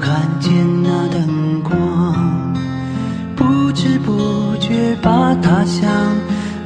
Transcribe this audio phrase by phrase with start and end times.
[0.00, 0.52] 看见
[0.82, 2.54] 那灯光，
[3.36, 5.90] 不知不觉把他乡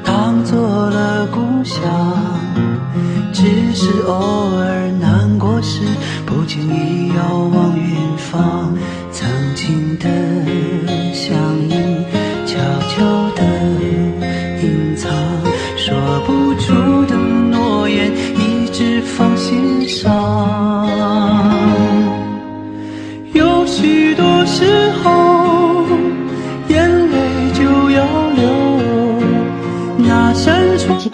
[0.05, 0.61] 当做
[0.91, 1.81] 了故乡。
[3.33, 4.42] 只是偶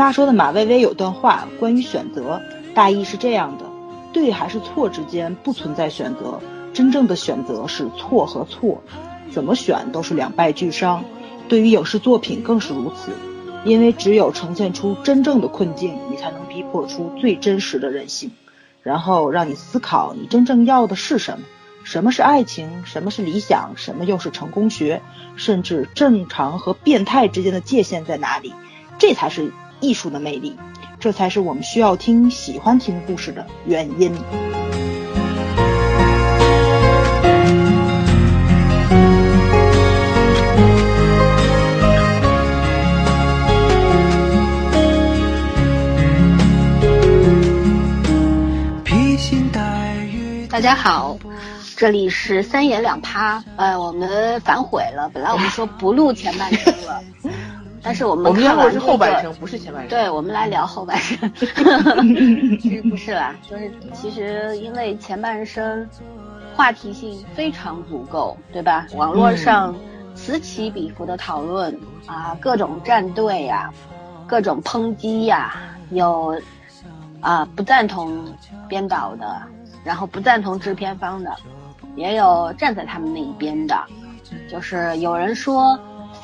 [0.08, 0.12] 扇窗。
[0.12, 2.40] 奇葩说的马薇薇有段话关于选择，
[2.74, 3.64] 大意是这样的：
[4.12, 6.40] 对还是错之间不存在选择，
[6.72, 8.82] 真正的选择是错和错，
[9.30, 11.04] 怎么选都是两败俱伤。
[11.48, 13.12] 对于影视作品更是如此，
[13.64, 18.30] 因为只有呈现出真正的困境，你才能逼迫出最真实的人性，
[18.82, 21.44] 然后让你思考你真正要的是什么。
[21.84, 22.84] 什么是爱情？
[22.84, 23.72] 什么是理想？
[23.76, 25.00] 什么又是成功学？
[25.36, 28.52] 甚至正常和变态之间的界限在哪里？
[28.98, 30.56] 这才是艺术的魅力，
[30.98, 34.12] 这才是我们需要听、喜欢听故事的原因。
[48.84, 50.46] 披星戴月。
[50.48, 51.16] 大家好，
[51.76, 57.00] 这里是三言两趴，呃，我们反悔了，本来我们说不录前半生了，
[57.82, 59.88] 但是我们我们要录是看完后半生，不是前半生。
[59.90, 61.32] 对，我们来聊后半生。
[62.60, 65.88] 其实不是啦，就是其实因为前半生
[66.56, 68.86] 话题性非常足够，对吧？
[68.94, 69.74] 网络上
[70.14, 73.72] 此起彼伏的讨论啊，各种站队呀、
[74.26, 75.54] 各种抨击呀、
[75.90, 76.40] 有
[77.20, 78.24] 啊不赞同
[78.68, 79.40] 编导的，
[79.84, 81.32] 然后不赞同制片方的，
[81.94, 83.80] 也有站在他们那一边的，
[84.50, 85.78] 就是有人说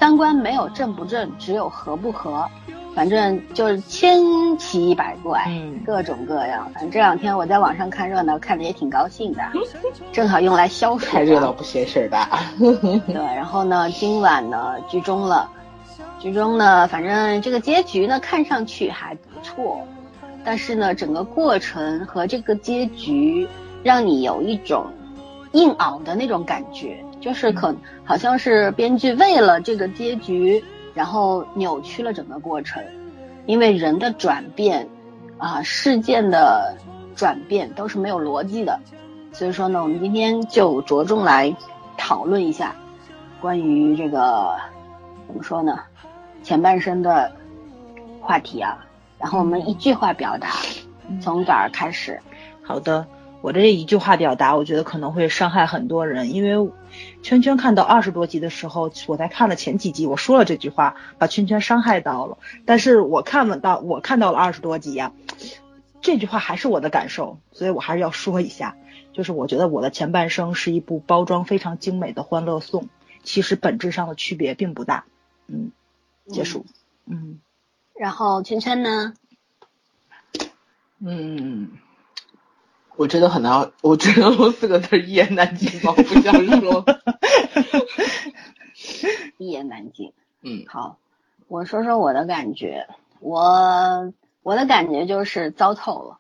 [0.05, 2.47] 三观没有正不正，只有合不合。
[2.95, 4.21] 反正就是千
[4.59, 6.71] 奇百怪，嗯各种各样。
[6.75, 9.43] 反正这两天我在网上看热闹，看的也挺高兴的，
[10.13, 11.07] 正好用来消暑。
[11.07, 12.29] 看热闹不嫌事儿大。
[12.59, 15.51] 对，然后呢，今晚呢剧终了，
[16.19, 19.81] 剧终呢，反正这个结局呢看上去还不错，
[20.45, 23.49] 但是呢，整个过程和这个结局
[23.83, 24.85] 让你有一种
[25.53, 27.75] 硬熬的那种感觉，就是可
[28.05, 30.63] 好像是编剧为了这个结局，
[30.93, 32.85] 然后扭曲了整个过程，
[33.47, 34.87] 因为人的转变
[35.39, 36.77] 啊，事件的
[37.17, 38.79] 转变都是没有逻辑的，
[39.33, 41.57] 所以说呢，我们今天就着重来
[41.97, 42.77] 讨论一下
[43.41, 44.55] 关于这个
[45.27, 45.81] 怎么说呢，
[46.43, 47.33] 前半生的
[48.21, 48.85] 话题啊。
[49.19, 50.51] 然后我们一句话表达，
[51.23, 52.21] 从哪儿开始？
[52.63, 53.07] 好的，
[53.41, 56.71] 我这一句话表达，我觉得可能会伤害很多人，因为
[57.23, 62.39] 圈圈看到二十多集的时候，我才看了前几集，我说了这句话，把圈圈伤害到了。
[62.65, 65.13] 但是我看了到我看到了二十多集呀、
[66.01, 68.77] 这句话还是我的感受，所以我还是要说一下，
[69.13, 72.89] 就是我觉得我的前半生是一部包装非常精美的欢乐颂，
[73.23, 75.05] 其实本质上的区别并不大。
[75.47, 75.73] 嗯，
[76.29, 76.67] 结束。
[77.07, 77.41] 嗯
[77.95, 79.15] 然后圈圈呢？
[80.99, 81.71] 嗯，
[82.97, 86.85] 我真的很难，我只能说四个字：一言难尽，我不想说。
[89.39, 90.13] 一言难尽。
[90.43, 90.99] 嗯好，
[91.49, 92.87] 我说说我的感觉。
[93.21, 94.13] 我
[94.43, 96.19] 我的感觉就是糟透了，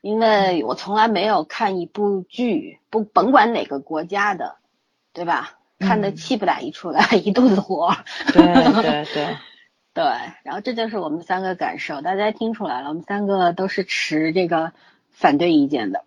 [0.00, 4.56] 因为我从来没有看一部剧，不甭管哪个国家的，
[5.12, 5.58] 对吧？
[5.80, 7.94] 看得嗯气不打一处来， 一肚子火。
[8.32, 9.36] 对对对，
[9.92, 10.04] 对，
[10.44, 14.72] 然后这就是我们三个感受，大家听出来了，我们三个都是持这个
[15.10, 16.04] 反对意见的。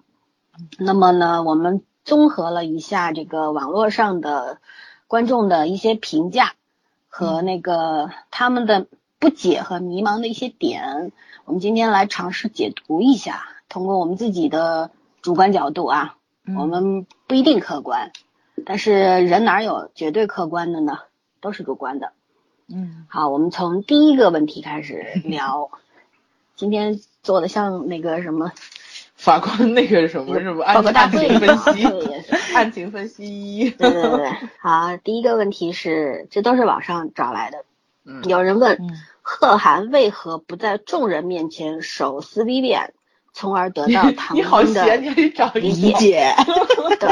[0.78, 4.60] 那么呢，我们综合了一下这个网络上的
[5.08, 6.54] 观众的一些评价
[7.08, 8.88] 和那个他们的
[9.20, 11.12] 不解和迷茫的一些点，
[11.46, 16.18] 我们今天来尝试解读一下，通过我们自己的主观角度啊，
[16.58, 18.12] 我们不一定客观，
[18.66, 21.00] 但是人哪有绝对客观的呢？
[21.40, 22.12] 都是主观的。
[22.68, 25.70] 嗯好，我们从第一个问题开始聊。
[26.56, 28.52] 今天做的像那个什么
[29.18, 30.82] 法官那个什么什么案
[31.12, 31.86] 情分析
[32.54, 33.72] 案情分析。
[33.72, 37.66] 对对对对，好，第一个问题是，这都是网上找来的。
[38.06, 38.90] 嗯有人问嗯
[39.22, 42.92] 贺涵为何不在众人面前手撕 Vivian，
[43.34, 46.36] 从而得到 唐你好英的闲，你得找理理解解。
[47.02, 47.10] 对，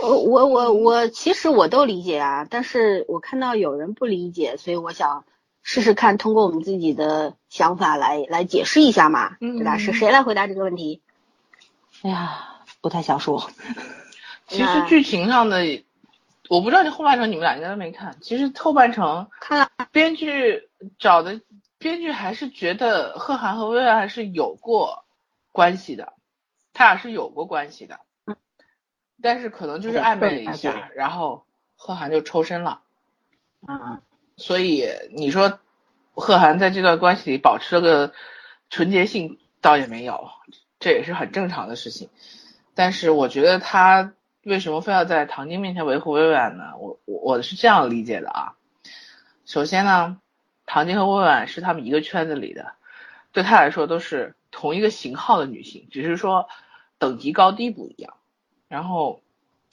[0.00, 5.24] 我我我我其实我都理解啊，但是我看到有人不理解，所以我想
[5.62, 9.74] 试试看，通过我们自己的想法来来解释一下嘛，对吧？
[9.76, 11.02] 嗯是谁来回答这个问题？
[12.06, 13.50] 哎呀，不太想说。
[14.46, 15.82] 其实剧情上的，
[16.48, 18.16] 我不知道这后半程你们俩应该都没看。
[18.20, 20.68] 其实后半程看了，编剧
[21.00, 21.40] 找的
[21.78, 25.04] 编剧还是觉得贺涵和薇薇还是有过
[25.50, 26.12] 关系的，
[26.72, 27.98] 他俩是有过关系的，
[29.20, 31.44] 但是可能就是暧昧了一下，然后
[31.74, 32.82] 贺涵就抽身了。
[33.66, 34.00] 嗯，
[34.36, 35.58] 所以你说
[36.14, 38.12] 贺涵在这段关系里保持了个
[38.70, 40.30] 纯洁性，倒也没有，
[40.78, 42.10] 这也是很正常的事情。
[42.74, 44.12] 但是我觉得他
[44.42, 46.76] 为什么非要在唐晶面前维护薇薇安呢？
[46.78, 48.54] 我我我是这样理解的啊。
[49.44, 50.20] 首先呢，
[50.66, 52.72] 唐晶和薇薇安是他们一个圈子里的，
[53.32, 56.48] 对他来说都是同一个型号的女性，只是说
[56.98, 58.14] 等级高低不一样。
[58.68, 59.20] 然后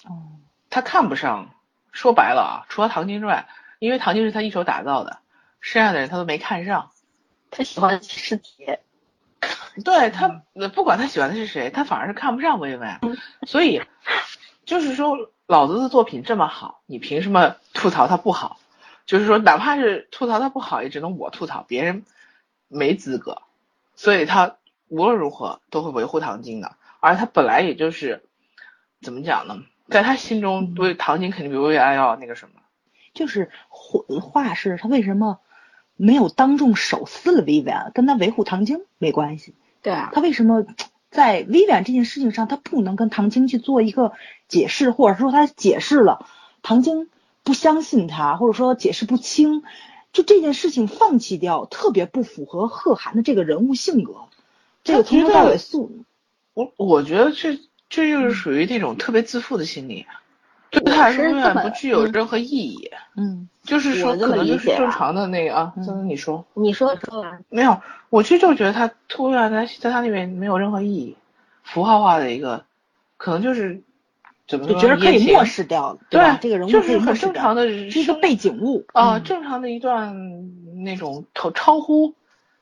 [0.05, 0.39] 哦，
[0.69, 1.50] 他看不上，
[1.91, 3.47] 说白了啊，除了唐晶之外，
[3.79, 5.19] 因为唐晶是他一手打造的，
[5.59, 6.91] 剩下的人他都没看上。
[7.51, 8.65] 他喜欢尸体，
[9.84, 13.00] 对他，呃不管他喜欢的是谁，他反而是看不上薇薇安。
[13.48, 13.81] 所以
[14.66, 15.18] 就是说，
[15.48, 18.60] 老子的作品这么好，你凭什么吐槽他不好？
[19.06, 22.06] 就是说，哪怕是吐槽他不好，也只能我吐槽，别人
[22.68, 23.42] 没资格。
[23.95, 24.57] 所以他
[24.88, 28.24] 无论如何都会维护唐晶的，而他本来也就是
[29.01, 29.57] 怎么讲呢？
[29.89, 32.62] 在他心中，对唐晶肯定比薇薇安要那个什么。
[33.13, 35.39] 就是话话是他为什么
[35.95, 39.54] 没有当众手撕了薇薇安，跟他维护唐晶没关系。
[39.81, 40.66] 对啊，他为什么
[41.12, 44.13] 在薇薇安这件事情上，他不能跟唐晶去做一个
[44.48, 46.25] 解释，或者说他解释了，
[46.62, 47.10] 唐晶
[47.44, 49.63] 不相信他，或者说解释不清，
[50.12, 54.16] 就这件事情放弃掉，特别不符合贺涵的这个人物性格。
[54.84, 56.04] 这个从头到尾素，
[56.54, 60.06] 我我觉得这这就是属于那种特别自负的心理，
[60.80, 62.92] 对他来说我是这么永远不具有嗯任何意义。
[63.16, 67.80] 嗯就是说，可能就是正常的那个啊，嗯曾曾你说你说说完，没有？
[68.10, 71.16] 我其实就觉得他突然在在他那边没有任何意义，
[71.64, 72.66] 符号化的一个，
[73.18, 73.81] 可能就是
[74.48, 74.74] 怎么说？
[74.75, 75.98] 就觉得可以漠视掉？
[76.10, 82.14] 对这个人物就是很正常的是一个背景物啊，嗯正常的一段那种超超乎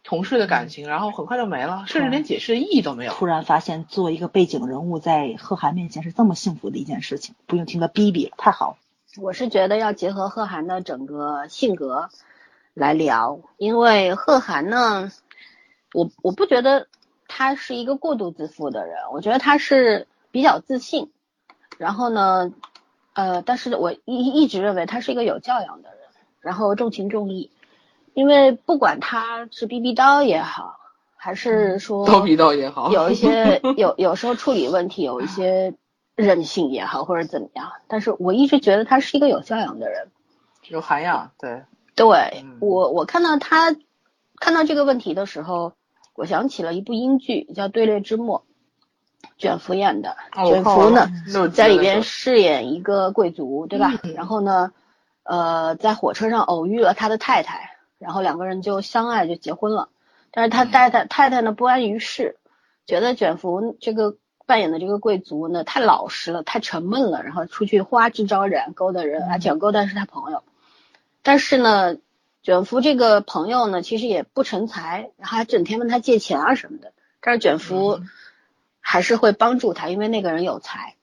[0.03, 3.13] 同事的感情，然后很快就没了，甚至连解释的意义都没有。
[3.13, 8.77] 突然发现做一个背景人物在贺涵面前是这么幸福的一件事情，不用听他逼逼了，太好。
[9.17, 12.09] 我是觉得要结合贺涵的整个性格
[12.73, 15.11] 来聊，因为贺涵呢，
[15.93, 16.87] 我我不觉得
[17.27, 21.11] 他是一个过度自负的人，我觉得他是比较自信，
[21.77, 22.53] 然后呢，
[23.13, 25.99] 呃，但是我一一直认为他是一个有教养的人，
[26.39, 27.51] 然后重情重义，
[28.13, 30.77] 因为不管他是逼逼叨也好，
[31.15, 35.73] 还是说刀逼刀也好，有一些有有时候处理问题有一些
[36.15, 40.09] 任性也好，或者怎么样，但是我一直觉得他是一个有教养的人。
[40.69, 41.63] 有涵养，对，
[41.95, 43.75] 对嗯我，我看到他
[44.39, 45.73] 看到这个问题的时候，
[46.15, 48.45] 我想起了一部英剧叫《队列之末》，
[49.37, 50.15] 卷福演的。
[50.33, 51.09] 哦卷福呢，
[51.49, 53.91] 在里边饰演一个贵族，对吧？
[54.03, 54.71] 嗯然后呢，
[55.23, 59.89] 呃，在火车上偶遇了他的太太，然后两个人就相爱，就结婚了。
[60.31, 62.37] 但是他太太太太呢不安于世，
[62.85, 70.43] 觉得卷福这个扮演的这个贵族呢太老实了，太沉闷了，然后出去花枝招展，勾搭人，而且勾搭是他朋友。
[71.21, 71.97] 但是呢，
[72.41, 76.93] 卷福这个朋友呢，其实也不成才，然后还整天问他借钱啊什么的。
[77.21, 78.09] 但是卷福嗯
[78.79, 80.95] 还是会帮助他，因为那个人有才。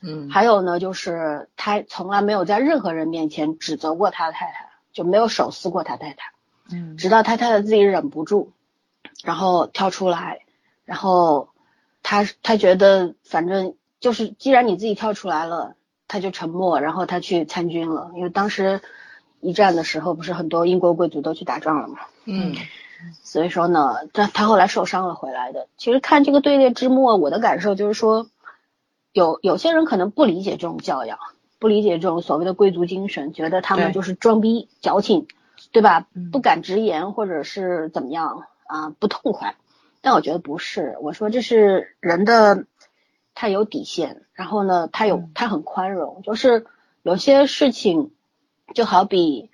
[0.00, 6.33] 嗯，还有呢，就是他从来没有在任何人面前指责过他太太，就没有手撕过他太太，
[6.70, 6.96] 嗯。
[6.96, 8.52] 直到他太太自己忍不住，
[9.22, 10.40] 然后跳出来，
[10.84, 11.48] 然后
[12.02, 15.76] 他他觉得反正就是既然你自己跳出来了，
[16.08, 18.80] 他就沉默，然后他去参军了，因为当时
[19.40, 22.54] 一战的时候不是很多英国贵族都去打仗了嘛，嗯
[23.22, 25.68] 所以说呢，他他后来受伤了回来的。
[25.76, 28.28] 其实看这个队列之末，我的感受就是说，
[29.12, 31.18] 有有些人可能不理解这种教养，
[31.58, 35.26] 不理解这种所谓的贵族精神，觉得他们就是装逼、矫情，
[35.74, 36.30] 对吧嗯？
[36.30, 39.56] 不敢直言或者是怎么样啊，不痛快。
[40.00, 42.64] 但我觉得不是，我说这是人的，
[43.34, 46.64] 他有底线，然后呢，他有嗯他很宽容，就是
[47.02, 48.12] 有些事情，
[48.72, 49.50] 就好比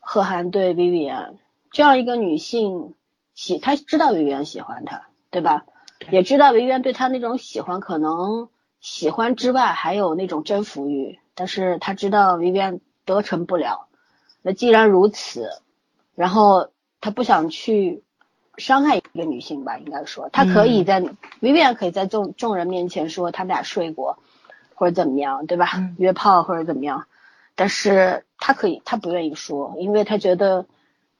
[0.00, 1.34] 贺涵对 Vivian
[1.70, 2.94] 这样一个女性
[3.34, 5.66] 喜，她知道 Vivian 喜欢他，对吧？
[6.10, 8.48] 也知道 Vivian 对他那种喜欢，可能
[8.80, 13.87] 喜欢之外还有那种征服欲，但是她知道 Vivian 得逞不了。
[14.42, 15.50] 那既然如此，
[16.14, 16.68] 然后
[17.00, 18.02] 他不想去
[18.56, 21.00] 伤害一个女性吧，应该说，他可以在、
[21.40, 24.18] Vivian 可以在众众人面前说他们俩睡过，
[24.74, 25.70] 或者怎么样，对吧？
[25.76, 27.06] 嗯 约炮或者怎么样，
[27.54, 30.66] 但是他可以，他不愿意说，因为他觉得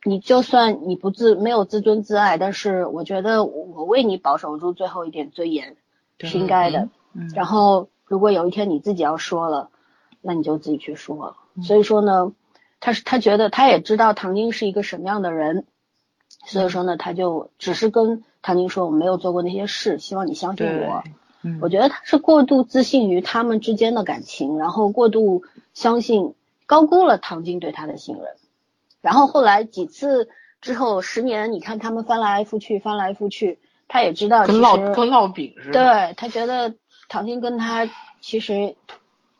[0.04, 5.76] 你就算你不自没有自尊自爱，但是我觉得我为你保守住最后一点尊严
[6.20, 6.88] 是应该的。
[7.12, 9.70] 嗯，然后如果有一天你自己要说了，
[10.20, 11.37] 那你就自己去说。
[11.62, 12.32] 所以说呢，
[12.80, 15.66] 他是他觉得他也知道唐晶是一个什么样的人，
[16.47, 21.02] 所以说呢，他就只是跟唐晶说我没有做过那些事，希望你相信我。
[21.42, 26.35] 嗯，我觉得他是过度自信于他们之间的感情，然后过度相信，
[26.66, 28.25] 高估了唐晶对他的信任。
[29.00, 30.28] 然后后来几次
[30.61, 35.73] 之后，十年，你看他们翻来覆去，翻来覆去，他也知道其跟烙跟烙饼似的。
[35.73, 36.75] 对他觉得
[37.08, 37.88] 唐晶跟他
[38.20, 38.75] 其实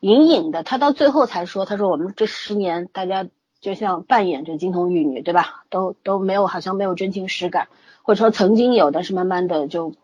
[0.01, 3.27] 隐隐的，他到最后才说，他说我们这十年大家
[3.61, 5.65] 就像扮演着金童玉女，对吧？
[5.71, 7.69] 都都没有好像没有真情实感，
[8.03, 9.95] 或者说曾经有，但是慢慢的就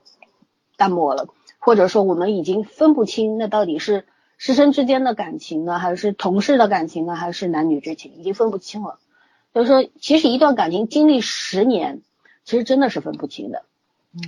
[0.77, 8.99] 淡漠了，或者说我们已经分不清那到底是师生之间的感情呢，还是同事的感情呢，还是男女之情，已经分不清了。
[9.53, 12.03] 所以说，其实一段感情经历十年，
[12.45, 13.63] 其实真的是分不清的。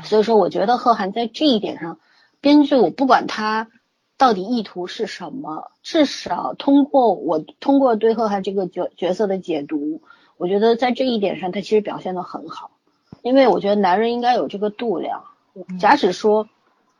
[0.05, 1.99] 所以说，我觉得贺涵在这一点上，
[2.41, 3.69] 编剧我不管他
[4.19, 10.01] 到底意图是什么，至少通过我通过对贺涵这个角角色的解读，
[10.37, 12.71] 我觉得在这一点上他其实表现的很好。
[13.23, 15.25] 因为我觉得男人应该有这个度量，
[15.81, 16.49] 假使说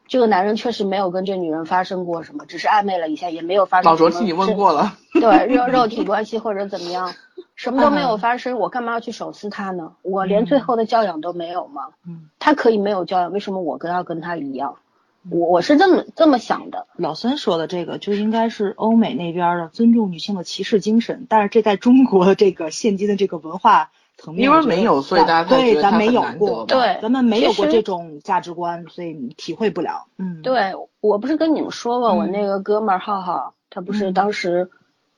[0.09, 7.15] 这个男人确实没有跟这女人发生过什么，只是暧昧了一下，也没有发生老卓替你问过了，对肉肉体关系或者怎么样，
[7.55, 9.93] 什么都没有发生，我干嘛要去手撕他呢？
[10.03, 11.91] 我连最后的教养都没有吗？
[12.07, 14.77] 嗯，他可以没有教养，为什么我跟要跟他一样？
[15.31, 16.87] 我我是这么这么想的。
[16.97, 30.07] 老孙说的这个就应该是欧美那边的尊重女性的歧视精神，但是这在中国这个现今的这个文化层面，因为没有所以大家对咱没有过，对咱们没有过这种价值观，所以你体会不了。
[30.19, 34.71] 嗯，对我不是跟你们说过，嗯我那个哥们儿浩浩，他不是嗯当时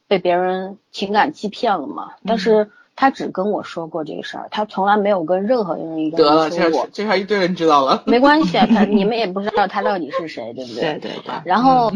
[0.07, 2.13] 被别人情感欺骗了嘛？
[2.15, 7.05] 嗯但是他只跟我说过这个事儿，他从来没有跟任何人一个得了，人说过这下。
[7.05, 8.03] 这下一堆人知道了。
[8.07, 11.93] 没关系啊，他 你们也不知道他到底是谁，对不对对对，然后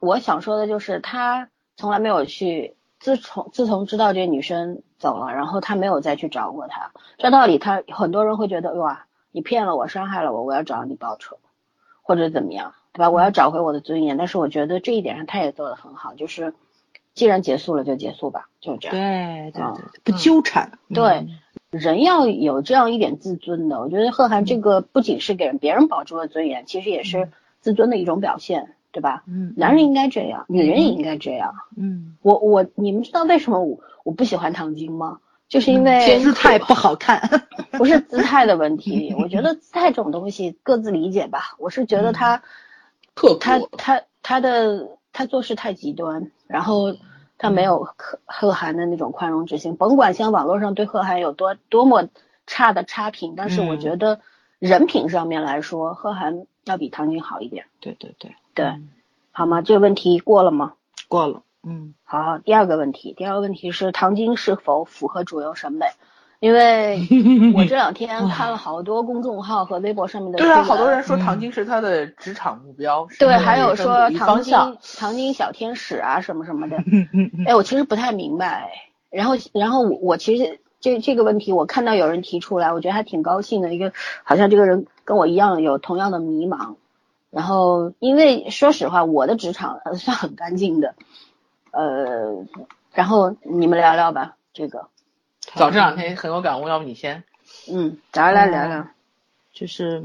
[0.00, 6.90] 我想说的就是，他从来没有去，自从自从知道这女生走了，然后他没有再去找过她。
[7.18, 11.38] 这道理，他很多人会觉得，哇，你骗了我，伤害了我，我要找你报仇，
[12.02, 13.10] 或者怎么样，对吧？
[13.10, 14.16] 我要找回我的尊严。
[14.16, 16.52] 但是我觉得这一点上他也做得很好，就是
[17.16, 18.96] 既然结束了就结束吧，就这样。
[18.96, 19.62] 对对
[20.04, 20.78] 不纠缠。
[20.94, 21.28] 对嗯
[21.70, 27.28] 人要有这样一点自尊的，我觉得贺涵这个不仅是给人别人保住了尊严，其实也是
[27.60, 29.24] 自尊的一种表现，对吧？
[29.26, 31.54] 嗯，男人应该这样，女人也应该这样。
[31.76, 35.18] 嗯，我我你们知道为什么我我不喜欢唐晶吗？
[35.48, 37.20] 就是因为嗯姿态不好看。
[37.76, 41.56] 不是姿态的问题， 我觉得姿态这种东西各自理解吧。
[41.58, 42.42] 我是觉得他
[43.40, 46.94] 他他他的他做事太极端，然后
[47.38, 49.74] 他没有贺贺涵的那种宽容之心。
[49.76, 52.10] 甭管像网络上对贺涵有多多么
[52.46, 54.20] 差的差评，但是我嗯觉得
[54.58, 57.64] 人品上面来说，贺涵要比唐晶好一点。
[57.80, 58.90] 对对对，对，嗯
[59.32, 59.62] 好吗？
[59.62, 60.74] 这个问题过了吗？
[61.08, 61.42] 过了。
[61.62, 65.86] 嗯好，第二个问题，第二个问题是唐晶是否符合主流审美？
[66.40, 67.00] 因为
[67.54, 74.54] 我这两天看了好多公众号和微博上面的对啊，好多人说嗯唐晶是他的职场目标，是对，还有说唐晶。
[74.98, 76.76] 唐晶小天使啊什么什么的。
[76.86, 78.70] 嗯嗯嗯哎，我其实不太明白。
[79.10, 83.72] 然后，然后我我其实这这个问题，我看到有人提出来，我觉得还挺高兴的。
[83.72, 83.92] 一个
[84.24, 86.74] 好像这个人跟我一样有同样的迷茫。
[87.30, 90.94] 然后，因为说实话，我的职场呃算很干净的。
[91.70, 92.44] 呃，
[92.92, 94.88] 然后你们聊聊吧，这个，
[95.56, 97.24] 早这两天很有感悟，要不你先？
[97.72, 98.88] 嗯，咱俩来聊聊。
[99.54, 100.04] 就是，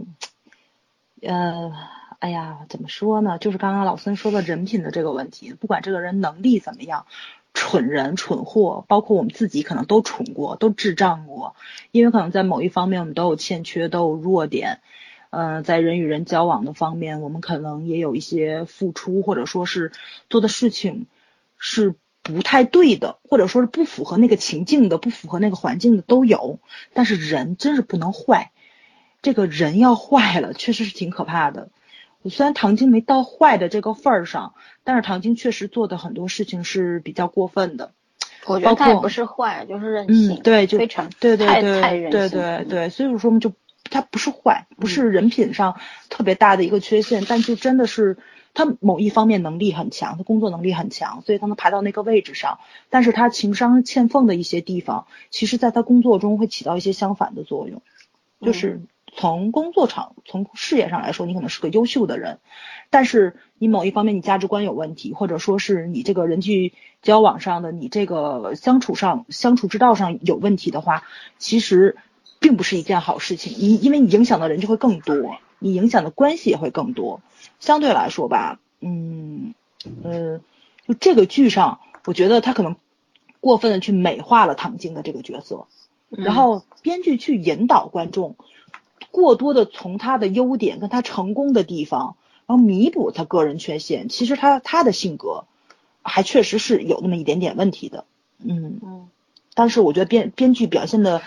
[1.22, 1.74] 呃，
[2.20, 3.38] 哎呀，怎么说呢？
[3.38, 7.05] 就是刚刚老孙说的人品的这个问题，不管这个人能力怎么样，
[7.53, 11.58] 蠢人、蠢货，包括我们自己可能都蠢过，都智障过，
[11.91, 14.79] 因为可能在某一方面我们都有欠缺，都有弱点。
[15.31, 19.91] 嗯，在人与人交往的方面，我们可能也有一些付出，或者说是
[20.29, 21.08] 做的事情
[21.58, 26.60] 是不太对的，或者说是不符合那个情境的、不符合那个环境的都有。
[26.94, 28.51] 但是人真是不能坏，
[29.22, 31.70] 这个人要坏了，确实是挺可怕的。
[32.30, 37.92] 虽然唐晶没到坏的这个份儿上，但是唐晶确实做的很多事情是比较过分的。
[38.46, 43.51] 我觉得他也不是坏，就是任性，嗯，对，就非常对对对对对对，所以说我们就
[43.90, 48.18] 他不是坏，不是人品上特别大的一个缺陷，但就真的是
[48.53, 52.60] 他某一方面能力很强，他工作能力很强，所以他能排到那个位置上。
[52.89, 57.81] 但是他情商欠奉的一些地方，其实在他工作中会起到一些相反的作用，
[58.41, 58.81] 就是
[59.13, 62.39] 从工作场、从事业上来说，你可能是个优秀的人，
[62.89, 71.03] 但是你某一方面你价值观有问题，或者说是你这个人际交往上的你这个相处上相处之道上有问题的话，
[71.38, 71.98] 其实
[72.39, 73.53] 并不是一件好事情。
[73.58, 77.22] 你因为你影响的人就会更多，你影响的关系也会更多。
[77.62, 79.53] 相对来说吧，嗯，
[80.03, 80.41] 呃，
[80.86, 82.75] 就这个剧上，我觉得他可能
[83.39, 85.68] 过分的去美化了唐晶的这个角色，
[86.10, 88.36] 然后编剧去引导观众。
[89.10, 92.15] 过多的从他的优点跟他成功的地方，
[92.46, 94.08] 然后弥补他个人缺陷。
[94.08, 95.44] 其实他他的性格
[96.01, 98.06] 还确实是有那么一点点问题的，
[98.39, 99.10] 嗯嗯。
[99.53, 101.22] 但是我觉得编编剧表现的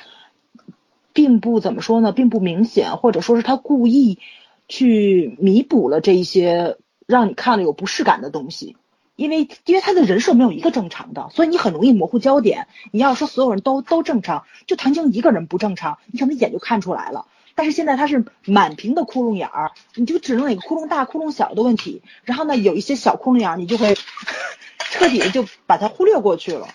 [1.13, 4.19] 并不怎么说呢，并不明显，或者说是他故意
[4.69, 8.77] 去弥补了这一些让你看了有不适感的东西。
[9.17, 12.67] 因为因为他的人设没有一个正常的，所以你很容易模糊焦点。
[12.91, 17.27] 你要说所有人都都正常，就唐晶一个人不正常，你可能一眼就看出来了。
[17.55, 23.95] 但是现在他是满屏的窟窿眼儿，你就指着哪个窟窿大窟窿小的问题，然后呢有一些小窟窿眼儿，你就会
[24.91, 26.67] 彻底的就把它忽略过去了。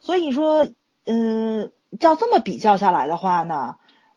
[0.00, 0.68] 所以说，
[1.06, 3.76] 嗯，照这么比较下来的话呢，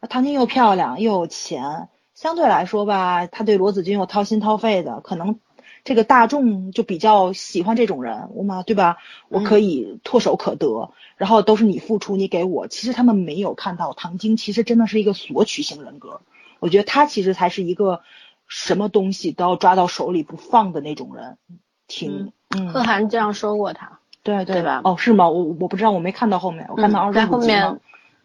[0.10, 1.88] 唐晶又漂亮又有钱，
[2.24, 5.42] 相对来说吧，他对罗子君又掏心掏肺的，可能。
[5.84, 8.96] 这个大众就比较喜欢这种人，我嘛，对吧？
[9.28, 12.70] 我可以唾手可得，然后都是你付出，你给我。
[12.70, 16.22] 其实他们没有看到唐晶，其实真的是一个索取型人格。
[16.62, 18.02] 我觉得他其实才是一个
[18.48, 21.38] 什么东西都要抓到手里不放的那种人。
[21.90, 24.80] 挺，嗯，贺涵这样说过他，对对吧？
[24.86, 25.28] 哦，是吗？
[25.28, 27.52] 我我不知道，我没看到后面，我看到二十五集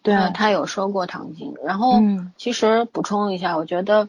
[0.02, 1.54] 对啊，他有说过唐晶。
[1.64, 2.00] 然后，
[2.36, 4.08] 其实补充一下，我觉得。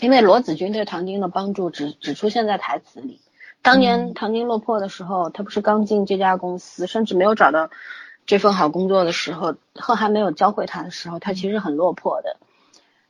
[0.00, 3.20] 因为罗子君对唐晶的帮助只只出现在台词里。
[3.60, 7.68] 当年唐晶落魄的时候，他不是刚进这家公司，甚至没有找到
[8.26, 12.36] 这份好工作的时候，贺涵没有教会他的时候，他其实很落魄的。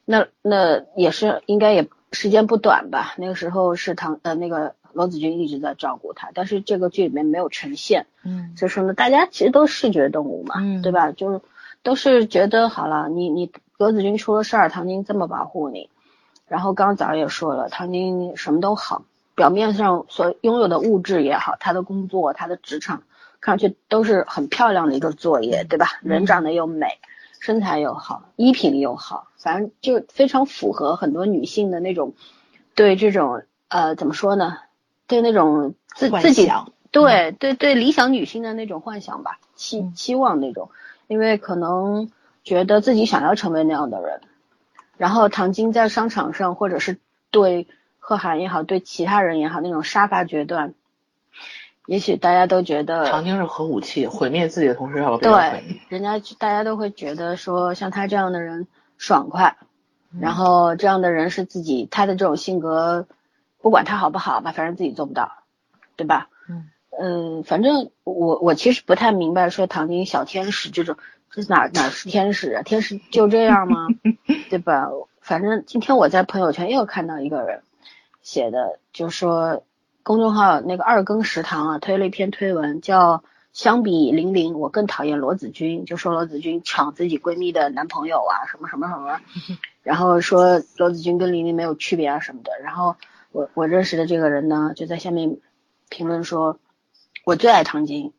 [0.05, 3.15] 那那也是应该也时间不短吧？
[3.17, 8.07] 那个时候是唐呃那个罗子君一直在照顾他，但是这个剧里面没有呈现。
[8.25, 8.55] 嗯。
[8.57, 11.13] 所以说呢，大家其实都是视觉动物嘛，对吧？
[11.13, 11.41] 就是
[11.83, 15.91] 都是觉得好了，你你格子君出了事儿，唐晶这么保护你。
[16.47, 23.05] 然后刚早也说了，唐晶什么都好，表面上所拥有的物质也好，他的工作、他的职场，
[23.41, 25.87] 看上去都是很漂亮的一个作业，对吧？
[26.03, 26.87] 人长得又美，
[27.41, 32.13] 身材又好，衣品又好，反正就非常符合很多女性的那种
[32.75, 34.59] 对这种呃怎么说呢？
[35.07, 36.51] 对那种自自己
[36.91, 40.71] 对对对理想女性的那种幻想吧，期期望那种，
[41.13, 42.11] 因为可能
[42.43, 44.23] 觉得自己想要成为那样的人。
[44.97, 46.99] 然后唐晶在商场上，或者是
[47.31, 50.73] 对贺涵也好，对其他人也好，那种杀伐决断，
[51.85, 59.59] 也许大家都觉得唐晶是核武器，毁灭自己的同时要对，人家大家都会觉得说，像他这样的人爽快，
[60.19, 63.07] 然后这样的人是自己他的这种性格，
[63.61, 65.31] 不管他好不好吧，反正自己做不到，
[65.97, 66.31] 对吧？
[66.99, 70.97] 嗯嗯，反正我我其实不太明白说唐晶小天使这种。
[71.35, 72.61] 这哪哪是天使啊？
[72.61, 73.87] 天使就这样吗？
[74.51, 74.91] 对吧？
[75.23, 77.63] 反正今天我在朋友圈又看到一个人
[78.21, 79.65] 写的，就说
[80.03, 83.25] 公众号那个二更食堂啊推了一篇推文，叫
[83.55, 89.19] 相比玲玲，我更讨厌罗子君，就说罗子君抢自己闺蜜的男朋友啊，什么什么什么，
[89.83, 92.53] 然后说罗子君跟玲玲没有区别啊什么的。
[92.63, 92.97] 然后
[93.31, 95.39] 我我认识的这个人呢，就在下面
[95.89, 96.59] 评论说，
[97.25, 98.13] 我最爱唐晶，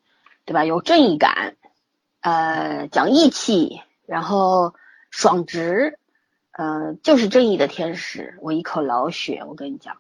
[0.46, 0.66] 对吧？
[0.66, 1.56] 有正义感。
[2.22, 4.74] 呃，讲义气，然后
[5.10, 6.00] 爽直，
[6.54, 8.38] 呃，就是正义的天使。
[8.42, 9.98] 我一口老血，我跟你讲。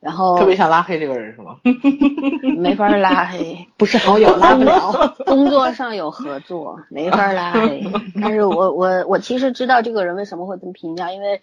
[0.00, 1.56] 然后特别想拉黑这个人是吗？
[2.58, 5.14] 没法拉黑， 不是好友拉不了。
[5.24, 7.82] 工作上有合作，没法拉黑。
[8.20, 11.40] 但是我我我其实知道这个人为什么会这么评价，因为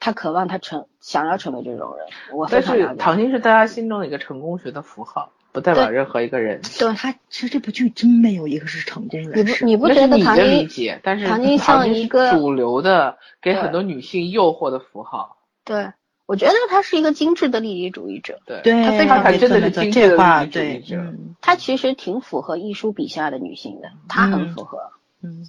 [0.00, 2.06] 他渴望他成想要成为这种人。
[2.32, 2.96] 我非常了解。
[2.96, 5.30] 唐晶是大家心中的一个成功学的符号。
[5.52, 6.60] 不代表任何一个人。
[6.78, 9.64] 对他，其实这部剧真没有一个是成功人士。
[9.64, 10.44] 你不你不觉得唐晶？
[10.44, 15.38] 理解，但是唐晶像一个主流的给很多女性诱惑的符号。
[15.64, 15.92] 对，
[16.26, 18.38] 我觉得他是一个精致的利益主义者。
[18.46, 21.14] 对，他非常真的是精致的利益主义者。
[21.40, 24.78] 他其实挺符合艺术笔下的女性的，他很符合。
[25.22, 25.48] 嗯，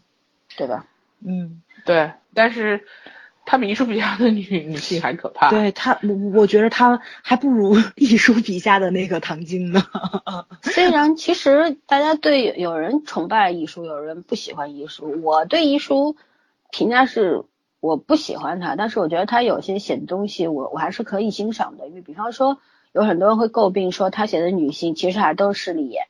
[0.58, 0.86] 对吧？
[1.26, 2.86] 嗯，对，但是。
[3.50, 5.50] 他比艺术笔下的女女性还可怕。
[5.50, 9.82] 对他，我我觉得他还不如艺术笔下的那个唐晶呢。
[10.62, 15.20] 虽然其实大家对有人崇拜艺术，有人不喜欢艺术。
[15.24, 16.16] 我对艺术
[16.70, 17.44] 评价是
[17.80, 21.88] 我不喜欢他，但是我觉得他有些写的东西，我我还是可以欣赏的。
[21.88, 22.60] 因为比方说，
[22.92, 26.04] 有很多人会诟病说他写的女性其实还都是势利眼，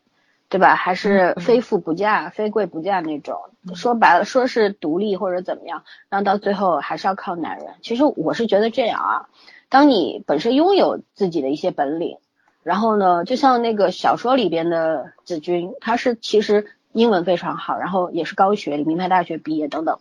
[0.50, 0.76] 对吧？
[0.76, 3.40] 还是非富不嫁、非贵不嫁那种。
[3.76, 7.68] 说白了，说是独立或者怎么样，然后到最后还是要靠男人。
[7.84, 9.30] 其实我是觉得这样啊，
[9.70, 12.18] 当你本身拥有自己的一些本领，
[12.64, 20.00] 然后呢，就像那个小说里边的子君，他是其实英文非常好，然后也是高学历，名牌大学毕业等等，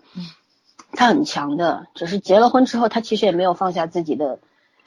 [0.93, 1.89] 他很强的。
[1.95, 4.39] 只是结了婚之后，他其实也没有放下自己的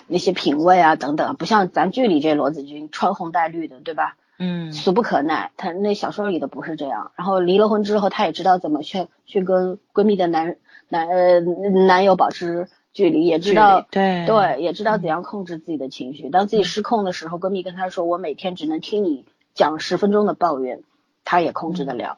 [0.08, 4.16] 那些品味啊等等，不像咱剧里这罗子君穿红戴绿的，对吧？
[4.44, 7.12] 嗯，俗不可耐，她那小说里的不是这样。
[7.16, 10.58] 然后离了婚之后，她也知道怎么去去跟闺蜜的男
[10.90, 11.40] 男呃
[11.86, 16.30] 男友保持距离，也知道对对，也知道怎样控制自己的情绪。
[16.30, 20.82] 当自己失控的时候，闺蜜跟她说：“我每天只能听你讲十分钟的抱怨。”
[21.24, 22.18] 她也控制得了，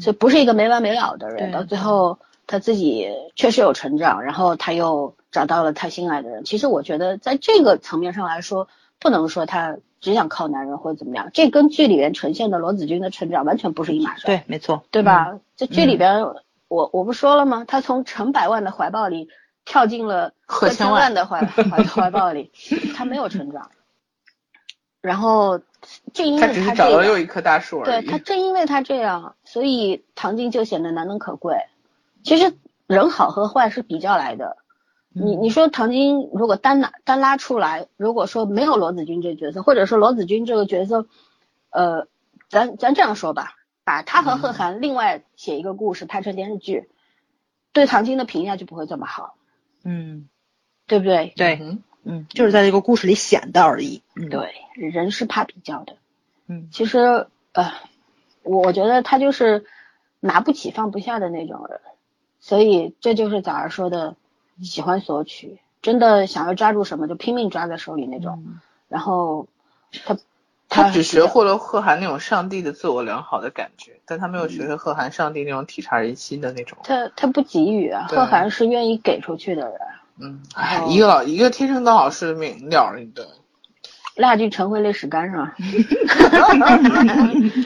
[0.00, 1.52] 所以不是一个没完没了的人。
[1.52, 6.42] 到最后，她自己确实有成长，然后她又找到了她心爱的人。
[6.44, 8.66] 其实我觉得，在这个层面上来说，
[8.98, 9.76] 不能说他。
[10.02, 14.26] 只想靠男人或者怎么样，这跟剧里面呈现的罗子君的成长完全不是一码事。
[14.26, 15.38] 对，没错，对吧？
[15.56, 16.24] 这剧里边，
[16.68, 17.64] 我我不说了吗？
[17.66, 19.28] 他从成百万的怀抱里
[19.64, 22.50] 跳进了贺千万的怀怀怀抱里，
[22.94, 23.70] 他没有成长。
[25.00, 25.60] 然后
[26.12, 27.84] 正因为他只是找到又一棵大树而已。
[27.86, 31.56] 对他正因为他这样，所以唐晶就显得难能可贵。
[32.24, 32.52] 其实
[32.86, 34.56] 人好和坏是比较来的。
[35.14, 41.06] 你你说唐晶如果单拿单拉出来，如果说没有罗子君这角色，或者说罗子君这个角色，
[41.70, 42.06] 呃，
[42.48, 46.88] 咱咱这样说吧，把他和贺涵另外写一个故事拍成电视剧，
[47.72, 49.34] 对唐晶的评价就不会这么好，
[49.84, 50.28] 嗯，
[50.86, 51.34] 对不对？
[51.36, 54.02] 对，嗯，就是在这个故事里显得而已。
[54.30, 55.96] 对，人是怕比较的，
[56.46, 57.72] 嗯，其实呃，
[58.42, 59.66] 我觉得他就是
[60.20, 61.80] 拿不起放不下的那种人，
[62.40, 64.16] 所以这就是早儿说的。
[64.60, 68.44] 喜欢索取，真的想要抓住什么就拼命抓在手里那种。
[68.88, 69.46] 然后
[70.04, 70.18] 他
[70.68, 76.78] 他只学会了贺涵那种上帝的自我良好的感觉，但他没有学会贺涵上帝那种体察人心的那种。
[76.84, 79.78] 他他不给予啊，贺涵是愿意给出去的人。
[80.18, 83.28] 嗯，哎，一个老一个天生当老师的命了的。
[84.14, 85.54] 蜡炬成灰泪始干是吧？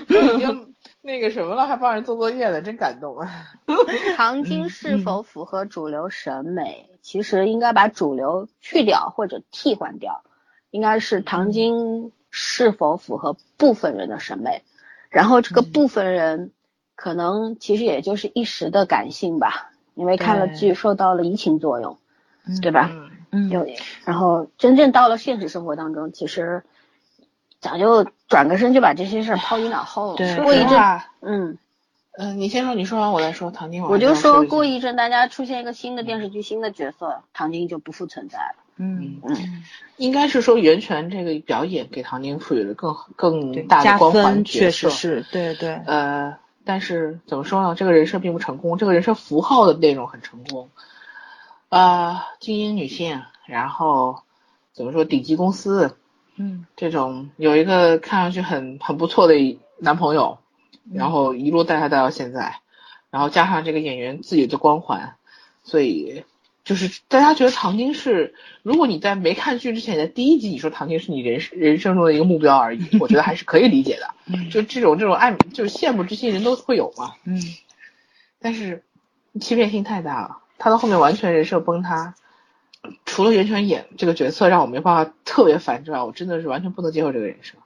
[0.34, 0.65] 已经。
[1.06, 3.30] 那个什么了，还帮人做作业了，真感动啊！
[4.18, 6.90] 唐晶是否符合主流审美？
[7.00, 10.24] 其实应该把主流去掉或者替换掉，
[10.72, 14.64] 应该是唐晶是否符合部分人的审美？
[15.08, 16.50] 然后这个部分人
[16.96, 21.98] 可能其实也就是一时的感性吧，因为看了剧受到了移情作用，
[22.60, 22.90] 对吧？
[23.30, 23.64] 嗯，有。
[24.04, 26.64] 然后真正到了现实生活当中，其实。
[27.66, 30.36] 早就转个身就把这些事儿抛于脑后了。
[30.44, 31.58] 过一阵，嗯
[32.16, 33.50] 嗯，你先说，你说完我再说。
[33.50, 38.54] 唐晶，我就说过一阵，大家出现一个新的电视剧、新的角色，唐晶就不复存在了。
[38.76, 39.64] 嗯嗯，
[39.96, 45.74] 应该是说袁泉这个表演给唐晶赋予了更更大的光环确实是对对。
[45.86, 47.74] 呃，但是怎么说呢？
[47.74, 50.70] 这个人设并不成功，这个人设符号的内容很成功。
[51.68, 54.20] 啊，精英女性，然后
[54.72, 55.96] 怎么说顶级公司。
[56.36, 59.34] 嗯，这种有一个看上去很很不错的
[59.78, 60.38] 男朋友，
[60.92, 62.60] 然后一路带他带到现在，
[63.10, 65.16] 然后加上这个演员自己的光环，
[65.64, 66.24] 所以
[66.64, 74.14] 就是大家觉得唐晶是，如果你在没看剧之前的第一集你说唐晶是你人人生中的一个目标而已， 我觉得还是可以理解的。
[74.50, 77.14] 就这种这种爱就是羡慕之心人都会有嘛。
[77.24, 77.40] 嗯，
[78.40, 78.82] 但是
[79.40, 82.14] 欺骗性太大了，他到后面完全人设崩塌。
[83.04, 87.56] 除了袁泉演这个角色让我没办法特别烦之外，我真的是完全不能接受这个人设。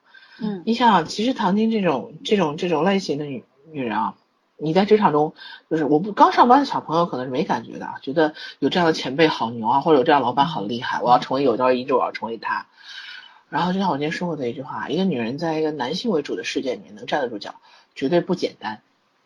[0.43, 4.15] 嗯，你想想，其实唐晶这种这种这种类型的女女人啊，
[4.57, 5.35] 你在职场中，
[5.69, 12.67] 就是我不刚上班的小朋友可能是没感觉的，觉得有这样的前辈好牛啊，或者有这样老板好厉害，我要成为有朝一日我要成为他。
[13.51, 17.57] 然后就像我今天说过的一句话，一个女人在一个男性为主的世界里面能站得住脚，
[17.95, 18.81] 绝对不简单。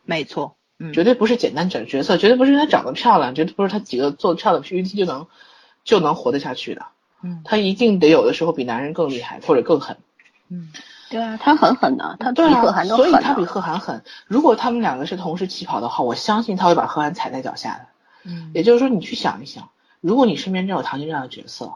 [0.04, 5.26] 没错，嗯，绝对不是简单整角色，绝对不是因为她长得漂亮，绝对不是她几个做的漂亮 PPT 就能。
[5.84, 6.86] 就能活得下去的，
[7.22, 9.96] 嗯，他一定得有的时候比男人更厉害或者更狠，
[10.48, 10.72] 嗯，
[11.10, 14.02] 对啊，他很狠的，他比贺涵都狠，所以他比贺涵狠。
[14.26, 17.86] 如果他们两个是同时起跑的话，我相信他会把贺涵踩在脚下的。
[18.24, 19.68] 嗯，也就是说，你去想一想，
[20.00, 21.72] 如果你身边真有唐晶这样的角色，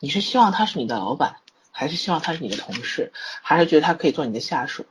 [0.00, 1.36] 你是希望他是你的老板，
[1.70, 3.12] 还是希望他是你的同事，
[3.42, 4.84] 还是觉得他可以做你的下属？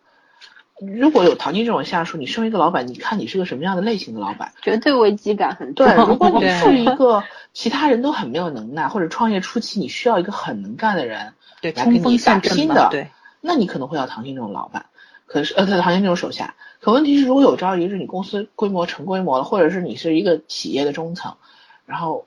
[0.79, 4.53] 如果有唐晶这种下属，你身为一个老板，你看你是个什么样的类型的老板？
[4.61, 5.85] 绝对危机感很重。
[5.85, 13.09] 对，如果你是一个其他人都很没有能耐，或者创业初期你需要一个很能干的人来给你打拼的，对，
[13.41, 14.87] 那你可能会要唐晶这种老板。
[15.25, 16.55] 可是呃，唐晶这种手下。
[16.79, 21.37] 可问题是，如果有朝一日你公司规模成规模了，或者是你是一个企业的中层，
[21.85, 22.25] 然后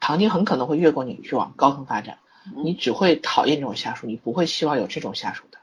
[0.00, 2.18] 唐晶很可能会越过你去往高层发展，
[2.64, 5.58] 你只会讨厌这种下属，你不会希望有这种下属的。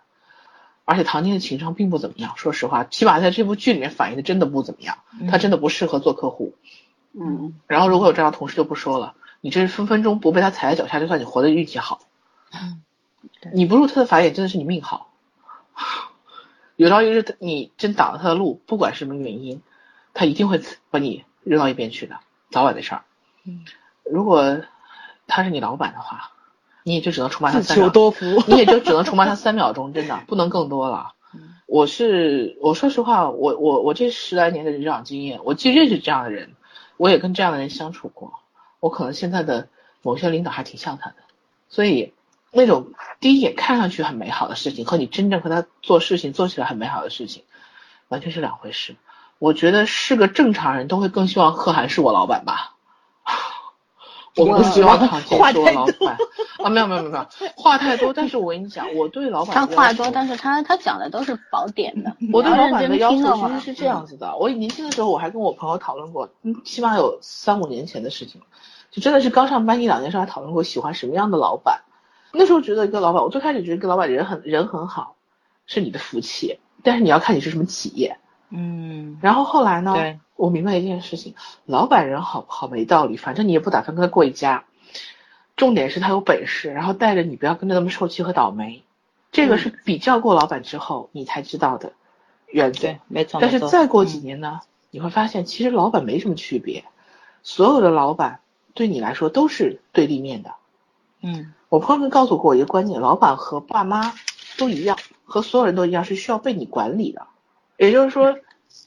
[0.83, 4.99] 而且唐晶的情商并不怎么样，说实话，起码在这部剧里面反映的真的不怎么样，
[5.31, 6.53] 他真的不适合做客户。
[6.53, 6.61] 嗯，
[7.67, 12.01] 然后如果有这样的同事就不说了，你这分分钟不被他踩在脚下，就算你活的运气好。
[12.53, 12.81] 嗯，
[13.53, 15.11] 你不入他的法眼，真的是你命好。
[16.75, 19.61] 有朝一日你真挡了他的路，不管是什么原因，
[20.13, 22.19] 他一定会把你扔到一边去的，
[22.51, 23.03] 早晚的事儿。
[23.45, 23.63] 嗯，
[24.03, 24.61] 如果
[25.27, 26.31] 他是你老板的话，
[26.83, 28.25] 你也就只能崇拜他三秒，多福。
[28.47, 31.13] 你也就只能出卖他三秒钟，真的 不能更多了。
[31.65, 36.55] 我是我说实话，我我我这十来年的职场经验，我既认识这样的人，
[36.97, 38.33] 我也跟这样的人相处过，
[38.79, 39.67] 我可能现在的
[40.01, 41.15] 某些领导还挺像他的，
[41.69, 42.13] 所以
[42.51, 47.43] 那种第一眼看上去很美好的事情，和你真正和他做事情做起来很美好的事情，
[48.07, 48.95] 完全是两回事。
[49.39, 52.74] 我觉得是个正常人都会更希望贺涵是我老板吧。
[54.37, 56.17] 我不希望唐杰是我老板
[56.63, 58.11] 啊，没有没有没有没有，话太多。
[58.13, 62.15] 但是我跟你讲，我对老板他话多，但是他他讲的都是宝典的。
[62.33, 68.41] 我对老板的要求其实是这样子的，我年轻的时候我还跟我朋友讨论过，嗯，起码有三五年前的事情，
[68.91, 71.81] 就真的是刚上班一两年时候还讨论过喜欢什么样的老板。
[72.33, 75.15] 那时候觉得一个老板，我最开始觉得一个老板人很人很好，
[75.67, 78.17] 是你的福气，但是你要看你是什么企业。
[78.49, 84.65] 嗯，然后后来呢对，我明白一件事情，老板人好不好没道理，反正你也不打算跟他过一家，
[85.55, 88.83] 重点是他有本事，然后带着你不要跟着他们受气和倒霉，
[89.31, 91.93] 这个是比较过老板之后你才知道的
[92.47, 92.81] 原则。
[92.81, 93.39] 对，没错。
[93.41, 94.59] 但是再过几嗯年呢，
[94.91, 96.83] 你会发现其实老板没什么区别，
[97.41, 98.39] 所有的老板
[98.73, 100.51] 对你来说都是对立面的。
[101.21, 104.13] 嗯我朋友们告诉过我一个观念，老板和爸妈
[104.57, 107.27] 都一样，和所有人都一样，是需要被你管理的。
[107.77, 108.37] 也就是说，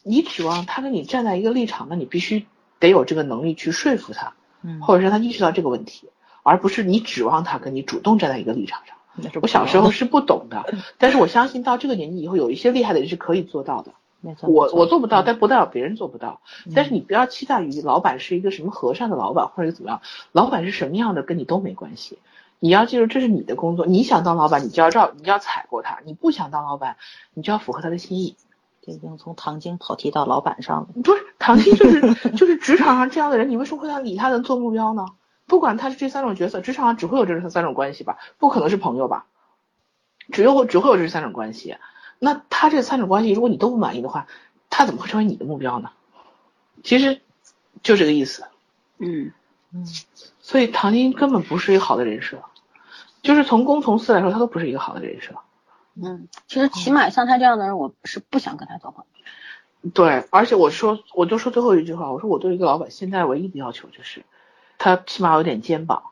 [0.09, 2.47] 你指望他跟你站在一个立场，那你必须
[2.81, 6.09] 得有这个能力去说服他，嗯，或者让他意识到这个问题，
[6.42, 8.97] 而不是你指望他跟你主动站在一个立场上。
[9.42, 10.64] 我小时候是不懂的，
[10.97, 13.92] 但是我相信到这个年纪以后，有一些厉害的人是可以做到的。
[14.21, 16.40] 没错，我我做不到，嗯但不代表别人做不到。
[16.75, 22.18] 但是你不要期待于老板是一个什么和善的老板或者怎么样，老板是什么样的跟你都没关系。
[22.61, 26.97] 你要记住，这是你的工作，你想当老板，你就要照，你就要踩过他；你不想当老板，
[27.35, 28.37] 你就要符合他的心意。
[28.88, 30.88] 这已经从唐晶跑题到老板上了。
[31.05, 35.05] 不是唐晶就是就是职场上这样的人，你为什么会让以他人做目标呢？
[35.46, 38.16] 不管他是这三种角色，职场上只会有这三种关系吧？
[38.38, 39.27] 不可能是朋友吧？
[40.33, 41.77] 只有只会有这三种关系。
[42.18, 44.27] 那他这三种关系，如果你都不满意的话，
[44.70, 45.90] 他怎么会成为你的目标呢？
[46.83, 47.20] 其实
[47.83, 48.44] 就这个意思。
[48.96, 49.33] 嗯
[49.74, 49.87] 嗯
[50.40, 52.42] 所以唐晶根本不是一个好的人设，
[53.20, 55.35] 就是从公从私来说，他都不是一个好的人设。
[56.02, 59.90] 嗯，其实起码像他这样的人，我是不想跟他做朋友。
[59.90, 64.24] 对，而且我说，我就说最后一句话，我说我对一个老板现在唯一的要求就是，
[64.78, 66.02] 他起码有点肩膀，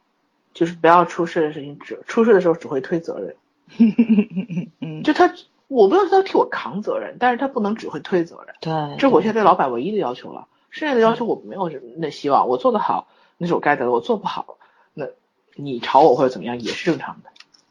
[0.54, 3.36] 就是不要出事的事情只出事的时候只会推责任。
[4.80, 5.32] 嗯，就他，
[5.68, 10.46] 我不知道他替我扛责任，但是他不能只会推责任，对，这是我现在对老板唯一的要求了。
[10.70, 14.58] 剩下的要求我没有什么那希望，我做得好那是我该得的，我做不好，
[14.94, 15.06] 那
[15.54, 17.30] 你吵我或者怎么样也是正常的。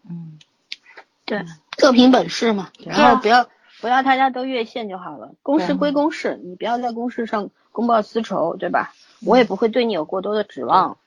[0.09, 0.39] 嗯
[1.23, 1.43] 对，
[1.77, 3.47] 各凭本事嘛，对然后不要
[3.81, 5.33] 不要大家都越线就好了。
[5.41, 8.93] 公事归公事，你不要在公事上公报私仇，对吧？
[9.21, 10.97] 我也不会对你有过多的指望。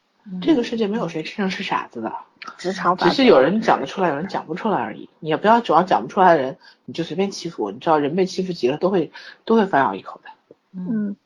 [0.42, 2.12] 这个世界没有谁真正是傻子的，
[2.58, 5.08] 职场法只是有人讲得出来，有人讲不出来而已。
[5.20, 7.72] 你也不要指望讲不出来的人，你就随便欺负我。
[7.72, 9.10] 你知道人被欺负急了都会
[9.46, 10.28] 都会反咬一口的。
[10.74, 11.16] 嗯，嗯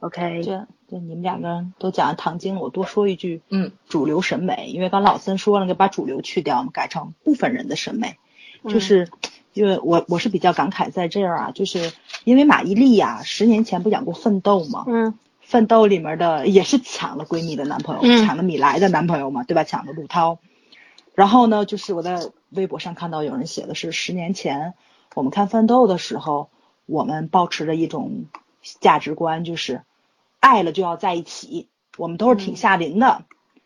[0.00, 8.18] ，OK，这对你们两个人都讲了唐晶，我多说一句，嗯，主流审美，因为刚老森说了，给把主流去掉，我们改成部分人的审美，
[8.64, 9.08] 就是。
[9.52, 11.92] 因为我我是比较感慨在这儿啊，就是
[12.22, 14.84] 因为马伊琍呀、十年前不演过《奋斗》吗？
[14.86, 19.64] 嗯奋斗里面的也是抢了闺蜜的男朋友，嗯抢了米莱的男朋友嘛，对吧？
[19.64, 20.38] 抢了陆涛。
[21.16, 24.74] 然后呢，就是我在微博上看到有人写的是，十年前
[25.16, 26.48] 我们看奋斗的时候，
[26.86, 28.26] 我们保持着一种
[28.78, 29.82] 价值观，就是
[30.38, 33.24] 爱了就要在一起，我们都是挺夏琳的。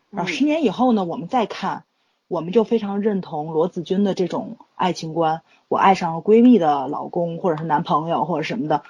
[0.09, 1.83] 然后十年以后呢，我们再看，
[2.27, 5.41] 我们就非常认同罗子君的这种爱情观。
[5.67, 8.83] 我爱上了闺蜜的老公，或者是男朋友，或者什么的，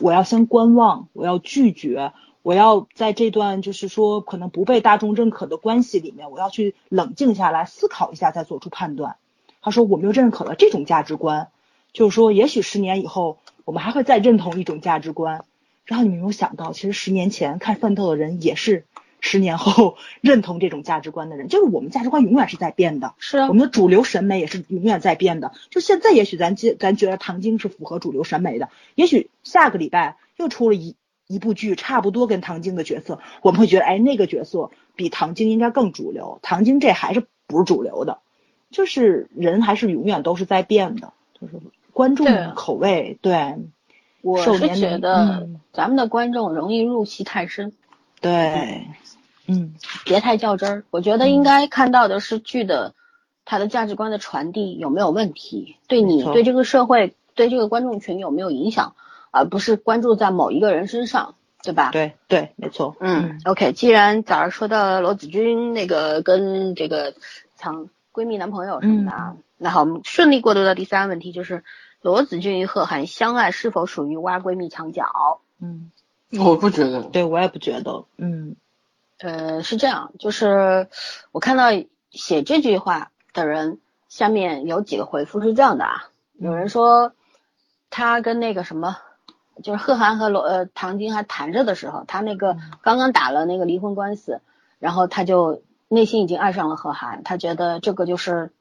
[0.00, 9.16] 我要先观望，我要拒绝，我要在这段就是说可能不被大众认可的关系里面，我要去冷静下来思考一下，再做出判断。
[9.60, 11.48] 他说我们又认可了这种价值观，
[11.92, 15.44] 就是说也许十年以后我们还会再认同一种价值观。
[15.84, 18.86] 然后你们没有想到，其实十年前看奋斗的人也是
[19.22, 23.14] 十年后 认同这种价值观的人，就是我们价值观永远是在变的。
[23.18, 25.52] 是啊我，们的主流审美也是永远在变的。
[25.70, 38.18] 就现在，也许咱觉咱觉得唐晶是符合主流审美的，也许下个礼拜又出了一一部剧，差不多跟唐晶的角色，我们会觉得，哎，那个角色比唐晶应该更主流，唐晶这还是不是主流的。
[38.70, 41.60] 就是人还是永远都是在变的，就是
[41.92, 43.58] 观众对口味，对，
[44.22, 47.74] 我是觉得嗯咱们的观众容易入戏太深，
[48.22, 48.86] 对，
[49.46, 49.74] 嗯
[50.04, 50.84] 别太较真儿。
[50.90, 52.94] 我觉得应该看到的是剧的
[53.44, 58.94] 它的价值观的传递有没有问题，对你对这个社会对这个观众群有没有影响，
[59.30, 61.90] 而不是关注在某一个人身上，对吧？。
[61.92, 67.14] 对对，没错，嗯，OK，既然早上说到罗子君那个跟这个
[67.56, 71.64] 抢闺蜜男朋友什么的啊，那好，我们顺利过渡到第三个问题，就是
[72.00, 75.40] 罗子君与贺涵相爱是否属于挖闺蜜墙角？
[75.60, 75.90] 嗯，
[76.38, 78.56] 我不觉得，对我也不觉得，嗯
[79.22, 80.88] 呃，是这样，就是
[81.30, 81.66] 我看到
[82.10, 86.04] 写这句话的人下面有几个回复是这样的啊，
[86.38, 87.12] 有人说
[87.88, 88.96] 他跟那个什么，
[89.62, 94.40] 就是贺涵和罗呃唐晶还谈着的时候，他那个刚刚打了那个离婚官司，
[94.78, 98.52] 然后他就内心已经爱上了贺涵，他觉得这个就是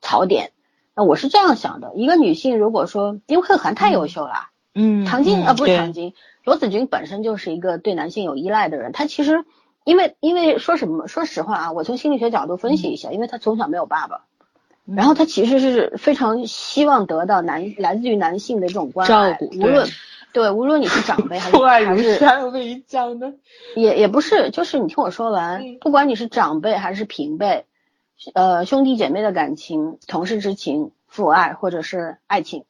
[0.00, 0.52] 槽点。
[0.94, 8.90] 那我是这样想的，一个女性如果说，因为贺涵太优秀了，嗯，唐晶啊，不是唐晶，罗子君本身就是一个对男性有依赖的人。
[8.90, 9.44] 她其实，
[9.88, 14.24] 因为因为说什么，说实话啊，我从心理学角度分析一下，因为他从小没有爸爸，
[14.84, 19.88] 嗯然后他其实是非常希望得到男来自于男性的这种关爱，照顾无论
[20.34, 23.32] 对，无论你是长辈还是 父爱如还是山，我跟你讲的。
[23.76, 27.64] 也也不是，就是你听我说完嗯，不管你是长辈还是平辈，
[28.34, 32.64] 呃，兄弟姐妹的感情、同事之情、父爱或者是爱情，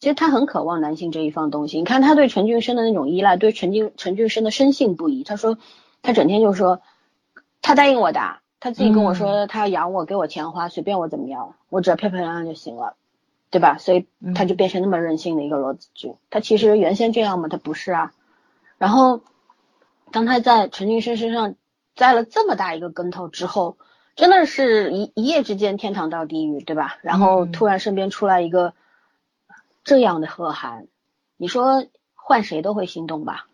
[0.00, 1.78] 其实他很渴望男性这一方东西。
[1.78, 5.22] 你看他对陈俊生的那种依赖，对陈俊陈俊生的深信不疑。
[5.22, 5.56] 他说，
[6.04, 6.80] 他整天就说，
[7.60, 8.20] 他答应我的，
[8.60, 12.94] 他自己跟我说他要养我，给我钱花，随便我怎么样，我只要漂漂亮亮就行了。
[13.50, 13.78] 对吧？
[13.78, 16.16] 所以他就变成那么任性的一个罗子君。
[16.28, 17.46] 他其实原先这样吗？
[17.46, 18.12] 他不是啊。
[18.78, 19.20] 然后，
[20.10, 21.54] 当他在陈俊生身上
[21.94, 23.76] 栽了这么大一个跟头之后，
[24.16, 26.98] 真的是一一夜之间天堂到地狱，对吧？
[27.02, 28.74] 然后嗯突然身边出来一个
[29.84, 30.88] 这样的贺涵，
[31.36, 31.86] 你说
[32.16, 33.46] 换谁都会心动吧，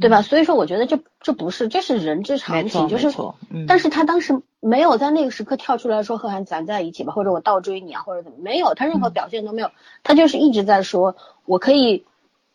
[0.00, 0.22] 对吧？
[0.22, 3.08] 所以说，我觉得这这不是，这是人之常情，就是，
[3.50, 9.70] 嗯，但是他当时没有在那个时刻跳出来说贺涵咱在一起吧，或者我倒追你啊，或者怎么没有，他任何表现都没有，
[10.02, 12.04] 他就是一直在说我可以，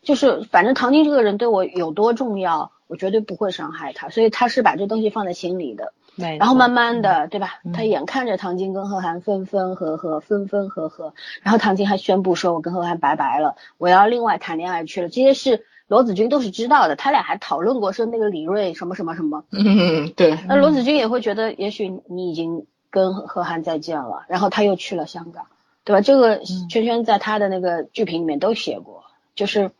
[0.02, 5.92] 就是反正唐晶这个人对我有多重要，我绝对不会伤害他，所以他是把这东西放在心里的。
[6.38, 7.60] 然后慢慢的，对吧？
[7.64, 25.46] 嗯他眼看着唐晶跟贺涵分分合合，分分合合，然后唐晶还宣布说我跟贺涵拜拜了，我要另外谈恋爱去了，这些事罗子君都是知道的，他俩还讨论过说那个李锐什么什么什么，嗯，对，那罗子君也会觉得，也许你已经跟贺涵再见了，然后他又去了香港，
[25.82, 26.00] 对吧？
[26.00, 26.38] 这个
[26.70, 29.02] 圈圈在他的那个剧评里面都写过，
[29.34, 29.72] 就是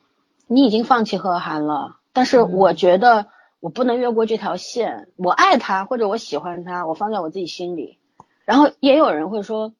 [0.49, 3.27] 你已经放弃贺涵了，但是我觉得
[3.61, 7.99] 我不能越过这条线，我爱他或者我喜欢他，我放在我自己心里。
[8.45, 9.75] 然后也有人会说，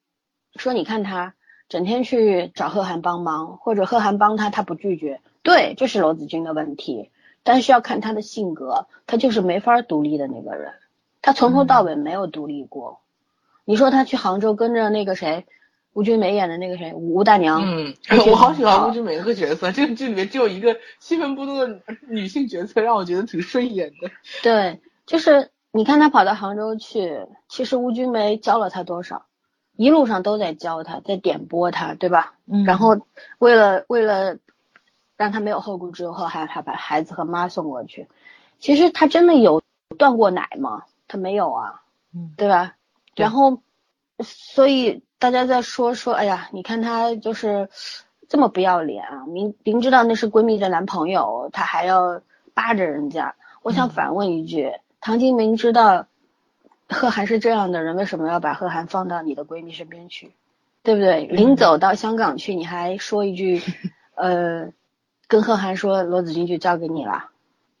[0.55, 1.33] 说你看他
[1.67, 7.09] 整天去找贺涵帮忙，或者贺涵帮他，他不拒绝，对，这是罗子君的问题。
[7.43, 10.73] 但是要看他的性格，他就是没法独立的那个人，
[11.23, 12.99] 他从头到尾没有独立过。
[13.65, 15.47] 你说他去杭州跟着那个谁，
[15.93, 17.95] 吴君梅演的那个谁吴大娘，嗯
[18.29, 24.11] 我好喜欢吴君梅这个角色，这个剧里面只有一个气氛不多的女性角色，让我觉得挺顺眼的。
[24.43, 29.25] 对，就是你看他跑到杭州去，其实吴君梅教了他多少，
[29.75, 32.35] 一路上都在教他，在点拨他，对吧？
[32.45, 32.99] 嗯然后
[33.39, 34.37] 为了为了
[35.21, 38.07] 让他没有后顾之忧，还还把孩子和妈送过去。
[38.57, 39.61] 其实他真的有
[39.99, 40.81] 断过奶吗？
[41.07, 42.73] 他没有啊，嗯对吧？
[43.13, 43.61] 对然后，
[44.23, 47.69] 所以大家在说说，哎呀，你看他就是
[48.27, 49.27] 这么不要脸啊！
[49.27, 52.21] 明明知道那是闺蜜的男朋友，他还要
[52.55, 53.35] 扒着人家。
[53.61, 56.07] 我想反问一句，唐晶明知道
[56.89, 60.31] 贺涵是这样的人，为什么要把贺涵放到你的闺蜜身边去？
[60.81, 61.25] 对不对？
[61.27, 63.61] 临走到香港去，你还说一句，
[64.15, 64.71] 呃，
[65.31, 67.29] 跟贺涵说罗子君就交给你了，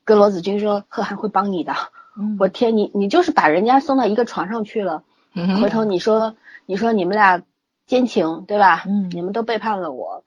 [0.05, 1.73] 跟罗子君说贺涵会帮你的。
[2.17, 5.03] 嗯我天，你你就是把人家送到一个床上去了，
[5.35, 7.43] 嗯回头你说你说你们俩
[7.87, 8.85] 奸情对吧？
[8.87, 10.23] 嗯你们都背叛了我，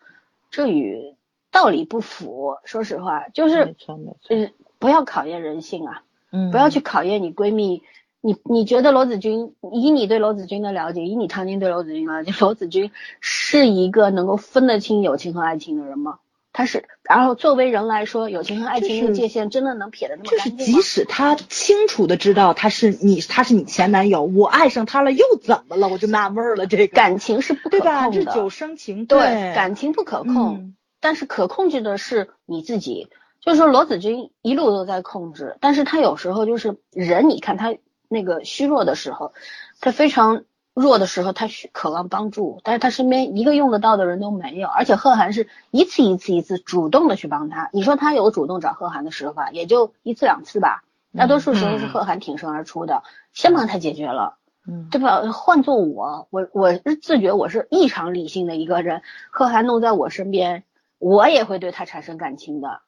[0.51, 1.15] 这与
[1.51, 2.59] 道理不符。
[2.67, 7.83] 说实话，就是错没错，呃，不要考验人性啊，嗯不要去考验你闺蜜。
[8.21, 16.19] 你你觉得罗子君，以你对罗子君的了解，以你常年对罗子君的了解，罗子君是一个能够分得清友情和爱情的人吗？
[16.57, 20.81] 他是，然后作为人来说，友情和爱情就是的界限真的能撇得那么就是干净吗？
[20.81, 25.89] 即使他清楚的知道他是你，他是你前男友，我爱上他了又怎么了？
[25.89, 28.05] 我就纳闷儿了，这个感情是不可对吧？
[28.05, 33.09] 控的，日久生情，对对感情不可控，嗯但是可控制的是你自己。
[33.41, 37.75] 就是说罗子君一路都在控制，但是他有时候就是人，你看他
[38.09, 39.35] 那个虚弱的时候，
[39.81, 40.45] 他非常
[40.75, 47.71] 弱的时候，他需渴望帮助，但是他身边一个用得到的人都没有，而且贺涵是一次一次一次主动的去帮他。
[47.73, 50.83] 你说他有主动找贺涵的时候吧，也就一次两次吧，
[51.17, 55.23] 大多数时候是贺涵挺身而出的，先帮他解决了，嗯，对吧？
[55.33, 60.65] 换做我，我我是自觉我是异常理性的一个人，贺涵弄在我身边，
[60.99, 62.81] 我也会对他产生感情的。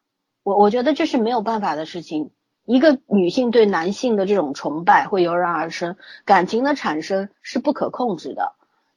[0.43, 2.31] 我我觉得这是没有办法的事情。
[2.67, 5.95] 一个女性对男性的这种崇拜会油然而生，
[6.25, 8.51] 感情的产生是不可控制的。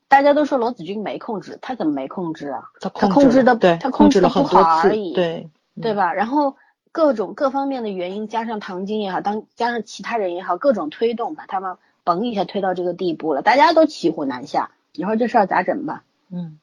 [0.08, 2.64] 大家都说罗子君没控制，他怎么没控制啊？
[2.80, 5.48] 他控制的，对，他控制的不好而已，对
[5.80, 6.12] 对吧？
[6.12, 6.56] 然后
[6.90, 14.72] 各种各方面的原因，加上唐晶也好，当加上其他人也好，各种推动，把他们嘣一下推到这个地步了，大家都骑虎难下。
[14.94, 16.02] 你说这事儿咋整吧？
[16.28, 16.58] 嗯，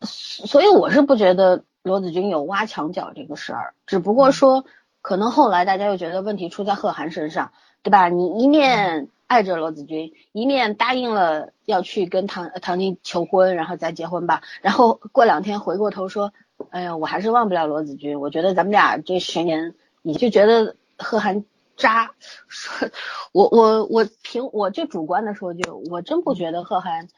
[0.00, 4.64] 所以我是不觉得罗子君有挖墙脚这个事儿，只不过说。
[5.02, 8.08] 可能后来大家又觉得问题出在贺涵身上，对吧？
[8.08, 14.42] 你一面爱着罗子君，一面答应了要去跟唐唐晶求婚，然后再结婚吧。
[14.60, 16.32] 然后过两天回过头说，
[16.70, 18.20] 哎呀，我还是忘不了罗子君。
[18.20, 21.44] 我觉得咱们俩这十年，你就觉得贺涵
[21.76, 22.12] 渣。
[22.48, 22.90] 说，
[23.32, 27.08] 我我我凭我就主观的说句，我真不觉得贺涵。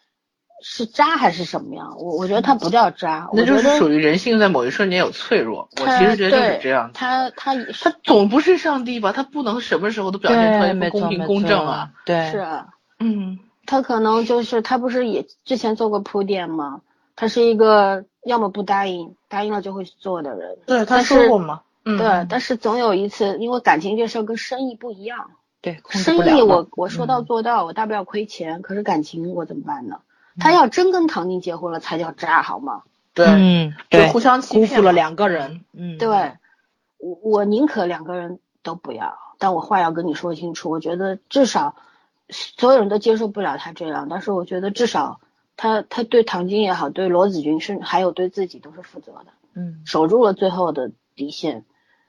[0.62, 1.96] 是渣还是什么样？
[1.98, 5.68] 我我觉得他不叫渣，那就是属于人性在某一瞬间有脆弱。
[5.80, 6.90] 我其实觉得就是这样。
[6.94, 9.12] 他他他总不是上帝吧？
[9.12, 11.90] 他不能什么时候都表现出来公平公正啊。
[12.06, 16.80] 对，是啊，嗯，他可能就是他不是也之前做过铺垫吗？
[17.16, 20.56] 他是一个要么不答应，答应了就会做的人。
[20.66, 21.62] 对，他说过吗？
[21.84, 25.32] 嗯，对，但是总有一次，因为感情这事儿跟生意不一样。
[25.60, 29.98] 对，生意我我说到做到，我大不了亏钱，可是感情我怎么办呢？
[30.38, 32.82] 他要真跟唐宁结婚了，才叫渣，好吗？
[33.14, 35.64] 对，嗯，对，互相辜负了两个人。
[35.72, 36.32] 嗯，对，
[36.98, 40.70] 我我宁可两个人都不要，但我话要跟你说清楚。
[40.70, 41.76] 我觉得至少
[42.30, 45.20] 所有人都接受不了他这样，但是我觉得至少
[45.56, 49.26] 他他对唐晶也好，对罗子君是还有对自己都是负责的。
[49.54, 51.66] 嗯，守住了最后的底线。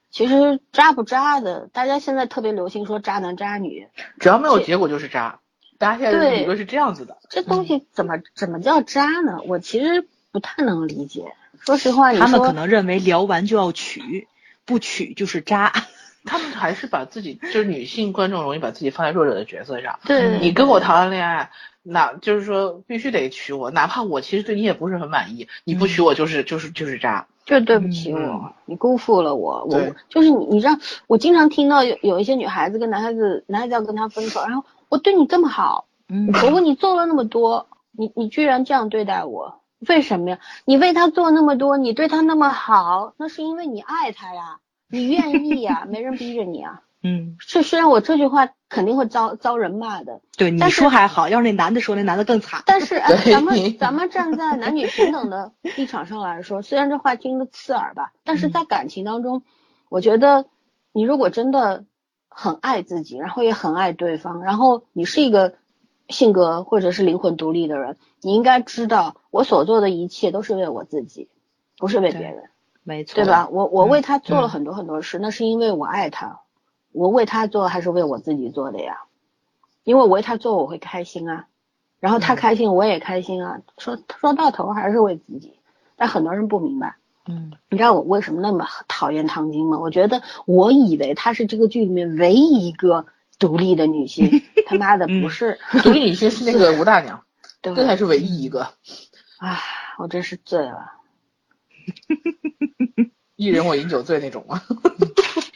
[0.09, 5.39] 其实渣不渣的，大家现在特别流行说渣男渣女，只要没有结果就是渣。
[5.83, 9.39] 大家现在理论是这样子的，这东西怎么怎么叫渣呢？
[9.45, 11.33] 我其实不太能理解。
[11.59, 14.29] 说实话，他们可能认为聊完就要娶，
[14.63, 15.73] 不娶就是渣。
[16.23, 19.99] 他们还是把自己就是女性观众容易把自己放在弱者的角色上。
[20.05, 29.65] 对，你跟我谈完恋爱，那就是说必须得娶我，哪怕我其实对你也不是很满意，你不娶我就是就是就是渣，就对不起我，你辜负了我。
[29.65, 30.77] 我就是你，你知道，
[31.07, 34.63] 我经常听到有有一些女孩子跟男孩子，男孩子要跟她分手，然后。
[34.93, 35.87] 我对你这么好，
[36.43, 40.39] 我为你做了那么多，你你居然这样对待我，为什么呀？
[40.65, 46.83] 你为他做那么多，你对他那么好，那是因为你爱他呀，你愿意呀， 没人逼着你啊。
[47.01, 52.61] 嗯，这虽然我这句话肯定会遭遭人骂的，对你说还好，要是那男的说，那男的更惨。
[52.67, 59.41] 但是咱们 咱们站在男女平等的立场上来说，虽然这话听着刺耳吧，但是在感情当中，
[59.89, 60.45] 我觉得
[60.91, 61.83] 你如果真的。
[62.35, 65.53] 很爱自己，然后也很爱对方，然后你是一个
[66.09, 71.29] 性格或者是灵魂独立的人，你应该知道我所做的一切都是为我自己，
[71.77, 72.49] 不是为别人，
[72.83, 73.47] 没错，对吧？
[73.51, 76.41] 我我为他做了很多很多事，那是因为我爱他，
[76.91, 79.03] 我为他做还是为我自己做的呀？
[79.83, 81.47] 因为我为他做我会开心啊，
[81.99, 85.53] 然后他开心我也开心啊，说说到头还是为自己，
[85.95, 86.95] 但很多人不明白。
[87.27, 89.79] 嗯，你知道我为什么那么讨厌唐晶吗？
[89.79, 93.05] 我觉得我以为她是这个剧里面唯一一个
[93.39, 97.23] 独立的女性， 他妈的不是，独立女性是那个 吴大娘，
[97.61, 98.61] 这才是唯一一个。
[99.37, 99.57] 啊，
[99.99, 100.91] 我真是醉了。
[103.35, 104.61] 一人我饮酒醉那种吗？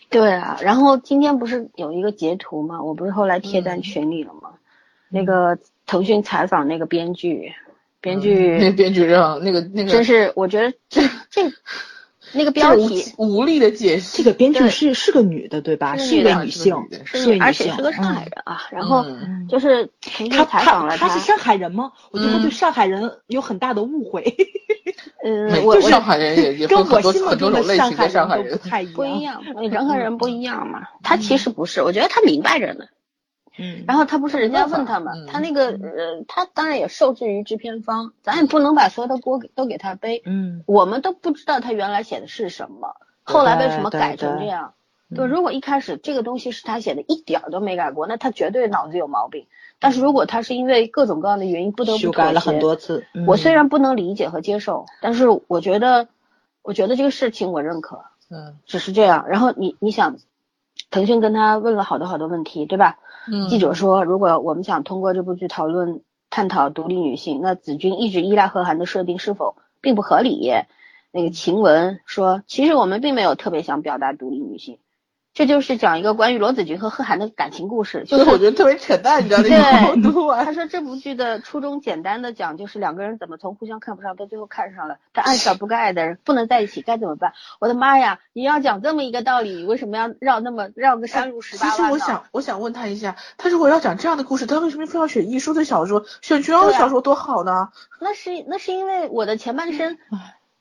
[0.10, 2.82] 对啊，然后今天不是有一个截图吗？
[2.82, 4.54] 我不是后来贴在群里了吗？
[5.10, 7.54] 那个腾讯采访那个编剧。
[8.16, 11.52] 编剧，那编剧让那个那个，真是我觉得这 这
[12.34, 14.18] 那个标题无力的解释。
[14.18, 15.96] 这个编剧是是个女的对吧？
[15.98, 18.62] 是一位女性，是而且是个上海人啊。
[18.72, 19.06] 然后
[19.50, 19.90] 就是
[20.30, 21.92] 他采访了他，他是上海人吗？
[22.12, 24.36] 我觉得对上海人有很大的误会。
[25.24, 30.82] 嗯，我上海人也也跟我心目中的上海人不太不一样，人和人不一样嘛。
[31.04, 32.86] 他其实不是，我觉得他明白着呢。
[33.58, 40.22] 嗯，然后他不是人家问他嘛，他那个呃，他当然也受制于制片方，咱也不能把所有的锅都给他背。
[40.26, 44.74] 嗯，我们都不知道他原来写的是什么，后来为什么改成这样？
[45.16, 49.48] 对，如果一开始这个东西是他写的，一点儿都没改过，那他绝对脑子有毛病。
[49.80, 56.10] 但是如果他是因为各种各样的原因不得不修改了很多次，我虽然不能理解和接受，但是我觉得，
[56.62, 58.04] 我觉得这个事情我认可。
[58.30, 59.28] 嗯，只是这样。
[59.30, 60.18] 然后你你想，
[60.92, 62.98] 腾讯跟他问了好多好多问题，对吧？
[63.50, 67.42] 记者说，如果我们想通过这部剧讨论探讨独立女性。
[67.42, 70.52] 那子君一直依赖贺涵的设定是否并不合理？
[71.12, 74.80] 那个晴雯说，其实我们并没有特别想表达独立女性。
[75.38, 79.44] 这就是讲一个关于罗子君和贺涵的感情故事，就是我觉得特别扯淡，你知道吗
[80.02, 87.34] 对， 他说这部剧的初衷简单的讲就是两个人怎么从互相看不上到最后看上了，但爱上不该爱的人不能在一起该怎么办？
[87.60, 88.18] 我的妈呀！
[88.34, 91.92] 你要讲这么一个道理，你为什么要绕那么绕个山路十八弯其实？
[91.92, 96.04] 我想，我想问他一下，他如果要讲这样的故事，他为什么非要选亦舒的小说？
[96.24, 97.70] 选琼瑶的小说多好呢？
[98.02, 100.00] 那是那是因为我的前半生，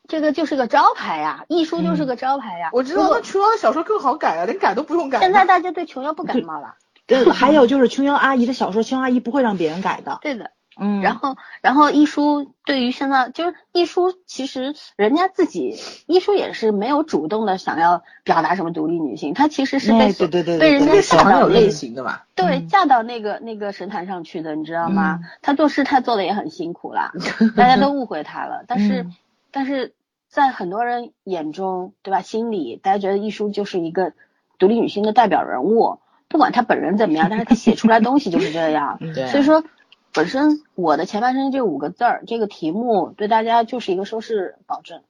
[0.09, 2.71] 这个就是个招牌呀，亦舒就是个招牌呀。
[2.73, 5.21] 我知道，那琼瑶的小说更好改啊，连改都不用改。
[5.21, 6.75] 现在大家对琼瑶不感冒了，
[7.07, 10.19] 对， 还有就是琼瑶阿姨的小说，琼瑶阿姨不会让别人改的。
[10.23, 10.51] 对的。
[10.79, 15.75] 嗯，然后，然后一舒对于现在就是一舒，其实人家自己
[16.07, 22.21] 一舒也是没有主动的想要表达什么独立女性，她其实是被哎对对对对被人家对吓到有类型的嘛。
[22.35, 25.21] 对嗯嫁到那个那个神坛上去的，你知道吗？
[25.23, 27.11] 嗯她做事她做的也很辛苦啦，
[27.57, 28.63] 大家都误会她了。
[28.69, 29.15] 但是、嗯
[29.57, 29.95] 但是
[30.29, 32.21] 在很多人眼中，对吧？
[32.21, 34.13] 心里大家觉得亦舒就是一个
[34.59, 35.99] 独立女性的代表人物，
[36.29, 38.99] 不管她本人怎么样，但是她写出来东西就是这样。
[39.01, 39.65] 嗯对所以说，
[40.13, 45.03] 本身我的前半生这五个字儿，这个题目对大家就是一个收视保证，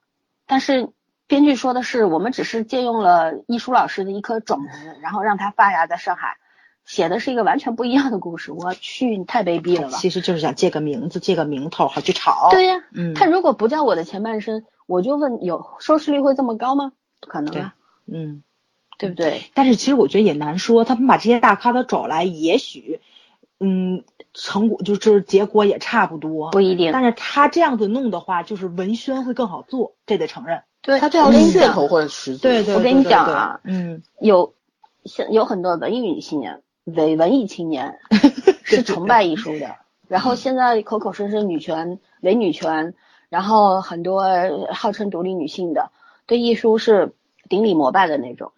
[0.47, 0.91] 但是
[1.27, 6.37] 编剧说的是，我们只是借用了亦舒老师的一颗种子，然后让它发芽在上海，
[6.87, 8.53] 写的是一个完全不一样的故事。
[8.53, 9.99] 我去，你太卑鄙了吧！
[9.99, 12.49] 其实就是想借个名字，借个名头，好去炒。
[12.51, 16.93] 对呀、嗯，他如果不叫我的前半生，我就问有收视率会这么高吗？
[17.21, 17.75] 不可能啊，
[18.07, 18.43] 嗯。
[18.99, 19.51] 对不对？
[19.53, 23.03] 但是其实我觉得也难说，他们把这些大咖都找来，也许，
[23.61, 26.51] 嗯，成果就是结果也差不多。
[26.53, 26.93] 不一定。
[26.93, 30.63] 但是他这样子弄的话，就是文宣会更好做，这得承认。
[30.81, 32.43] 对，他这样我跟，噱头会十足。
[32.45, 34.55] 对对，我跟你对对讲啊嗯，有
[35.05, 37.99] 像有很多文艺女青年、伪文艺青年
[38.65, 39.77] 是崇拜艺术的，
[40.09, 42.95] 然后现在口口声声女权、伪女权，
[43.29, 44.25] 然后很多
[44.73, 45.91] 号称独立女性的，
[46.27, 47.13] 对艺术是
[47.49, 48.53] 顶礼膜拜的那种，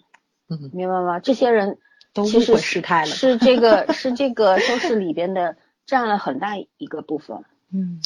[0.48, 0.70] 嗯。
[0.72, 1.18] 明白吗？
[1.20, 1.78] 这些人
[2.14, 5.56] 其实误会事态了是这个是这个收视里边的
[5.86, 8.00] 占了很大一个部分，嗯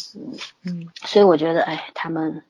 [0.65, 0.89] 嗯。
[1.05, 2.45] 所以我觉得，哎，他们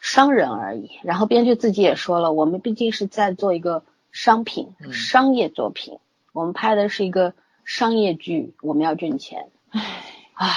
[0.00, 0.90] 商人而已。
[1.04, 5.98] 然后编剧自己也说了，我们毕竟是在做一个商品、嗯商业作品，
[6.32, 9.48] 我们拍的是一个商业剧，我们要挣钱。
[9.70, 9.80] 唉
[10.34, 10.48] 啊，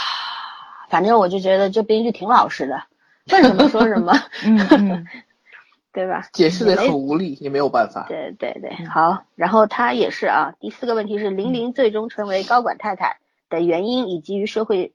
[0.90, 2.84] 反正我就觉得这编剧挺老实的，
[3.32, 4.14] 问什么说什么，
[4.46, 5.08] 嗯嗯
[5.94, 6.28] 对吧？
[6.34, 8.06] 解释的很无力，也没有办法。
[8.10, 9.24] 对对对，好。
[9.36, 13.18] 然后他也是啊，第四个问题是玲玲最终成为高管太太
[13.50, 14.94] 的原因，以及与社会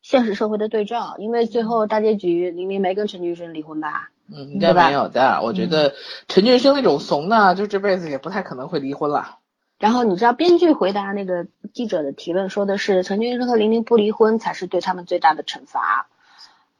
[0.00, 1.16] 现实社会的对照。
[1.18, 4.10] 因为最后大结局，玲玲没跟陈俊生离婚吧？
[4.30, 5.40] 嗯，应该没有的。
[5.42, 5.94] 我觉得
[6.28, 9.38] 陈俊生那种怂的，就这辈子也不太可能会离婚了。
[9.78, 16.08] 然后你知道编剧回答那个记者的提问说的是陈俊生和玲玲不离婚才是对他们最大的惩罚。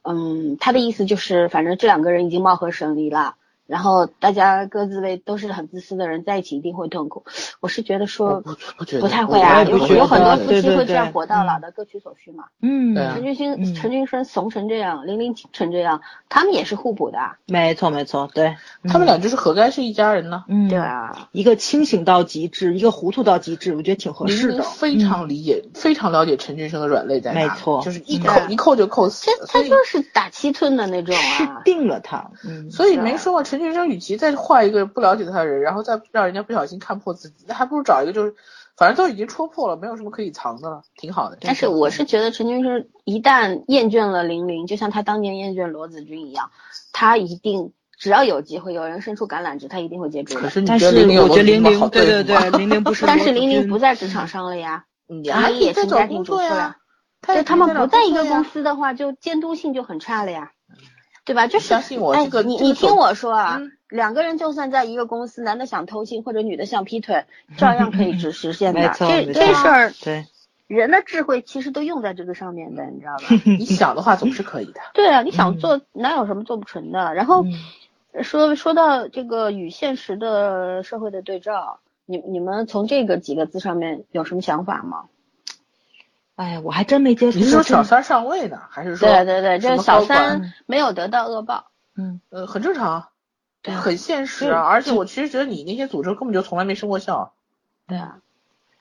[0.01, 3.35] 嗯，他的意思就是反正这两个人已经貌合神离了，
[3.69, 7.23] 然后大家各自为都是很自私的人在一起一定会痛苦。
[7.59, 12.45] 我是觉得说不不觉得，不太会啊，有有很多夫妻会这样活到老嗯的，各取所需嘛。
[12.63, 18.55] 嗯，陈俊生、嗯陈俊生怂成这样，玲玲成这样，他们也是互补的啊，没错没错，对，
[18.85, 20.45] 他们俩就是合该是一家人呢。
[20.47, 21.29] 嗯对啊。
[21.31, 24.53] 一个清醒到极致，一个糊涂到极致，我觉得挺合适的。
[24.55, 29.61] 玲非常理解，非常了解陈俊生的软肋在哪，没错就是一嗯扣一扣就扣死他。
[29.61, 38.33] 就是打七寸的那种吃啊，定了他，嗯，所以没说嘛，陈俊生与其再换一个不了解他的人，然后再让人家不小心看破自己，那还不如找一个就是，
[38.77, 41.37] 反正都已经戳破了，没有什么可以藏的了，挺好的。
[41.41, 46.51] 但是我是觉得陈俊生一旦厌倦了玲玲，就像他当年厌倦罗子君一样，
[46.93, 50.41] 他一定只要有机会，有人伸出橄榄枝，他一定会接住的。
[50.41, 56.77] 可是你但是觉得玲玲有我觉得玲 罗子君好玲，对对对玲玲不是但是玲玲不在职场上了呀，你玲玲也是家庭主妇了。
[57.21, 60.51] 他就他们不在一个公，司的话，就监督性就很差了呀，
[61.29, 61.45] 对吧？
[61.45, 67.25] 就是相信我哎这个你你听我说啊，嗯两个人就算在一个公司，男的想偷情或者女的想劈腿，
[67.55, 68.81] 照样可以 实实现的。
[68.81, 70.25] 没错这这事儿，对，
[70.65, 73.27] 人的智慧其实都用在这个上面的，你知道吧？
[73.45, 74.81] 你想的话总是可以的。
[74.95, 77.13] 对啊，你想嗯做哪有什么做不成的？
[77.13, 85.05] 然后嗯说说到这个与现实的社会的对照，你你们从这个几个字上面有什么想法吗？
[86.39, 87.39] 哎呀，我还真没接触过。
[87.39, 91.65] 你是说小三上位呢，还是说对对对，这什个小三没有得到恶报，
[91.97, 93.09] 嗯，呃，很正常，
[93.61, 94.61] 对啊很现实啊。
[94.61, 97.33] 而且我其实觉得你那些组织根本就从来没生过效。
[97.87, 98.19] 对啊，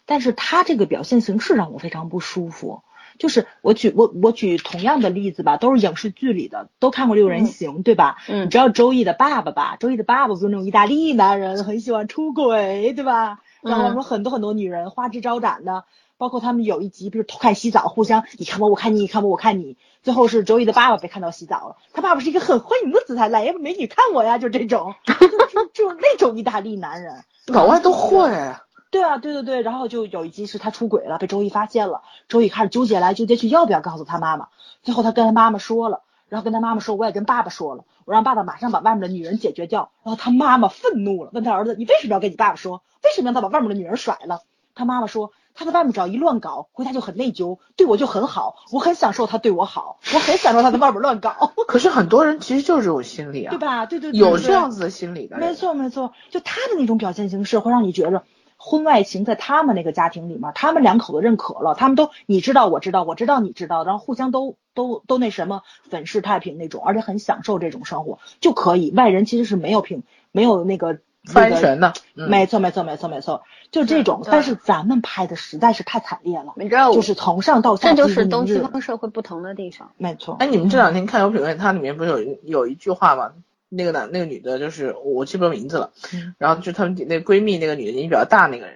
[0.06, 2.84] 但是他这个表现形式让我非常不舒服。
[3.18, 8.18] 就是我举我我举同样的例子吧，都是影视剧里的，都看过《六人行》对吧？
[8.28, 9.76] 嗯你知道周易的爸爸吧？
[9.80, 13.40] 周易的爸爸就是那种意大利男人，很喜欢出轨，对吧？
[13.62, 15.84] 然后嗯什么很多很多女人花枝招展的。
[16.16, 19.76] 包括他们有一集，比如偷看洗澡，互相你看我，我看你，你看我，我看你。
[20.02, 24.96] 最后是周易的爸爸被看到洗澡了，他爸爸是一个很欢迎的姿态，来呀，美女看我呀，就这种，
[25.72, 28.28] 就那种意大利男人，老外都会。
[28.90, 34.48] 对啊，对对对，然后就有一集是他出轨了，被周易发现了，周易开始纠结来纠结去，要不要告诉他妈妈？
[34.82, 39.90] 最后他跟他妈妈说了，然后跟他妈妈说，我也跟爸爸说了，我让爸爸马上把外面的女人解决掉。
[40.02, 42.82] 然后他妈妈愤怒了，问他儿子，你为什么要跟你爸爸说？
[43.04, 44.40] 为什么让他把外面的女人甩了？
[44.74, 51.52] 他妈妈说，他在外面只要一乱搞，回家就很内疚，对我就很好，我很享受他对我好，我很享受他在外面乱搞。
[51.66, 53.86] 可是很多人其实就是这种心理啊，对吧？
[53.86, 55.36] 对对，对有这样子的心理的。
[55.38, 58.22] 没错没错，就他的那种表现形式会让你觉着。
[58.68, 68.90] 婚外情在他们那个家庭里面，他们两口子认可了，他们都你知道我知道我知道你知道，然后互相都都都那什么粉饰太平那种，而且很享受这种生活就可以。
[68.94, 70.02] 外人其实是没有平
[70.32, 74.20] 没有那个发言权的，没错没错没错没错，就这种。
[74.24, 79.92] 但是咱们拍的实在是太惨烈了，你知道，就是从上到下，这就是东西方社会不同的地方。
[79.96, 80.36] 没错。
[80.40, 83.32] 哎，你们这两天看有品味，它里面不是有有一句话吗？
[83.68, 85.90] 那个男那个女的，就是我记不住名字了，
[86.38, 88.74] 然后就他们那闺蜜那个女的年纪比较大那个人。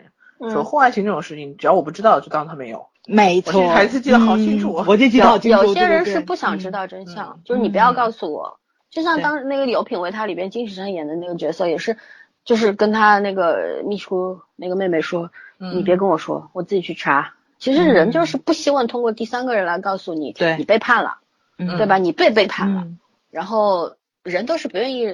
[0.51, 2.86] 说婚外情这种事情，只要我不知道，就当他没有。
[3.07, 4.72] 没错，还是记得好清楚。
[4.88, 5.62] 我就记得好清楚。
[5.62, 8.59] 有些人是不想知道真相，就是你不要告诉我。
[8.90, 11.97] 就像当时那个有品位，他里边金石山演的那个角色也是，
[12.45, 17.34] 就是跟他那个秘书那个妹妹说，你别跟我说，我自己去查。
[17.61, 21.18] 其实人就是不希望通过第三个人来告诉你，你背叛了，
[21.57, 21.99] 对吧？
[21.99, 22.88] 你被背叛了，
[23.30, 23.95] 然后。
[24.23, 25.09] 人都是不愿意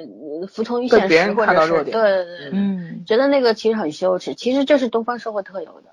[0.48, 4.34] 服从于现实，或者是对对对，嗯，觉得那个其实很羞耻。
[4.34, 5.88] 其实这是东方社会特有的。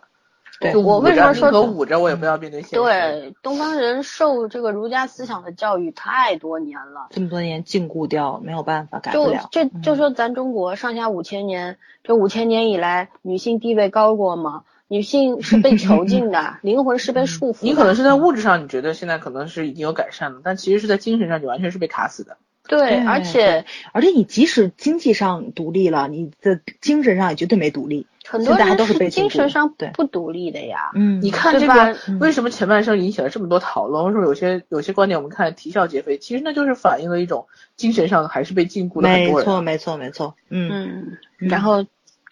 [0.59, 2.76] 对，我为什么说捂着我也不要面对现实？
[2.76, 9.49] 对，东方人受这个儒家思想的教育太多年了，这么多年禁锢掉，没有办法改不了。
[9.51, 14.63] 就就就说咱中国上下五千年，这五千年以来，女性地位高过吗？
[14.88, 17.57] 女性是被囚 禁的，灵魂是被束缚。
[17.61, 22.38] 你可能是在物质上你觉得现在可能是已经有改善了，但其实是在精神上你完全是被卡死的。
[22.68, 28.07] 对，而且而且你即使经济上独立了，你的精神上也绝对没独立。
[28.28, 30.89] 很多人都是被精神上不独立的呀。
[30.95, 34.05] 嗯，你看这个为什么前半生引起了这么多讨论？
[34.05, 36.18] 为什么有些有些观点我们看啼笑皆非？
[36.18, 37.45] 其实那就是反映了一种
[37.76, 39.39] 精神上还是被禁锢的很多人。
[39.39, 40.36] 没错，没错，没错。
[40.49, 41.86] 嗯，然后。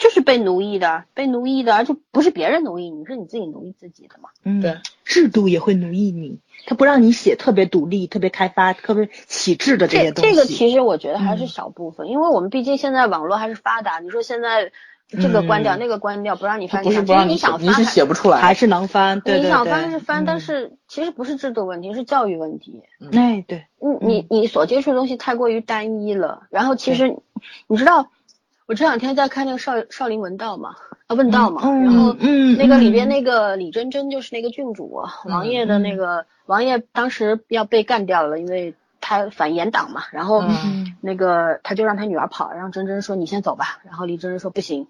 [0.03, 4.27] 就是被奴役的，被奴役的，而且不是别人奴役你，是你自己奴役自己的嘛。
[4.43, 10.29] 嗯，对，制度也会奴役你，他不让你写特别独立、特别开发、特别启智的这些东西。
[10.29, 13.99] 这个其实我觉得还是小部分，因为我们毕竟现在网络还是发达。
[13.99, 14.73] 你说现在
[15.07, 19.21] 这个关掉，那个关掉，不让你翻，不是不让你想翻，你是写不出来，还是能翻。
[19.21, 22.83] 对你想翻是翻，但是其实不是制度问题，是教育问题。
[23.13, 27.15] 哎，对，你你你所接触的东西太过于单一了，然后其实
[27.67, 28.09] 你知道。
[28.73, 32.11] 我这两天在看那个少少林文道嘛，啊问道嘛，然后
[32.57, 40.43] 那个里边那个李真真就是那个郡主王爷的那个王爷当时要被干掉了，因为他反严党嘛，然后
[41.01, 44.87] 那个他就让他女儿跑，让真真说你先走吧，然后李真真说不行，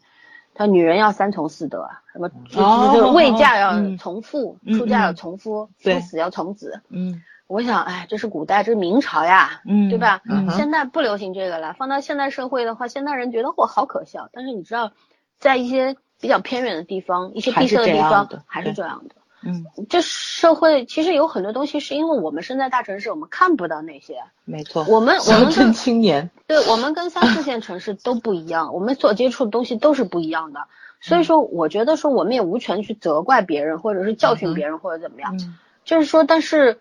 [0.53, 2.61] 她女人要三从四德，什么就
[2.95, 7.21] 是未嫁要从父，出嫁要从夫，夫死要从子，嗯。
[7.53, 10.21] 我想，哎，这是古代，这是明朝呀，嗯，对吧？
[10.27, 11.73] 嗯，现在不流行这个了。
[11.73, 14.27] 放到现代社会的话，现代人觉得我好可笑。
[14.33, 14.91] 但是你知道，
[15.37, 19.13] 在一些比较偏远的地方，一些闭塞的地方，还是这样的。
[19.43, 24.15] 嗯，这社会其实有很多东西，是因为我们生在大城市，我们看不到那些。
[24.45, 30.61] 没错，我们 我们跟青年，对我们跟三四线城市都不一样，我们所接触的东西都是不一样的。
[31.01, 35.37] 所以说，我觉得说我们也无权去责怪别人，或者是教训别人，或者怎么样。
[35.85, 36.79] 就是说，但是。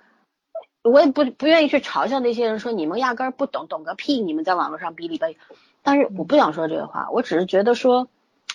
[0.83, 4.21] 我也不不愿意去嘲笑那些人，说你们压根儿不懂，懂个屁！
[4.21, 5.37] 你们在网络上哔哩吧哩。
[5.83, 8.09] 但是我不想说这个话，我只是觉得说，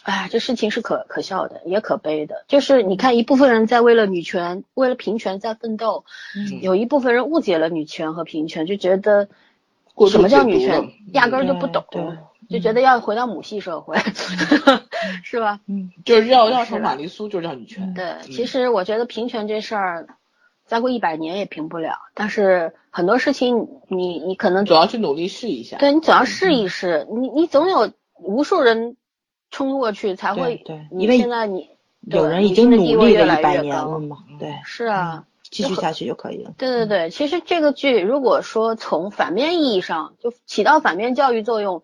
[0.03, 2.43] 哎，这事情是可可笑的，也可悲的。
[2.47, 6.03] 就是你看，一部分人在为了女权、为了平权在奋斗，
[6.61, 9.29] 有一部分人误解了女权和平权，就觉得
[10.09, 11.83] 什么叫女权，压根儿就不懂，
[12.49, 13.97] 就觉得要回到母系社会，
[15.23, 15.61] 是吧？
[15.67, 17.93] 嗯，就是要要成玛丽苏，就叫女权。
[17.93, 20.07] 对，其实我觉得平权这事儿。
[20.67, 25.77] 再过一百年也平不了，但是很多事情你你可能总要去努力试一下。
[25.77, 28.97] 对你总要试一试，你你总有无数人
[29.49, 30.61] 冲过去才会。
[30.65, 31.69] 对，因为现在你
[32.01, 34.17] 有人已经努力了一百年了嘛。
[34.39, 36.53] 对，是啊，继续下去就可以了。
[36.57, 41.83] 对对对，其实这个剧如果说从反面意义上就起到反面教育作用，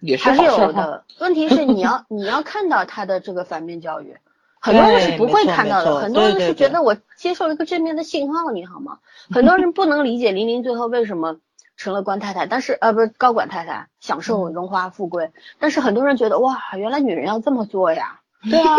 [0.00, 1.04] 也是有的。
[1.20, 4.16] 问题是你要 你要看到他的这个反面教育。
[4.64, 8.98] 很多人是不会看到的，很多人是觉得我接受了一个正面的信号，你好吗？
[9.30, 11.36] 很多人不能理解玲玲最后为什么
[11.76, 15.32] 成了官太太，但是呃不是高管太太，享受荣华富贵。
[15.58, 18.20] 但是很多人觉得哇，原来女人要这么做呀。
[18.50, 18.76] 对啊，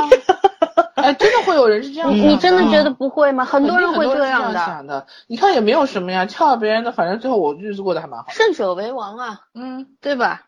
[0.96, 3.46] 哎，真的会有人是这样你想你真的觉得嗯不会吗？
[3.46, 5.06] 很多人会这样的，想的。
[5.28, 8.26] 你看也没有什么呀，撬了别人的，反正最后我日子过得还蛮好。
[8.30, 10.48] 胜者为王啊，嗯，对吧？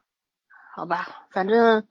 [0.75, 1.83] 好吧，反正，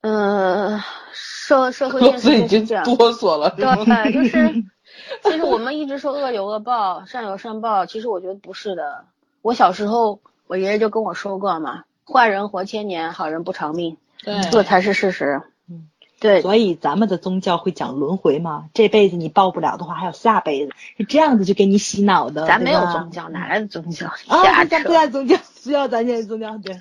[0.00, 0.80] 呃，
[1.12, 2.84] 社社会 现所以已经实就是这样。
[2.84, 3.50] 哆嗦了。
[3.50, 4.64] 对，就是，
[5.24, 9.04] 其实我们一直说恶有恶报，善有善报，其实我觉得不是的。
[9.42, 15.42] 我小时候，我爷爷就跟我说过嘛，坏人活千年，好人不长命，对，这才是事实。
[15.68, 15.88] 嗯，
[16.20, 22.46] 对，所以咱们的宗教会讲轮回嘛，这辈子你报不了的话，还有下辈子，是这样子就给你洗脑的。
[22.46, 24.06] 咱没有宗教，哪来的宗教？
[24.28, 26.80] 啊，瞎咱不扯在宗教，需要咱现在宗教对。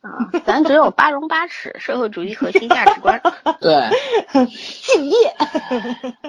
[0.00, 0.30] 啊！
[0.46, 3.20] 咱只有八荣八耻，社会主义核心价值观。
[3.60, 3.88] 对，
[4.82, 5.34] 敬业。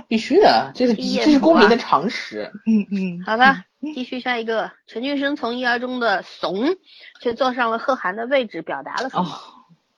[0.08, 2.52] 必须的，这是这是公民的常识。
[2.66, 3.64] 嗯嗯，好吧，
[3.96, 4.72] 继续下一个。
[4.88, 6.76] 陈俊生从一而终的怂，
[7.22, 9.24] 却坐上了贺涵的位置，表达了什么？
[9.24, 9.32] 哦，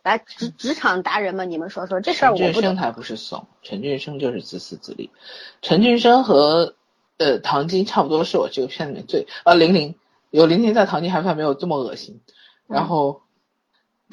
[0.04, 5.10] 来，职职场达人们，你们说说这事儿陈我不生才不是怂，陈俊生就是自私自利。
[5.64, 6.76] 陈俊生和
[7.18, 9.96] 呃唐晶差不多是我这个片里面最呃玲玲
[10.30, 12.22] 有玲玲在，唐晶还算没有这么恶心。
[12.68, 13.22] 然后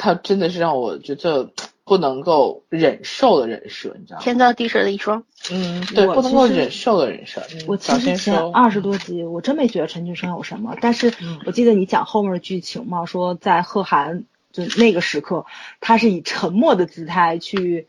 [0.01, 1.51] 他真的是让我觉得
[1.85, 4.23] 不能够忍受的人设，你知道吗？
[4.23, 7.43] 天造地设的一双，嗯，对，我不能够忍受的人设。
[7.53, 15.45] 嗯我其实前二十多集我真没觉得陈俊生有什么，但是嗯我记得你讲后面的剧情嘛，说在贺涵就那个时刻，
[15.81, 17.87] 他是以沉默的姿态去，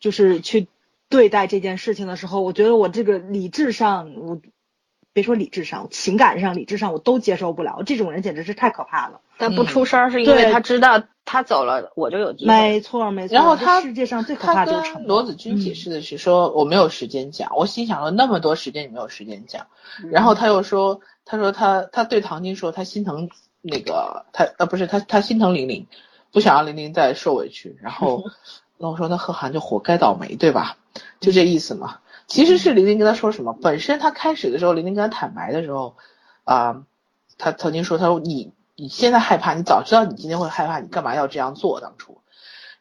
[0.00, 0.66] 就是去
[1.08, 4.40] 对待这件事情的时候，我觉得我这个理智上，我
[5.16, 9.22] 别说理智上，情感上、理智上我都接受不了，这种人简直是太可怕了。
[9.38, 12.52] 但不嗯出声儿是因为他知道他走了我就有机会。
[12.52, 14.78] 没错没错，这然后他世界上最可他怕就。
[15.06, 19.68] 罗子君解释的是说、我没有时间讲，我心想了那么多时间你没有时间讲，
[20.04, 23.30] 嗯然后他又说他说他他对唐晶说他心疼
[23.62, 25.86] 那个他呃不是他他心疼玲玲，
[26.30, 28.24] 不想让玲玲再受委屈，然后
[28.76, 30.76] 那我说那贺涵就活该倒霉对吧？
[31.20, 32.00] 就这意思嘛。
[32.26, 35.96] 其实是玲玲跟他说什么，本身他开始的时候玲玲跟他坦白的时候
[36.44, 36.84] 啊、
[37.38, 42.20] 他曾经说他说你你现在害怕，你早知道你今天会害怕，你干嘛要这样做当初？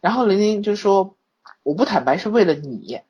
[0.01, 1.15] 然后玲玲就说
[1.63, 3.01] 我不坦白是为了你。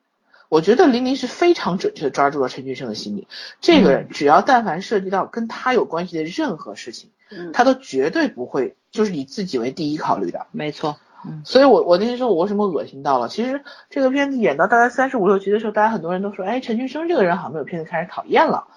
[0.48, 3.28] 我觉得玲玲是非常准确的抓住了陈俊生的心理。
[3.60, 10.46] 这个人只要但凡涉及到跟他有关系的任何事情，嗯他都绝对不会就是以自己为第一考虑的。
[10.52, 13.28] 没错，嗯，所以我我那天说我为什么恶心到了？
[13.28, 18.68] 其实这个片子演到大概三十五六集的时候，大家很多人都说，哎，陈俊生这个人好像没有片子开始讨厌了。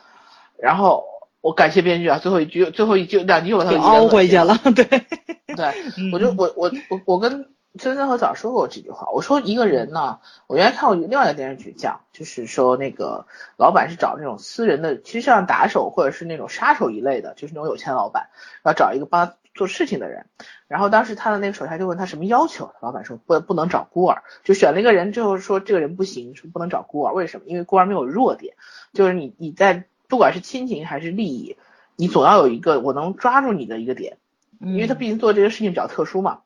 [0.57, 1.05] 然后
[1.41, 10.19] 我感谢编剧啊，最后一句最后一句两句又把他给凹回去了，对，对，嗯我就我我我我跟森森和早说过这句话，我说一个人呢，
[10.49, 13.27] 我原来看过另外一个电视剧讲，就是说那个
[13.57, 18.31] 老板是找那种私人的，其实像打手或者是那种杀手一类的，就是那种有钱老板，
[18.65, 20.25] 然后找一个帮他做事情的人，
[20.69, 27.47] 然后当时他的那个手下就问他什么要求，老板说不不能找孤儿，就选了一个人之后说这个人不行，说不能找孤儿，为什么？
[27.47, 28.55] 因为孤儿没有弱点，
[28.95, 31.57] 就是你你在不管是亲情还是利益，
[31.97, 34.17] 你总要有一个我能抓住你的一个点。
[34.61, 36.41] 因为他毕竟做这个事情比较特殊嘛。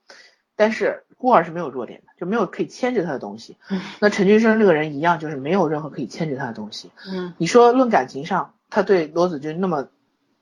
[0.54, 3.56] 但是孤儿是没有弱点的，就没有可以牵制他的东西。
[3.70, 6.90] 嗯那陈俊生这个人一样，就是没有任何可以牵制他的东西。
[7.10, 9.88] 嗯你说论感情上，他对罗子君那么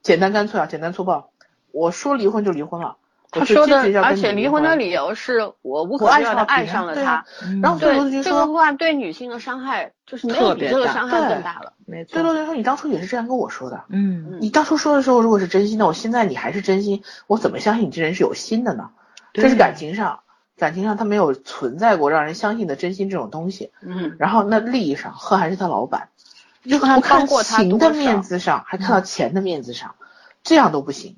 [0.02, 1.29] 简单干脆啊，简单粗暴，
[1.72, 2.96] 我说离婚就离婚了。
[3.32, 7.24] 他说的而且离婚的理由是我无可我爱救药的爱上了他啊。
[7.62, 11.72] 然后对这个说，话对女性的伤害就是没有比特别大这个伤害对更大了。
[11.86, 13.84] 没错对，罗子君说你当初也是这样跟我说的。
[13.88, 18.90] 嗯，你当初说的时候，如果是真心的，我现在你还是真心，我怎么相信你这人是有心的呢？
[19.32, 20.18] 这是对感情上，
[20.56, 23.70] 感情上他没有存在过让人相信的真心这种东西。
[23.80, 26.08] 嗯，然后那利益上，贺涵是他老板，
[26.64, 29.94] 就看帮过他情的面子上，还看到钱的面子上，
[30.42, 31.16] 这样都不行。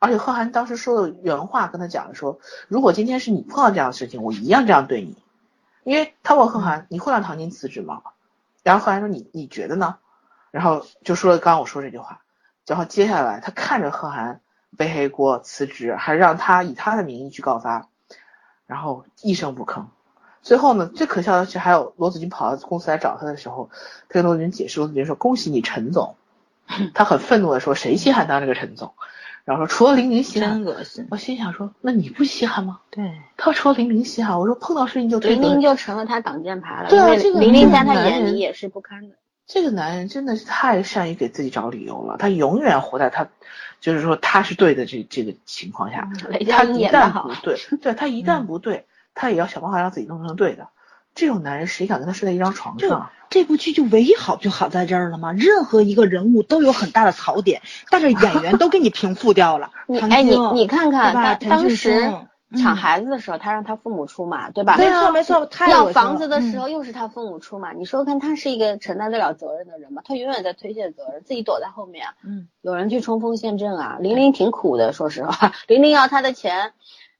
[0.00, 5.16] 而且贺涵当时说的原话跟他讲的说，如果今天是你碰到这样的事情，我一样这样对你。
[5.84, 8.02] 因为他问贺涵，你会让唐晶辞职吗？
[8.62, 9.96] 然后贺涵说你你觉得呢？
[10.50, 12.22] 然后就说了刚刚我说这句话，
[12.66, 14.40] 然后接下来他看着贺涵
[14.76, 17.88] 背黑锅辞职，还让他以他的名义去告发，
[18.66, 19.84] 然后一声不吭。
[20.42, 23.70] 最后呢，最可笑的是还有罗子君跑到公司来找他的时候，
[24.08, 26.16] 他跟罗子君解释，罗子君说恭喜你陈总，
[26.94, 28.94] 他很愤怒的说谁稀罕当这个陈总，
[29.50, 31.08] 然后说除了玲玲稀罕真，恶心。
[31.10, 32.78] 我心想说那你不稀罕吗？
[32.88, 35.18] 对，他说除了玲玲稀罕，我说碰到事情就。
[35.18, 39.16] 玲玲就成了他挡箭牌了，对啊这个这个玲玲在他眼里也是不堪的。
[39.48, 43.26] 这个男人真的是太善于给自己找理由了，他永远活在他，
[43.80, 50.68] 就是说他是对的这这个情况下，雷他一旦不， 对，对他一旦不对，他也要想办法让自己弄成对的。
[51.20, 53.10] 这种男人谁敢跟他睡在一张床上？
[53.28, 57.60] 这部剧就唯一好就好在这儿了吗，任何一个人物都有很大的槽点，
[57.90, 59.70] 但是演员都给你平复掉了。
[60.10, 61.34] 哎，你你看看对吧？
[61.34, 62.10] 当当时
[62.56, 64.76] 抢孩子的时候，他让他父母出马，对吧？
[64.76, 67.72] 没错没错，太要房子的时嗯候又是他父母出马。
[67.72, 70.02] 你说看他是一个承担得了责任的人吗？
[70.04, 72.14] 他永远在推卸责任，自己躲在后面啊。
[72.24, 73.98] 嗯，有人去冲锋陷阵啊。
[74.00, 76.72] 玲玲挺苦的，说实话，玲玲要他的钱，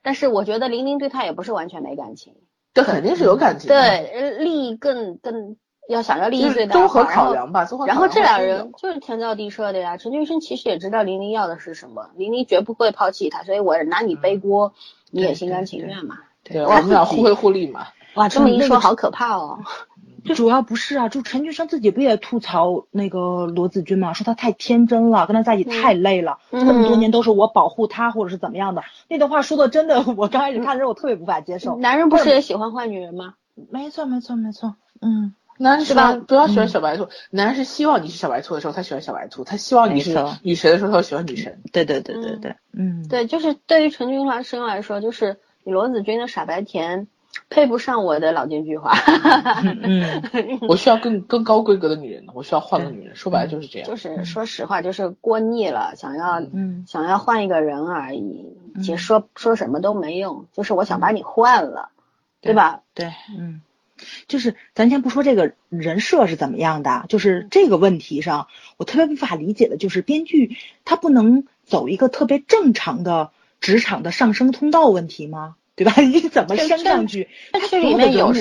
[0.03, 2.35] 但是我觉得玲玲对他也不是完全没感情。
[2.73, 5.57] 这肯定是有感情的，对，呃利益更更
[5.89, 9.97] 要想要利益最大综合考量吧，综合考然后这俩人就是天造地设的呀。
[9.97, 14.73] 陈俊生其实也知道玲玲要的是什么，玲玲绝不会抛弃他，所以我拿你背锅，
[15.11, 16.19] 你也心甘情愿嘛。
[16.45, 17.89] 对我们俩互惠互利嘛。
[18.15, 19.59] 哇，这么一说好可怕哦。
[20.35, 28.83] 主要不是啊，就陈俊生自己不也吐槽那个罗子君嘛，说他太天真了，跟他在一起太累了，嗯这么多年都是我保护他或者是怎么样的。
[29.09, 31.77] 那段话说的真的，我刚开始看的时候我特别无法接受。
[31.79, 33.35] 男人不是也喜欢坏女人吗？
[33.71, 36.15] 没错没错没错，嗯，男人是吧？
[36.15, 41.61] 不要喜欢小白兔，男人是希望你是小白兔的时候，他喜欢小白兔；他希望你是女神的时候，他喜欢女神。
[41.73, 47.07] 对对对对对，嗯，对，就是对于陈俊生来说，就是你罗子君的傻白甜
[47.49, 48.93] 配不上我的老奸巨猾。
[49.83, 53.17] 嗯， 我需要更更高规格的女人，我需要换个女人。
[53.17, 53.89] 说白了就是这样。
[53.89, 58.47] 就是说实话，就是过腻了，想要嗯想要换一个人而已。
[58.83, 61.89] 其实说说什么都没用，就是我想把你换了，
[62.41, 62.83] 对吧？
[62.95, 63.63] 对，嗯，
[64.29, 75.57] 就是咱先不说这个人设是怎么样的，就是这个问题上，我特别无法理解的就是编剧他不能走一个特别正常的职场的上升通道问题吗？
[75.77, 75.93] 对吧？
[76.03, 77.29] 你怎么升上去？
[77.53, 78.33] 这他所有的这里面有。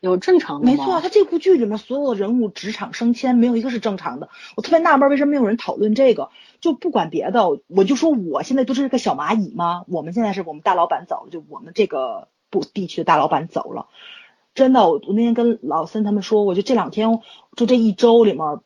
[0.00, 4.28] 有正常的吗没错，他这部剧里面所有的人物职场升迁没有一个是正常的。
[4.54, 6.30] 我特别纳闷，为什么没有人讨论这个？
[6.60, 9.82] 就不管别的，我就说我现在都是个小蚂蚁吗？
[9.88, 13.88] 我们现在是我们大老板走了，就我们这个部地区的大老板走了。
[14.54, 17.18] 真的，我我那天跟老森他们说，我就这两天
[17.56, 18.60] 就这一周里面，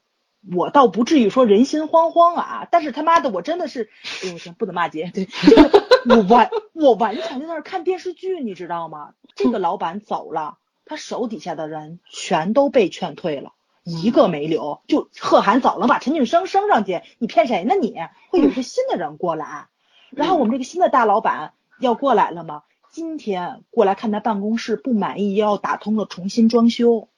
[0.51, 3.91] 我倒不至于说人心惶惶啊，但是他妈的我真的是，
[4.23, 5.31] 哎呦我天，不能骂街，对，就
[5.61, 5.71] 是
[6.09, 9.11] 我完我完全在那儿看电视剧，你知道吗？
[9.35, 10.59] 这个老板走了。
[10.85, 13.53] 他手底下的人全都被劝退了，
[13.85, 14.83] 一个没留。
[14.89, 17.95] 就贺涵走了，把陈俊生升上去，你骗谁呢你？
[18.31, 19.69] 会有一个新的人过来，
[20.11, 22.65] 然后我们这个新的大老板要过来了吗？
[22.91, 27.09] 今天过来看他办公室，不满意要打通了重新装修。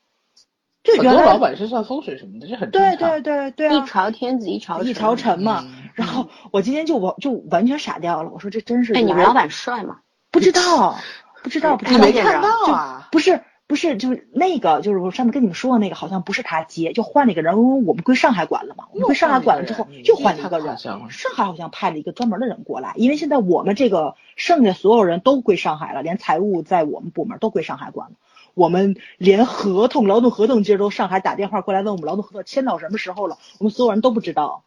[0.85, 2.95] 就很多原来老板是算风水什么的，这很对。
[2.97, 5.64] 对对对啊，一朝天子一朝一朝臣嘛。
[5.66, 9.99] 嗯然后我今天就完就完全傻掉了，我说这真是哎，你们老板帅吗？
[10.32, 10.99] 不知道，
[11.45, 13.09] 不知道，不知道，你没看到啊？
[13.12, 17.55] 不是不是，就是那个，就是我上次跟你们说的那个，好像不是他接，就换了一个人。
[17.55, 21.01] 因为我们归上海管了嘛，我们归上海管了之后又又换了一个人上
[21.37, 28.16] 海好像派了一个专门的人过来，因为现在我们这个剩下所有人都归上海了，连财务在我们部门都归上海管了。
[28.55, 34.64] 我们连合同、劳动合同今儿都上海打电话过来问我们劳动合同签到什么时候了，我们所有人都不知道，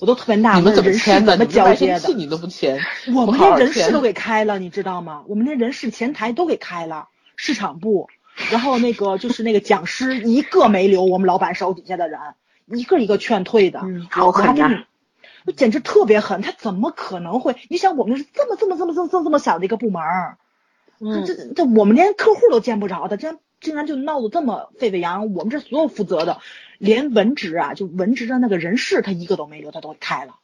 [0.00, 1.36] 我都特别纳闷，你们怎么人事签的？
[1.36, 2.14] 怎么你们卖交接的？
[2.14, 2.80] 你都不签，
[3.14, 5.22] 我们连人事都给开了，你知道吗？
[5.28, 8.08] 我们连人事前台都给开了，市场部，
[8.50, 12.18] 然后那个就是那个讲师一个没留，我们老板手底下的人
[12.66, 14.84] 一个一个劝退的，好狠呐跟你。
[15.46, 17.56] 我简直特别狠，他怎么可能会？
[17.70, 20.36] 你想，我们是这么这么这么这么这么这么小的一个部门儿，
[21.00, 25.34] 嗯这这这我们连客户都见不着的，竟然竟然就闹得这么沸沸扬扬。
[25.34, 26.40] 我们这所有负责的，
[26.78, 30.36] 连文职啊，就文职的那个人事，他一个都没留，他都开了。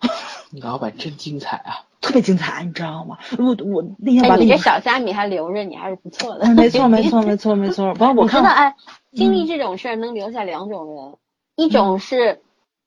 [0.50, 1.86] 你老板真精彩啊！
[2.00, 3.18] 特别精彩，你知道吗？
[3.38, 6.44] 我我那天把哎，你这那个小虾米还留着，你还是不错的。
[6.44, 7.94] 嗯，没错，没错，没错，没错。
[7.96, 8.76] 不是我看，哎，
[9.12, 11.16] 经历这种事儿能留下两种人，
[11.56, 12.40] 一种是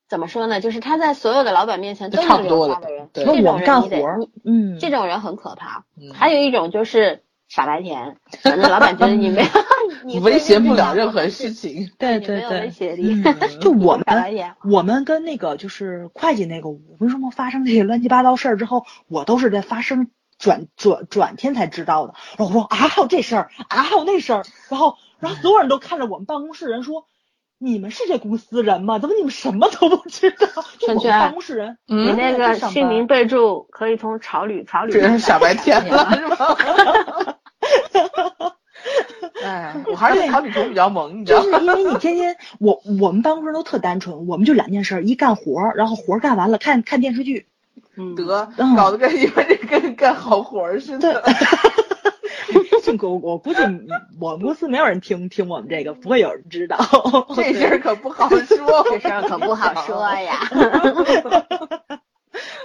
[0.08, 0.60] 怎么说呢？
[0.60, 5.84] 就是他在所有的老板面前都能差不多的人，对这我们种人你得干活嗯，这种人很可怕。
[6.00, 9.44] 嗯还有一种就是傻白甜，反正老板觉得你没
[10.04, 11.90] 你威胁不了任何事，情。
[11.98, 13.22] 对你没有威对对，胁力。
[13.22, 14.04] 嗯 就我们
[14.70, 22.14] 我们跟那个就是会计那个，我为什么发生这些乱七八糟事儿之后，我都是在发生转转转天才知道的。
[22.38, 27.06] 然后我说啊，还有这事儿啊，还有那事儿，然后然后所有人都看着我们办公室人说。
[27.58, 28.98] 你们是这公司人吗？
[29.00, 30.46] 怎么你们什么都不知道？
[30.78, 36.16] 就我们办公室人，嗯你那个姓名备注可以从草履草履这人傻白甜了了。
[36.16, 36.36] 是吗？
[39.42, 41.58] 哎，我还是草履虫比较萌，你知道吗？
[41.58, 47.46] 就是因为你天天，我我们办公室都特单纯，我们就两件事，一干活儿，然后活儿干完了看看电视剧。
[47.96, 51.22] 嗯，得嗯搞得跟你们这跟干好活儿似的。
[52.82, 53.60] 这个我我估计
[54.20, 56.76] 我们公司没有人听听我们这个，不会有人知道。
[57.34, 60.40] 这事儿可不好说，这事儿可不好说呀。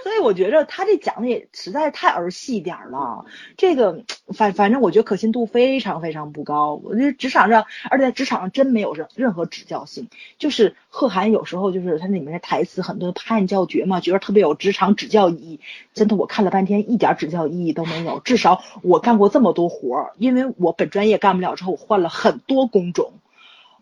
[0.02, 3.24] 所以我觉着他这讲的也实在是太儿戏点儿了。
[3.56, 4.04] 这个
[4.34, 6.80] 反反正我觉得可信度非常非常不高。
[6.82, 10.08] 我觉得职场上，而且在职场上真没有任任何指教性。
[10.38, 15.60] 就是贺涵有时候就是他那里面的台词很多拍案叫绝嘛，觉得特别有职场指教意义。
[15.94, 18.20] 真的我看了半天一点指教意义都没有。
[18.20, 23.12] 至少我干过这么多活儿，因为我本专业干不了之后，我换了很多工种。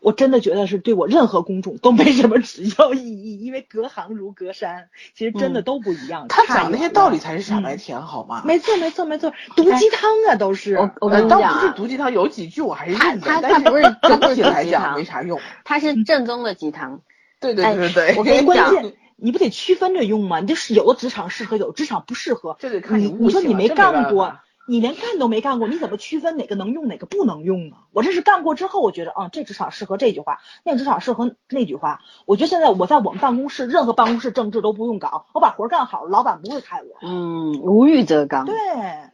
[0.02, 6.26] 我真的觉得是对我任何工种都没什么指教意义，因为隔行如隔山，其实真的都不一样。
[6.28, 8.42] 他讲那些道理才是傻白甜，好吗？
[8.44, 10.74] 没错，没错，没错，毒鸡汤啊，都是。
[10.74, 15.40] 我我跟你讲，不是毒鸡汤，有几句我还是认的，他他不是整体来讲没啥用。
[15.64, 17.00] 他是正宗的鸡汤。
[17.40, 18.72] 对对对对，我跟你讲，
[19.16, 20.40] 你不得区分着用吗？
[20.40, 22.56] 你就是有的职场适合，有职场不适合。
[22.58, 23.08] 这得看你。
[23.08, 24.36] 你说你没干过。
[24.68, 27.76] 你连干都没干过，你怎么区分哪个能用哪个不能用呢？
[27.92, 32.00] 我这是干过之后，我觉得啊，这职场适合这句话，那职场适合那句话。
[32.26, 36.96] 我觉得现在我在我们办公室，任何办公室政治都不用搞，我把活干好，老板不会开我。
[37.02, 38.44] 嗯，无欲则刚。
[38.46, 38.54] 对，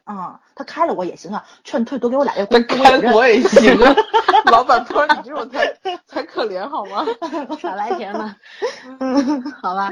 [0.04, 2.62] 啊，他开了我也行啊，劝退多给我俩月工。
[2.64, 3.94] 开了我也行啊，
[4.52, 5.74] 老板托你这种才
[6.06, 7.06] 才可怜好吗？
[7.58, 8.36] 少来钱吧。
[9.00, 9.90] 嗯，好吧。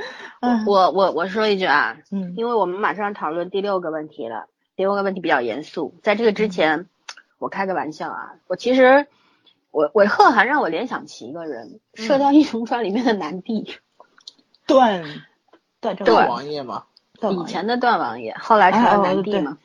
[0.66, 4.46] 我我我说一句啊，嗯，因为我们马上讨论第六个问题了。
[4.76, 6.86] 第问个问题比较严肃，在这个之前，
[7.38, 9.06] 我开个玩笑啊，我其实
[9.70, 13.76] 我我贺涵让我联想起一个人，《射雕英雄传》里面的南帝，
[14.66, 15.02] 段
[15.80, 16.84] 段段王爷嘛，
[17.32, 19.56] 以前的段王爷，后来成了南帝嘛，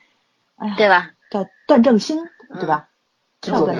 [0.56, 1.12] 哎对吧？
[1.30, 2.88] 叫段正兴，对吧？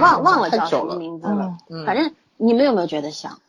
[0.02, 3.40] 忘忘了叫什么名字了，反正你们有没有觉得像？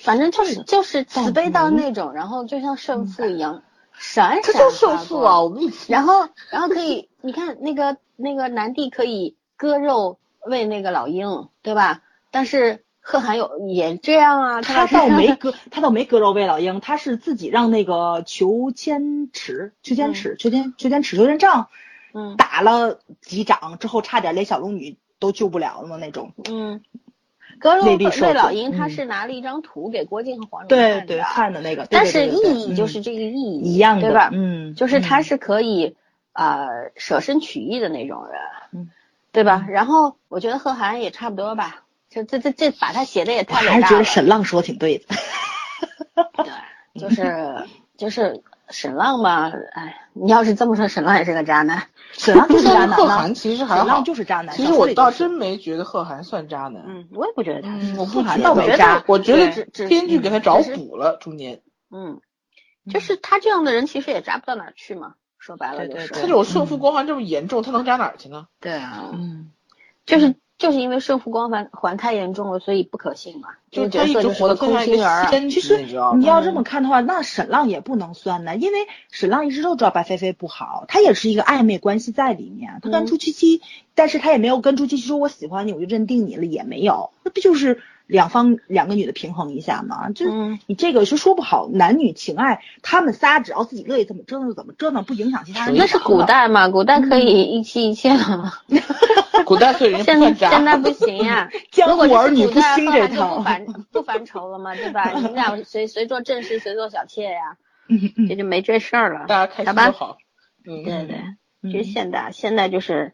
[0.00, 3.62] 反正就是就是慈悲到那种，然后就像圣父一样。
[3.98, 5.42] 闪闪发光啊！
[5.42, 12.02] 我然后，然后可以，你看那个那个南帝可以割肉喂那个老鹰，对吧？
[12.30, 21.68] 但是贺涵有也这样啊，他倒没割， 他倒没割肉喂老鹰，他是自己让那个裘千尺、裘千尺、裘千裘千尺、裘千丈，
[22.14, 26.82] 嗯，打了几掌之后，差点连小龙女都救不了了那种，嗯。
[27.58, 34.30] 割肉喂老鹰，他是拿了一张图给郭靖和黄蓉对对看的那个，但是意义就是这个意义一样的，对吧？
[34.32, 35.96] 嗯，就是他是可以
[36.32, 38.40] 啊舍身取义的那种人，
[38.72, 38.90] 嗯，
[39.32, 39.66] 对吧？
[39.68, 43.80] 然后我觉得贺涵也差不多吧，就这这这把他写的也太伟大了。
[43.80, 45.04] 还是觉得沈浪说挺对的，
[46.44, 48.42] 对，就是就是。
[48.70, 51.82] 沈浪吧，哎，你要是这么说，沈浪也是个渣男。
[52.12, 53.80] 沈浪 就是渣男贺涵其实还好。
[53.80, 54.54] 沈浪就是渣男。
[54.54, 56.82] 其实我倒真没觉得贺涵算渣男。
[56.86, 57.76] 嗯，我也不觉得他。
[57.98, 61.60] 我贺涵倒没渣，我觉得编剧给他找补了中间。
[61.90, 62.20] 嗯，
[62.90, 65.14] 就是他这样的人其实也渣不到哪儿去嘛。
[65.38, 66.08] 说白了就是。
[66.12, 68.46] 他这种胜负光环这么严重，他能渣哪儿去呢？
[68.60, 69.10] 对啊。
[69.12, 69.50] 嗯。
[70.06, 70.34] 就是。
[70.58, 73.50] 就是因为胜负光环环太严重了，所以不可信嘛。
[73.70, 75.26] 就他一直活得空心儿。
[75.48, 75.82] 其实
[76.16, 78.78] 你要这么看的话，那沈浪也不能算呢，因为
[79.10, 82.80] 沈浪一直都知道白飞飞不好，他也是一个暧昧关系在里面。
[82.82, 83.62] 他跟朱七七，
[83.94, 87.10] 但是他也没有跟朱七七说我喜欢你，我就认定你了，也没有。
[87.22, 87.80] 那不就是？
[88.08, 90.24] 两方两个女的平衡一下嘛，就
[90.66, 95.76] 你这个是说不好，男女情爱，他们仨只要自己乐意怎么折腾就怎么折腾，不影响其他人。
[95.76, 98.54] 那是古代嘛，古代可以一妻一妾了。
[99.44, 105.12] 古代可以现在现在不行呀， 江湖儿女不兴这套，不烦不烦愁了嘛，对吧？
[105.14, 107.56] 你们俩谁谁做正室，谁做小妾呀？
[108.28, 109.26] 这就没这事儿了。
[109.28, 110.16] 大家开心就好。
[110.66, 113.12] 嗯，对对，就是现代，现在就是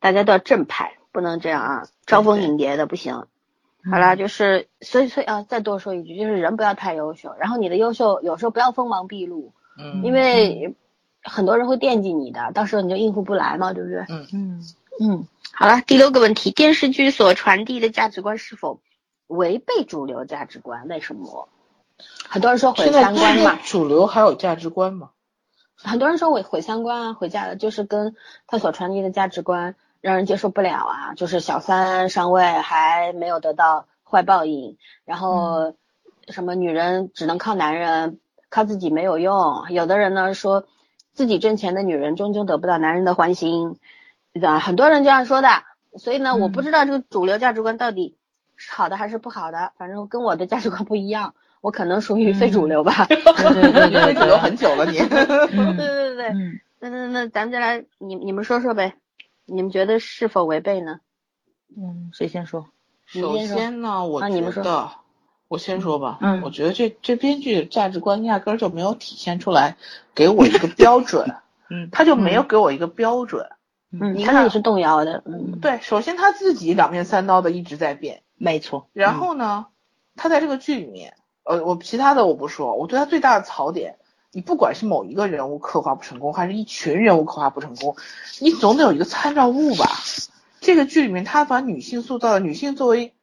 [0.00, 3.24] 大家都要正派，不能这样啊，招蜂引蝶的不行。
[3.90, 10.76] 好啦，就是所以所以啊，再多说一句，就是人不要太优秀，然后你的优秀有时候不要锋芒毕露，嗯，因为
[11.22, 14.04] 很多人会惦记你的，到时候你就应付不来嘛，对不对？
[14.08, 14.62] 嗯嗯
[15.00, 15.26] 嗯。
[15.52, 18.80] 好了，第六个问题，电视剧所传递的价值观是否
[19.26, 20.86] 违背主流价值观？
[20.88, 21.48] 为什么？
[22.28, 23.58] 很多人说毁三观嘛。
[23.64, 25.10] 主流还有价值观吗？
[25.76, 28.14] 很多人说毁毁三观啊，毁价就是跟
[28.46, 29.74] 他所传递的价值观。
[30.02, 31.14] 让人接受不了啊！
[31.14, 35.74] 就是小三上位还没有得到坏报应，然后
[36.28, 38.18] 什么女人只能靠男人，
[38.50, 39.70] 靠自己没有用。
[39.70, 40.66] 有的人呢说
[41.14, 43.78] 自己挣钱的女人终究得不到男人的欢心，
[44.42, 45.48] 啊，很多人这样说的。
[45.96, 48.16] 所以呢，我不知道这个主流价值观到底
[48.56, 53.06] 是好的还是不好的，反正跟我的价值观不一样，我可能属于非主流吧。
[53.06, 54.98] 对对对，非主流很久了你。
[55.06, 56.34] 对对对对，
[56.80, 58.94] 那那那咱们再来，你你们说说呗。
[59.46, 61.00] 你们觉得是否违背呢？
[61.76, 62.66] 嗯，谁先说？
[63.06, 64.90] 首先呢，我觉得，
[65.48, 66.18] 我先说吧。
[66.20, 69.76] 嗯，我觉得这这编剧价值观压根儿就没有体现出来，
[70.14, 71.36] 给我一个标准。
[71.68, 73.48] 嗯，他就没有给我一个标准。
[73.90, 75.22] 嗯，你看你是动摇的。
[75.26, 78.22] 嗯，对，首先他自己两面三刀的一直在变。
[78.36, 78.88] 没错。
[78.92, 79.66] 然后呢，
[80.16, 81.14] 他在这个剧里面，
[81.44, 83.98] 呃，我其他的我不说，我对他最大的槽点
[84.32, 87.96] 你不管是某一个人物刻画不成功，还是一群人物刻画不成功，
[88.40, 89.86] 你总得有一个参照物吧。
[90.60, 93.14] 这个剧里面，他把女性塑造的，女性作为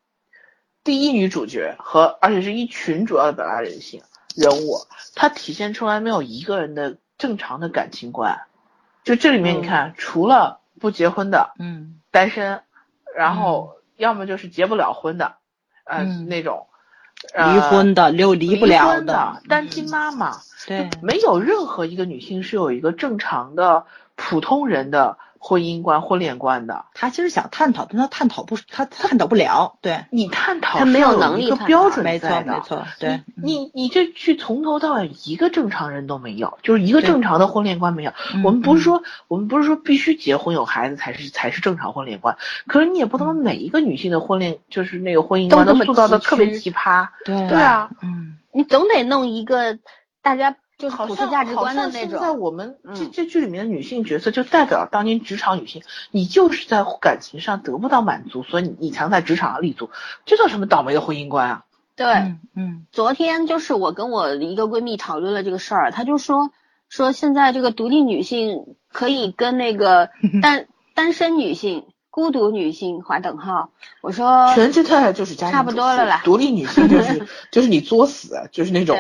[0.84, 4.04] 第一女主角和而且是一群主要的表达人性
[4.36, 4.78] 人物，
[5.16, 8.42] 它体现出来没有一个人的正常的感情观。
[9.04, 12.62] 就这里面你看，除了不结婚的，嗯，单身，
[13.16, 15.38] 然后要么就是结不了婚的，
[15.86, 16.68] 呃嗯那种，
[17.36, 18.12] 离婚的。
[18.12, 19.42] 的又离不离了婚的。
[19.48, 26.86] 单亲妈妈，对，没有任何一个女性是有一个正常的普通人的婚姻观、婚恋观的。
[26.94, 38.12] 他其实想探讨，但他探讨不，他探讨不了，对，你探讨他没有能力探标准没错没错，对，嗯你你这去从头到尾一个正常人都没有，就是一个正常的婚恋观没有。
[38.34, 42.38] 嗯我们不是说我们不是说必须结婚有孩子才是才是正常婚恋观，
[42.68, 47.08] 可是你也不能每一个女性的婚恋就是那个婚姻观都塑造的特别奇葩。
[47.24, 49.80] 对对啊，嗯，你总得弄一个
[50.22, 52.18] 大家就是好像普世价值观的好像那种。
[52.18, 59.92] 现在我们这嗯这剧里面的女性角色就代表当年职场女性，你就是在感情上得不到满足，所以你你才能在职场上立足，
[60.26, 61.66] 这叫什么倒霉的婚姻观啊？
[61.96, 66.52] 对，嗯嗯昨天就是我跟我一个闺蜜讨论了这个事儿，她就说
[66.88, 70.10] 说现在这个独立女性可以跟那个
[70.42, 73.72] 单单身女性、孤独女性划等号。
[74.00, 78.98] 我说全职太太就是家庭差不多了啦独立女性就是就是你作死，就是那种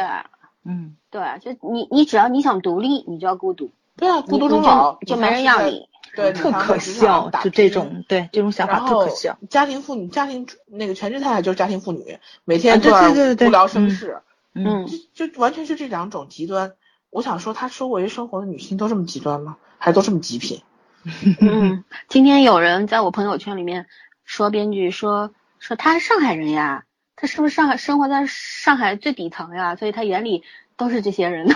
[0.65, 5.61] 嗯，对，就你你只要你想独立，你就要孤独，对啊，孤独终老就就没人要。
[5.67, 5.87] 你。
[6.15, 9.37] 对，特可笑，就这种，对这种想法特可笑。
[9.47, 14.19] 家庭妇女，家庭那个全职太太就是家庭妇女，每啊天对对对对无聊生事，
[14.55, 16.73] 嗯，就就完全是这两种极端。
[17.11, 19.57] 我想说，她周围生活的女性都这么极端吗？
[19.77, 20.63] 还都这么极品？
[21.41, 23.85] 嗯，今天有人在我朋友圈里面
[24.25, 26.85] 说编剧说说他是上海人呀，
[27.15, 29.75] 他是不是上海生活在上海最底层呀？
[29.75, 30.43] 所以他眼里
[30.79, 31.47] 都是这些人。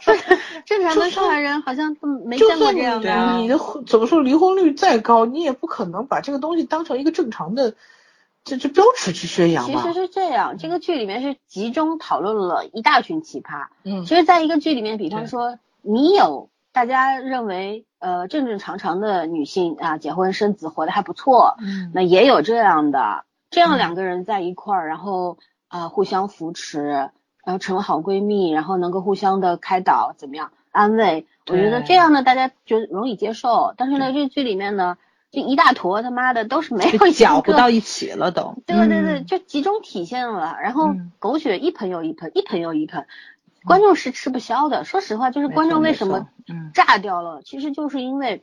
[0.00, 0.14] 说
[0.66, 3.12] 正常的上海人好像都没见过这样的。
[3.12, 7.74] 啊你的怎么说离婚率再高，你也不可能把这个东西当成一个正常的
[8.44, 9.94] 这这标尺去宣扬吧其实？
[9.94, 13.66] 是这样，这个剧里面是集中讨论了一大群奇葩。
[13.84, 25.38] 嗯其实，在一个剧里面，比方说你有大家认为呃正正常常的女性啊，结婚生子活得还不错，嗯那也有这样的，这样嗯两个人在一块儿，然后
[25.68, 27.10] 啊、呃互相扶持，
[27.44, 31.26] 然后成了好闺蜜，然后能够互相的开导，怎么样安慰？
[31.46, 33.74] 我觉得这样呢，大家觉得容易接受。
[33.76, 34.98] 但是呢，这剧里面呢，
[35.32, 38.54] 这一大坨他妈的都是没有搅不到一起了都。
[38.66, 43.06] 对对对，嗯就集中体现了，然后嗯狗血一盆又一盆，一盆又一盆，
[43.64, 44.84] 观众是吃不消的。
[44.84, 48.42] 说实话，就是观众为什么嗯炸掉了，其实就是因为，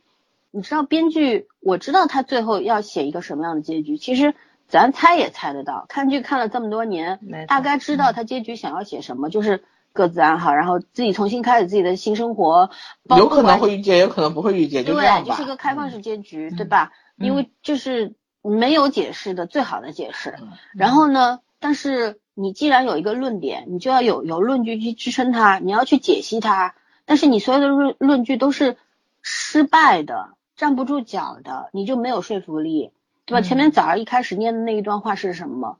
[0.50, 4.34] 你知道编剧，我知道他最后要写一个什么样的结局，其实
[4.68, 12.70] 咱猜也猜得到，看剧看了这么多年大概知道他结局想要写什么，就是各自安好，然后自己重新开始自己的新生活，
[13.16, 16.92] 有可能会遇见，有可能不会遇见，就这样对，就是一个开放式结局，嗯对吧？
[17.16, 20.36] 嗯因为就是没有解释的最好的解释。
[20.40, 26.74] 嗯然后呢，但是你既然有一个论点，你就要有有论据去支撑它，你要去解析它。
[27.06, 28.76] 但是你所有的论论据都是
[29.22, 32.92] 失败的，站不住脚的，你就没有说服力，
[33.28, 33.40] 对吧？
[33.40, 35.76] 嗯前面早上一开始念的那一段话是什么？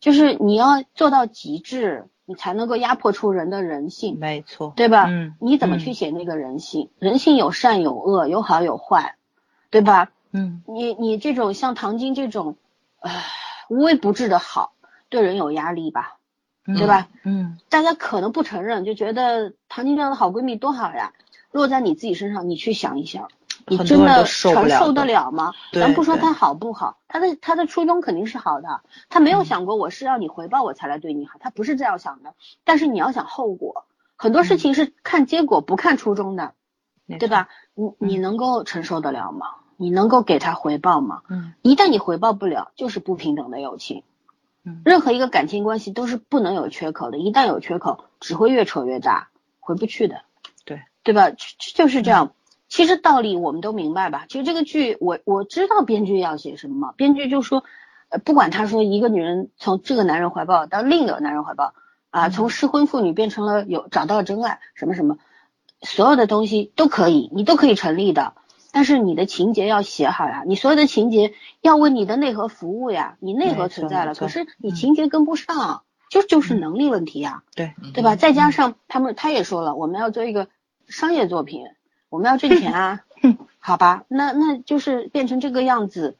[0.00, 4.18] 就是你要做到极致，你才能够压迫出人的人性。
[4.18, 5.04] 没错，对吧？
[5.08, 6.90] 嗯你怎么嗯去写那个人性？
[6.98, 9.16] 人性有善有恶，有好有坏，
[9.70, 10.10] 对吧？
[10.32, 12.56] 嗯你你这种像唐晶这种，
[13.00, 13.24] 唉，
[13.68, 14.72] 无微不至的好，
[15.10, 16.16] 对人有压力吧？
[16.66, 17.08] 嗯对吧？
[17.22, 21.12] 嗯大家可能不承认，就觉得唐晶这样的好闺蜜多好呀。
[21.52, 23.28] 落在你自己身上，你去想一想，
[23.68, 25.52] 你真的承受得了吗？
[25.72, 32.34] 咱不说他好不好，他的他的初衷肯定是好的，他没有嗯想过我是要你回报我才来对你好，他不是这样想的。
[32.64, 36.54] 但是你要想后果，很多事情是看结果不看初衷的，
[37.18, 37.48] 对吧？
[37.74, 39.46] 你你能够承受得了吗？
[39.76, 41.22] 你能够给他回报吗？
[41.28, 44.04] 嗯一旦你回报不了，就是不平等的友情。
[44.64, 49.28] 嗯任何一个感情关系都是不能有缺口的，一旦有缺口，只会越扯越大，
[49.58, 50.22] 回不去的。
[50.64, 51.30] 对对吧？
[51.30, 52.32] 就就就是这样。
[52.68, 54.26] 其实道理我们都明白吧？
[54.28, 57.64] 其实这个剧我我知道编剧要写什么，编剧就说，
[58.08, 61.74] 呃，不管他说一个女人从这个男人怀抱到另一个男人怀抱
[62.10, 65.18] 啊，嗯从失婚妇女变成了有找到了真爱，什么什么，
[65.82, 68.34] 所有的东西都可以，你都可以成立的。
[68.72, 71.32] 但是你的情节要写好呀，你所有的情节
[71.62, 77.42] 要为你的内核服务呀，你内核存在了，可是你嗯情节跟不上，就就是嗯能力问题呀。
[77.54, 78.16] 对对吧？
[78.16, 80.48] 再加上他们，他也说了，我们要做一个
[80.88, 81.64] 商业作品，
[82.08, 83.00] 我们要挣钱啊，
[83.58, 84.04] 好吧？
[84.08, 86.16] 那那就是变成这个样子，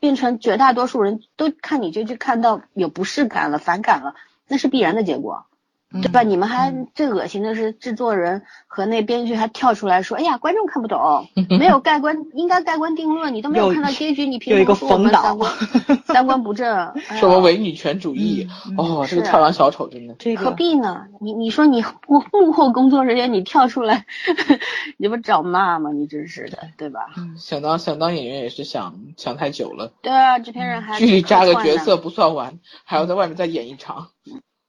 [0.00, 4.14] 变成绝大多数人都看你这剧看到有不适感了、反感了，
[4.48, 5.46] 那是必然的结果。
[5.92, 6.22] 对吧？
[6.22, 11.26] 你们还最恶心的是制作人和那编剧还跳出来说：“哎呀，观众看不懂，
[11.58, 15.52] 没有盖棺，应该盖棺定论，你都没有看到结局，你凭什么说我们三观
[16.06, 16.92] 三观不正？
[17.18, 18.46] 说我伪女权主义？
[18.78, 21.06] 哦，这个跳梁小丑真的，这个何必呢？
[21.20, 24.06] 你你说你幕幕后工作人员，你跳出来，
[24.96, 25.90] 你不找骂吗？
[25.90, 27.06] 你真是的，对吧？
[27.36, 29.92] 想当想当演员也是想想太久了。
[30.02, 34.10] 对啊，制片人还剧里扎个角色不算完，还要在外面再演一场。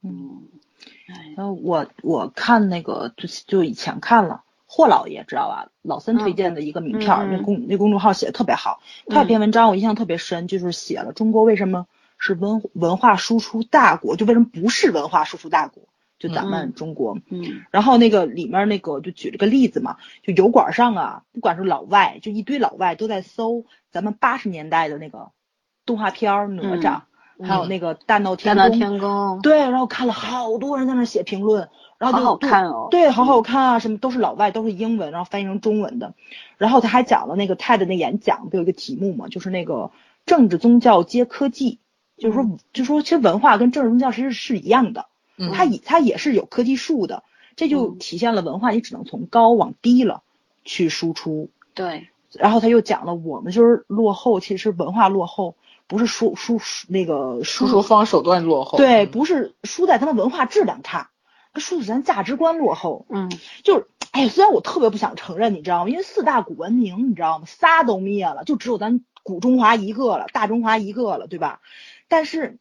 [0.03, 0.49] 嗯。
[1.36, 5.70] 然后我我看那个就就以前看了霍老爷知道吧？
[5.82, 8.82] 老森推荐的一个名片，那公那公众号写的特别好。
[9.08, 15.84] 他有篇文章我印象特别深，就是写了中国为什么是文文化输出大国，就为什么不是文化输出大国，
[16.20, 17.18] 就咱们中国。
[17.30, 17.64] 嗯。
[17.72, 25.32] 然后那个里面那个就举了个例子嘛，就油管上啊，不管是老外，就一堆老外都在搜咱们八十年代的那个
[25.86, 27.02] 动画片哪吒。
[27.44, 36.14] 还有那个大闹天宫，大闹天宫，对，然后看了好多人在那写评论，然后好好看哦，对，好好看啊，什么都是老外，都是英文，然后翻译成中文的，
[36.58, 39.92] 然后他还讲了那个泰的那演讲，不有一个题目嘛，就是那个
[40.26, 41.80] 政治宗教接科技，
[42.18, 45.06] 就是说，就说其实文化跟政治宗教其实是一样的，
[45.54, 45.80] 它也。
[45.84, 47.24] 它也是有科技树的，
[47.56, 50.22] 这就体现了文化你只能从高往低了
[50.64, 55.56] 去输出，对，然后他又讲了我们就是落后，其实文化落后。
[55.92, 61.10] 不是输输那个输出方手段落后，对，不是输在他们文化质量差，
[61.56, 63.06] 输在咱价值观落后。
[63.10, 63.30] 嗯，
[63.66, 65.90] 就是，哎，虽然我特别不想承认，你知道吗？
[65.90, 67.46] 因为四大古文明，你知道吗？
[67.46, 71.60] 仨都灭了，就只有咱古中华一个了，大中华一个了，对吧？
[72.08, 72.58] 但是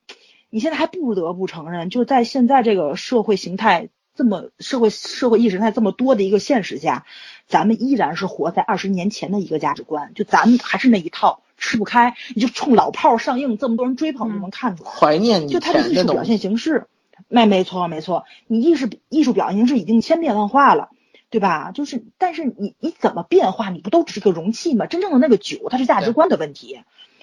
[0.51, 7.07] 你现在还不得不承认，就在现在这个社会形态这么社会社会意识形态这么多的一个现实下，
[7.47, 11.45] 咱们依然是活在二十年前的一个价值观，就咱们还是那一套。
[11.61, 14.91] 吃不开，你就冲老炮儿上映，这么多人追捧，就能看出来。
[14.91, 16.87] 怀念你就他的艺术表现形式，
[17.29, 20.89] 没没错没错，你艺术艺术表现形式已经千变万化了，
[21.29, 21.71] 对吧？
[21.73, 23.69] 就是，但是你你怎么变化？
[23.69, 24.87] 你不都只是个容器吗？
[24.87, 26.81] 真正的那个酒，它是价值观的问题。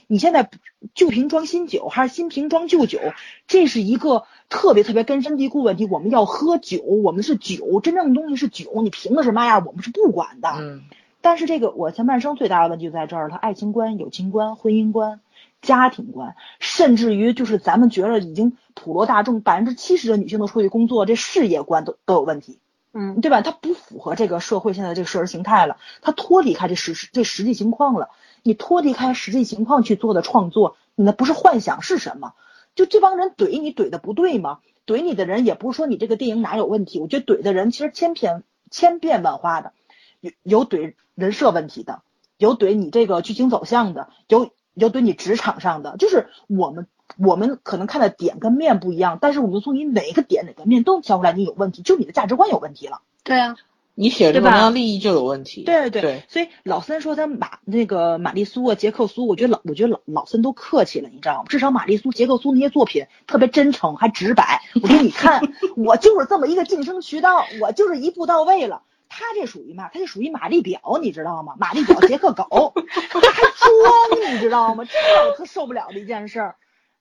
[0.10, 0.50] 你现在
[0.94, 3.00] 旧瓶装新酒还是新瓶装旧酒，
[3.48, 5.86] 这是一个特别特别根深蒂固问题。
[5.90, 10.50] 我们要喝酒，我们是酒，真正的东西是酒，你瓶子是嘛样，我们是不管的。
[10.60, 10.84] 嗯。
[11.28, 15.20] 但是这个我前半生最大的问题就在这儿，他爱情观、友情观、婚姻观、
[15.62, 22.60] 家庭观，甚至于就是咱们觉得已经普罗大众百分之七十的女性都出去工作，这事业观都都有问题，
[22.94, 23.42] 嗯，对吧？
[23.42, 28.08] 它不符合这个社会现在这个社会形态了，它脱离开这实这实际情况了。
[28.42, 32.36] 你脱离开实际情况去做的创作，你那不是幻想是什么？
[32.74, 34.60] 就这帮人怼你怼的不对吗？
[34.86, 39.74] 怼你的人也不是说你这个电影哪有问题，我觉得怼的人其实千篇千变万化的。
[40.22, 42.02] 有有怼人设问题的，
[42.38, 46.88] 有怼你这个剧情走向的，有有怼你职场上的，就是我们
[47.18, 53.02] 我们可能看的点跟面不一样，但是我们从你哪个点哪个面都挑出来你有问题，就你的价值观有问题了。
[53.24, 53.56] 对啊，
[53.96, 55.64] 你写这个文章利益就有问题。
[55.64, 61.46] 对对对，所以老森说他马那个玛丽苏啊杰克苏，我觉得老我觉得老老森都客气了，你知道吗？
[61.50, 64.62] 至少玛丽苏杰克苏那些作品特别真诚还直白。
[64.82, 65.42] 我给你看，
[65.76, 68.84] 我就是这么一个晋升渠道，我就是一步到位了。
[69.18, 69.90] 他这属于嘛？
[69.92, 71.56] 他这属于玛丽表，你知道吗？
[71.58, 72.74] 玛丽表杰克狗，
[73.10, 74.86] 他还装，你知道吗？
[74.86, 76.56] 这是我特受不了的一件事儿。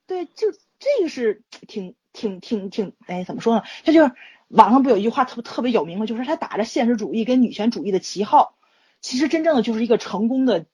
[0.07, 3.63] 对，就这个是挺挺挺挺，哎，怎么说呢？
[3.85, 4.13] 他就是
[4.49, 8.55] 网上不有一句话特别特别有名吗，就是他打着现实主义跟女权主义的旗号，
[9.03, 10.65] 其实真正的就是一个成功的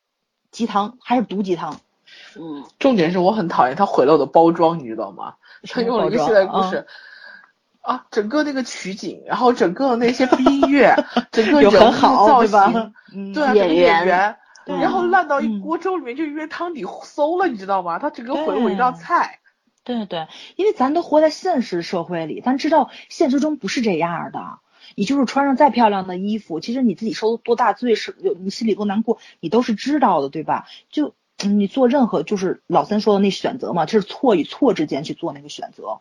[0.52, 1.80] 鸡汤，还是毒鸡汤。
[2.38, 5.34] 嗯，重点是我很讨厌他毁了我的包装，你知道吗？
[5.68, 6.86] 他用了一个现代故事。
[7.82, 10.94] 啊，整个那个取景，然后整个那些音乐，
[11.30, 12.94] 整个人物造型，
[13.34, 14.36] 对演员，
[14.66, 17.98] 然后烂到一锅粥里面，就因为汤底馊了，你知道吗？
[17.98, 19.40] 他整个毁了我一道菜。
[19.84, 24.60] 对对，因为咱都活在现实社会里，咱知道现实中不是这样的。
[24.94, 30.66] 你就是穿上再漂亮的衣服，其实你自己受多大罪，是有你心里多难过，你都是知道的，对吧？
[30.90, 31.14] 就
[31.44, 36.00] 你做任何，就是老三说的那选择嘛，就是错与错之间去做那个选择。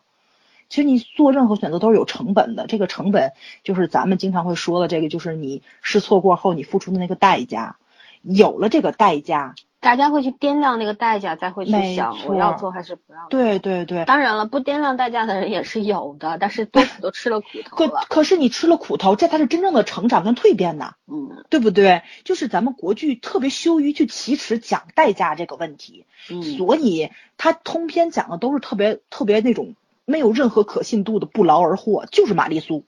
[0.72, 3.32] 其实你做任何选择都是有成本的，这个成本
[3.62, 7.76] 就是咱们经常会说的，这个就是你试错过后你付出的那个代价。
[8.22, 13.26] 有了这个代价，大家会去掂量那个代价，再会去想我要做还是不要。
[13.28, 18.06] 对对对，当然了，不掂量代价的人也是有的，但是多数都吃了苦头了。
[18.08, 20.94] 可可是你吃了苦头，这才是真正的成长跟蜕变呐。
[21.06, 22.00] 嗯，对不对？
[22.24, 29.74] 就是咱们国剧特别羞于去启齿讲代价这个问题，嗯，所以他通篇讲的都是特别特别那种。
[30.04, 32.84] 没有任何可信度的不劳而获，就是玛丽苏，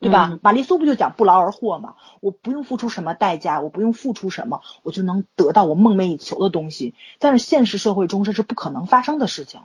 [0.00, 0.38] 对吧？
[0.42, 1.94] 玛丽苏不就讲不劳而获吗？
[2.20, 6.94] 我不用付出什么代价，我不用付出什么，我就能得到我梦寐以求的东西。
[7.18, 9.60] 但是现实社会中这是不可能发生的事情。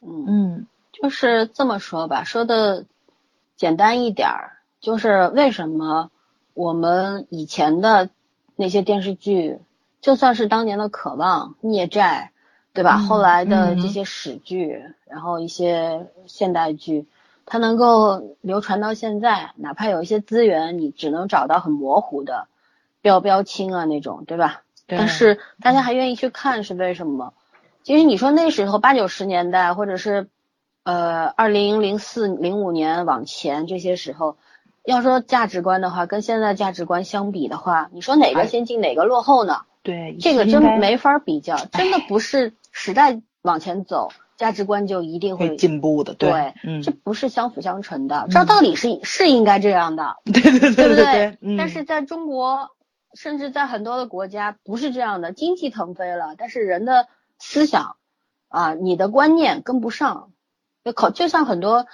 [0.00, 2.86] 嗯，就是这么说吧，说的
[3.56, 6.10] 简单一点儿，就是为什么
[6.54, 8.08] 我们以前的
[8.56, 9.58] 那些电视剧，
[10.00, 12.32] 就算是当年的《渴望》《孽债》，
[12.72, 12.96] 对吧？
[12.98, 17.06] 嗯后来的嗯这些史剧，然后一些现代剧，
[17.46, 22.46] 它能够流传到现在，哪怕有一些资源你只能找到很模糊的
[23.00, 24.62] 标标清啊那种，对吧？
[24.86, 27.32] 对但是大家还愿意去看，是为什么？
[27.82, 30.28] 其实你说那时候八九十年代，或者是
[30.84, 34.36] 呃二零零四零五年往前这些时候，
[34.84, 39.62] 要说价值观的话，跟现在价值观相比的话，你说哪个哎先进哪个落后呢？
[39.82, 48.28] 对，这个真没法比较，真的不是时代往前走，价值观就一定会会进步的，对，嗯，这不是相辅相成的。
[48.30, 52.70] 照道理是是应该这样的， 对对对对不对对，嗯但是在中国，
[53.14, 57.08] 甚至在很多的国家不是这样的，经济腾飞了，但是人的
[57.38, 57.96] 思想
[58.48, 60.30] 啊，你的观念跟不上，
[60.84, 61.86] 就口就像很多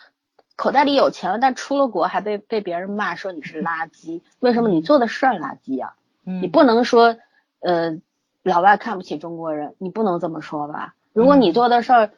[0.57, 5.95] 口袋里有钱了，但出了国还被被别人骂说你是垃圾，为什么你做的事儿垃圾啊？
[6.25, 7.17] 嗯你不能说
[7.67, 8.01] 呃
[8.43, 10.95] 老外看不起中国人，你不能这么说吧？
[11.13, 12.11] 如果你做的事儿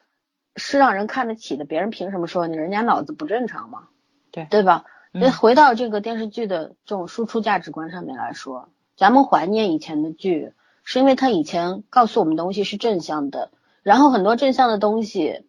[0.56, 2.56] 是让人看得起的，别人凭什么说你？
[2.56, 3.88] 人家脑子不正常吗？
[4.30, 4.84] 对对吧？
[5.14, 10.52] 嗯那回到这个电视剧的这种输出价值观上面来说，咱们怀念以前的剧，
[10.84, 13.50] 是因为它以前告诉我们东西是正向的，
[13.82, 15.46] 然后很多正向的东西，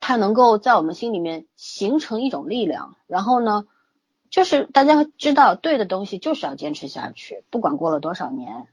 [0.00, 3.66] 它能够在我们心里面形成一种力量，然后呢，
[4.30, 8.66] 就是大家知道对的东西就是要坚持下去，不管过了多少年，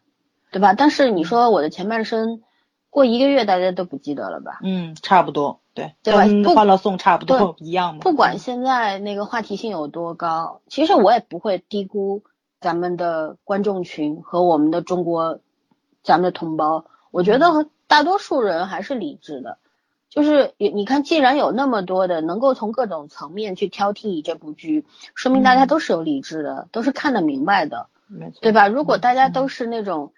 [0.52, 0.74] 对吧？
[0.74, 2.42] 但是你说我的前半生
[2.90, 4.60] 过一个月，大家都不记得了吧？
[4.64, 8.00] 嗯，差不多，对，对吧跟不《欢乐颂》差不多一样嘛。
[8.02, 12.24] 不管现在那个话题性有多高，其实我也不会低估
[12.60, 15.40] 咱们的观众群和我们的中国，
[16.04, 16.86] 咱们的同胞。
[17.12, 19.58] 我觉得大多数人还是理智的，
[20.10, 28.68] 就是你你看，既然有那么多的能够从各种层面去挑剔这部剧，说明大家都是有理智的，都是看得明白的，没错，对吧？
[28.68, 30.12] 如果大家都是那种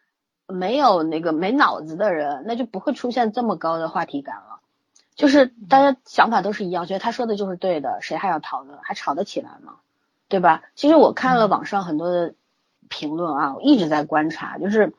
[0.51, 4.59] 没有那个没脑子的人，那就不会出现这么高的话题感了。
[5.15, 9.75] 就是大家想法都是一样，觉得他说的就是对的，谁还要讨论，还吵得起来吗？
[10.29, 10.63] 对吧？
[10.75, 12.33] 其实我看了网上很多的
[12.87, 14.93] 评论啊，我一直在观察，就是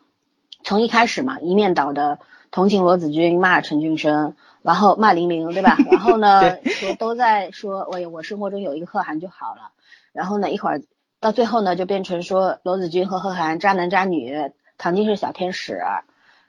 [0.62, 2.18] 从一开始嘛，一面倒的
[2.50, 5.76] 同情罗子君，骂陈俊生，然后骂玲玲，对吧？
[5.90, 9.72] 然后呢， 说都在说，我我生活中有一个贺涵就好了。
[10.12, 10.82] 然后呢，一会儿
[11.20, 15.80] 到最后呢，就变成说罗子君和贺涵渣男渣女，唐晶是小天使，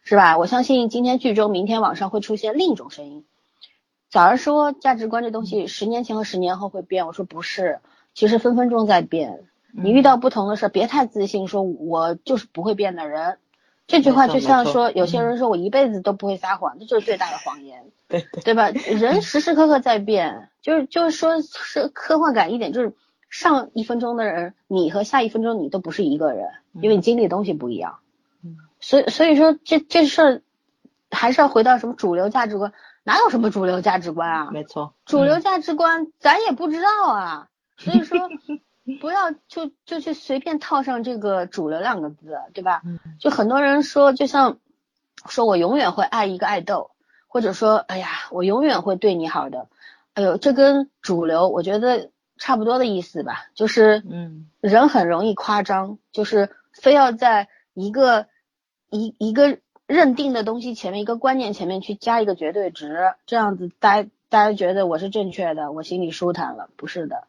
[0.04, 0.38] 是吧？
[0.38, 3.26] 我相信今天剧中，明天网上会出现另一种声音。
[4.10, 7.80] 早上说价值观这东西，十年前和十年后会变，我说不是，
[8.14, 9.46] 其实分分钟在变。
[9.76, 13.40] 你遇到不同的事，别太自信，说我就是不会变的人。
[13.88, 18.70] 这句话就像说，有些人说我一辈子都不会撒谎，这就是最大的谎言， 对对对吧？
[18.70, 22.94] 人时时刻刻在变，就是就是说是科幻感一点，就是
[23.30, 27.98] 上一分钟的人，你和下一分钟你都不是一个人，因为你经历的东西不一样。
[28.84, 30.42] 嗯，所以所以说这这事儿
[31.12, 32.74] 还是要回到什么主流价值观，
[33.04, 34.50] 哪有什么主流价值观啊？
[34.52, 38.30] 没错，主流价值观咱也不知道啊， 所以说
[39.00, 42.82] 不要就就去随便套上这个主流两个字，对吧？
[42.86, 44.58] 嗯就很多人说，就像
[45.30, 46.92] 说我永远会爱一个爱豆，
[47.28, 49.68] 或者说哎呀我永远会对你好的，
[50.14, 58.28] 哎呦这跟主流我觉得差不多的意思吧，就是嗯人很容易夸张，就是非要在一个
[58.94, 59.58] 一一个
[59.88, 67.24] 认定的东西前面，一个观念前面去加一个绝对值，这样子大家大家觉得我是正确的，我心里舒坦了，不是的。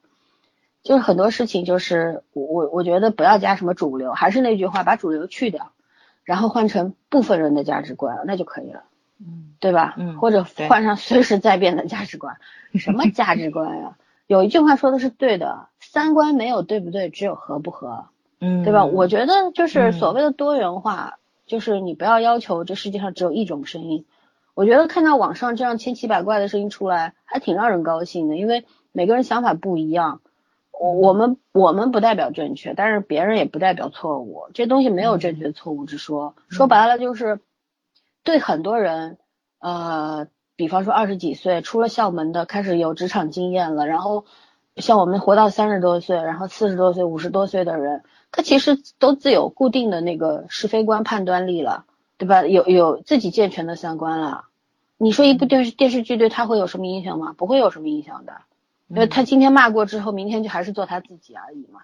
[0.82, 5.72] 就是很多事情，就是我我我觉得不要加什么主流，还是那句话，把主流去掉，
[6.24, 8.82] 然后换成部分人的价值观，那就可以了，
[9.18, 9.94] 嗯对吧？
[9.96, 12.36] 嗯或者换上随时在变的价值观，
[12.76, 13.96] 什么价值观呀？
[14.26, 18.06] 有一句话说的是对的，三观没有对不对，只有合不合。
[18.40, 18.84] 嗯，对吧？
[18.84, 24.06] 我觉得就是嗯所谓的多元化，就是你不要要求这世界上只有一种声音。
[24.54, 30.20] 我觉得看到网上这样千奇百怪的声音出来，还挺让人高兴的，因为每个人想法不一样。
[30.70, 34.48] 我我们我们不代表正确，但是别人也不代表错误。
[34.54, 37.40] 这东西没有正确错误之说，说白了就是
[38.24, 39.18] 对很多人，
[39.60, 40.26] 呃，
[40.56, 44.24] 比方说二十几岁出了校门的，开始有职场经验了，然后
[44.76, 48.02] 像我们活到三十多岁，然后四十多岁、五十多岁的人，
[48.36, 51.84] 他其实都自有固定的那个是非观判断力了，
[52.18, 52.44] 对吧？
[52.44, 54.46] 有有自己健全的三观了。
[54.96, 57.32] 你说一部电视电视剧对他会有什么影响吗？
[57.38, 58.32] 不会有什么影响的，
[58.88, 61.82] 因为他今天骂过之后，明天就还是做他自己而已嘛。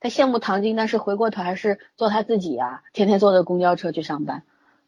[0.00, 4.42] 他羡慕唐晶，但是回过头还是做他自己呀、天天坐着公交车去上班，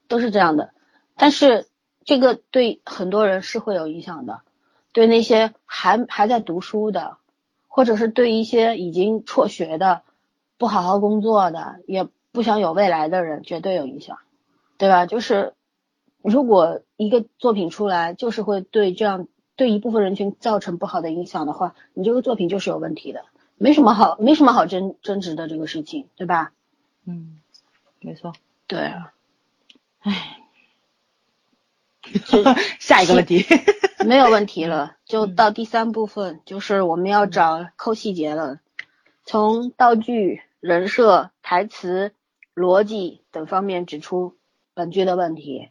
[0.08, 0.70] 都是这样的。
[1.14, 1.68] 但是
[2.04, 4.40] 这个对很多人是会有影响的，
[4.90, 7.18] 对那些还还在读书的，
[7.68, 10.02] 或者是对一些已经辍学的、
[10.58, 14.18] 不好好工作的、也不想有未来的人，绝对有影响，
[14.78, 15.06] 对吧？
[15.06, 15.54] 就是
[16.22, 23.24] 如果一个作品出来，就是会对这样对一部分人群造成不好的影响的话，你这个作品就是有问题的，
[23.56, 26.52] 没什么好没什么好争争执的这个事情，对吧？
[27.04, 27.40] 嗯，
[28.00, 28.32] 没错。
[28.66, 29.12] 对啊，
[30.00, 30.38] 唉，
[32.80, 33.44] 下一个问题。
[34.04, 38.58] 没有问题了，就到第三部分，就是我们要找抠细节了，
[39.24, 42.12] 从道具、人设、台词、
[42.54, 44.34] 逻辑等方面指出
[44.74, 45.70] 本剧的问题。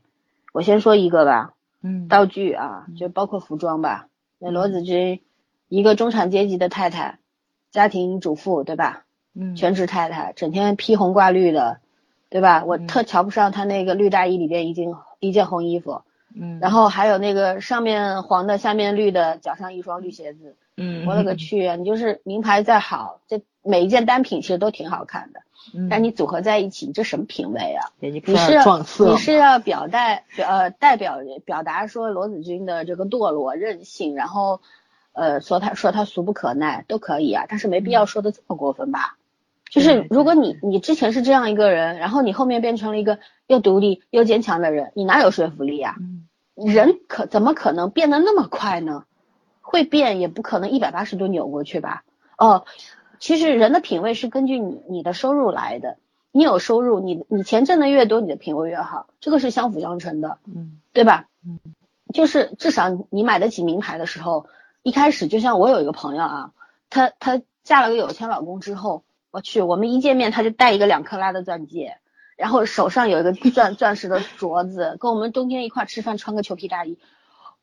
[0.54, 4.08] 我先说一个吧，嗯，道具啊，就包括服装吧。
[4.40, 5.22] 那罗子君，
[5.68, 7.20] 一个中产阶级的太太，
[7.72, 9.06] 家庭主妇，对吧？
[9.36, 11.80] 嗯，全职太太，整天披红挂绿的，
[12.30, 12.66] 对吧？
[12.66, 16.02] 我特瞧不上她那个绿大衣里边一件一件红衣服。
[16.36, 21.66] 嗯，然后还有那个上面黄的，下面绿的，脚上一双绿鞋子，嗯，我勒个去！
[21.66, 25.42] 啊你就是名牌再好，这每一件单品其实都挺好看的，
[25.74, 27.92] 嗯，但你组合在一起，你这什么品味啊？
[28.00, 34.62] 你你是撞色，你是要表代表呃代表表达说罗子君的这个堕落任性，然后
[35.12, 39.18] 呃说他说他俗不可耐都可以啊，但是没必要说的这么过分吧？
[39.70, 45.96] 就是如果你你之前是这样一个人，然后你后面变成了一个又独立又坚强的人，你哪有说服力啊？
[46.56, 49.06] 人可怎么可能变得那么快呢？
[49.74, 52.04] 会变也不可能一百八十度扭过去吧？
[52.38, 52.66] 哦，
[53.18, 55.98] 其实人的品味是根据你你的收入来的，
[56.32, 61.26] 你有收入，你你钱挣的越多，你的品味越好，这个是相辅相成的，嗯，对吧？
[61.44, 61.58] 嗯，
[62.14, 64.46] 就是至少你买得起名牌的时候，
[64.84, 66.52] 一开始就像我有一个朋友啊，
[66.92, 69.04] 她她嫁了个有钱老公之后。
[69.36, 71.98] 我去，我们一见面她就戴一个两克拉的钻戒，
[72.38, 77.00] 然后手上有一个钻钻石的镯子，跟我们冬天一块吃饭穿个裘皮大衣。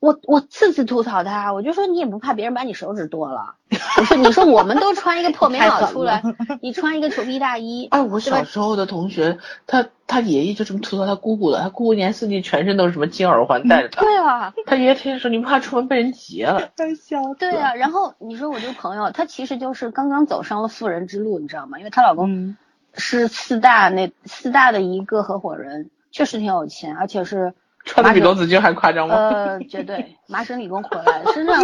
[0.00, 3.54] 我我次次吐槽他，我就说你也不怕别人把你手指剁了？
[3.98, 6.22] 我说你说我们都穿一个破棉袄出来，
[6.62, 7.86] 你穿一个裘皮大衣。
[7.90, 14.00] 哎，我小时候的同学，他他爷爷就这么吐槽他姑姑的，他姑姑一年四季全身都是什么金耳环戴着他。
[14.00, 16.70] 对啊，他爷爷天天说你不怕出门被人劫了。
[16.76, 17.34] 太笑。
[17.38, 21.78] 对啊，然后你说我这个朋友，他其实就是刚刚走上了富人之路，你知道吗？
[21.78, 22.56] 因为她老公
[22.94, 27.52] 是四大那四大的一个合伙人，确实挺有钱，而且是。
[27.84, 29.14] 穿的比罗子君还夸张吗？
[29.14, 31.62] 呃，绝对，麻省理工回来，身上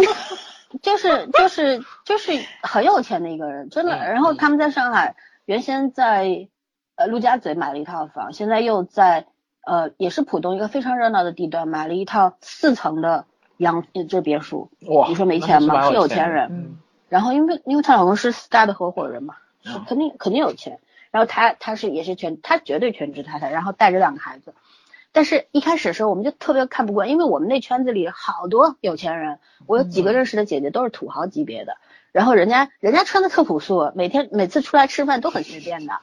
[0.81, 2.31] 就是就是就是
[2.61, 3.95] 很有钱的一个人，真的。
[3.97, 5.15] 然后他们在上海，
[5.45, 6.47] 原先在
[6.95, 9.25] 呃陆家嘴买了一套房，现在又在
[9.65, 13.25] 呃也是浦东一个非常热闹的地段买了一套四层的
[13.57, 14.69] 洋就是别墅。
[14.87, 15.87] 哇，你说没钱吗？
[15.87, 16.47] 是有钱人。
[16.51, 16.77] 嗯。
[17.09, 20.79] 然后因为因为她老公是 Star 的合伙人嘛，是肯定肯定有钱。
[21.09, 24.53] 然后她她是也是全她绝对全职太太，然后带着两个孩子。
[25.17, 31.77] 但是，一开始的时候我们就特别看不惯，因为我们那圈子里好多有钱人，我有几个认识的姐姐都是土豪级别的，
[32.11, 35.93] 然后人家人家穿的特朴素，每天每次出来吃饭都很随便的，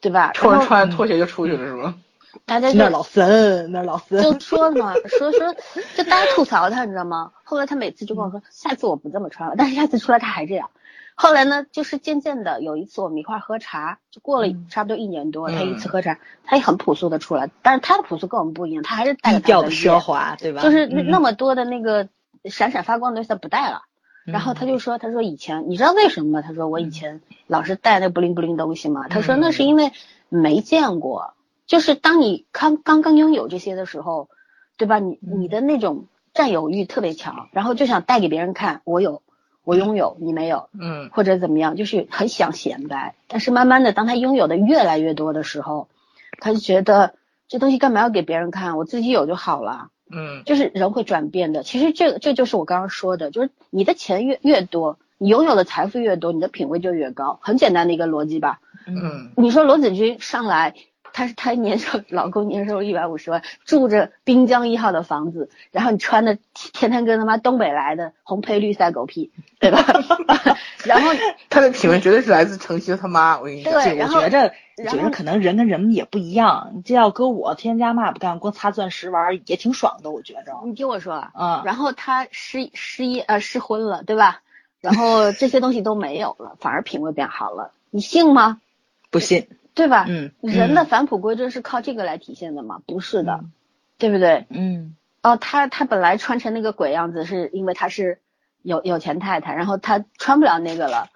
[0.00, 0.30] 对吧？
[0.32, 1.96] 突然穿拖鞋就出去了是吗？
[2.46, 5.56] 大家那老森，那老森就说嘛，说说
[5.96, 7.32] 就大家吐槽他，你知道吗？
[7.42, 10.70] 后来他每次就跟我说， 下次我不这么穿了，但是下次出来他还这样。
[11.22, 20.60] 后来呢，就是渐渐的有一次我们一块喝茶，就过了差不多一年多，他一次喝茶，他也很朴素的出来，但是他的朴素跟我们不一样，他还是低调的奢华，对吧？
[20.62, 22.08] 就是那那么多的那个
[22.46, 23.82] 闪闪发光的东西他不带了，
[24.24, 26.42] 然后他就说，他说以前你知道为什么吗？
[26.42, 29.92] 他说我以前老是带那不灵不灵东西嘛，他说那是因为
[30.28, 31.34] 没见过，
[31.68, 34.28] 就是当你刚刚刚拥有这些的时候，
[34.76, 34.98] 对吧？
[34.98, 39.22] 你你的那种占有欲特别强，然后就想带给别人看，我有。
[39.64, 43.14] 我拥有，你没有，嗯，或者怎么样，就是很想显摆。
[43.28, 45.88] 但是慢慢的，当他拥有的越来越多的时候，
[46.40, 47.14] 他就觉得
[47.48, 48.76] 这东西干嘛要给别人看？
[48.76, 49.88] 我自己有就好了。
[50.10, 51.62] 嗯，就是人会转变的。
[51.62, 57.38] 其实这这就是我刚刚说的，就是你的钱越越多，你拥有的财富越多，你的品味就越高。
[57.42, 58.60] 很简单的一个逻辑吧。
[58.86, 60.74] 嗯，你说罗子君上来。
[61.12, 69.30] 她是她年收老公年收入一百五十万，住着滨江一号的房子，然后你穿的天天跟他妈东北来的红配绿赛狗屁，
[69.60, 69.84] 对吧？
[70.84, 71.12] 然后
[71.48, 73.72] 他的品味绝对是来自城西的他妈，我跟你讲。
[73.72, 76.82] 对，我觉着，觉着可能人跟人也不一样。
[76.84, 80.52] 这要搁我，天天家嘛不干，光擦钻石玩也挺爽的，我觉着。
[80.64, 84.40] 你听我说，嗯，然后他失失业呃失婚了，对吧？
[84.80, 88.60] 然后这些东西都没有了，反而品味变好了，你信吗？
[89.10, 89.46] 不信。
[89.74, 90.04] 对吧？
[90.08, 92.80] 嗯，人的返璞归真是靠这个来体现的吗？
[92.86, 93.44] 不是的，
[93.98, 94.46] 对不对？
[94.50, 94.96] 嗯。
[95.22, 98.20] 哦，他他本来穿成那个鬼样子，是因为他是
[98.60, 101.10] 有有钱太太，然后他穿不了那个了，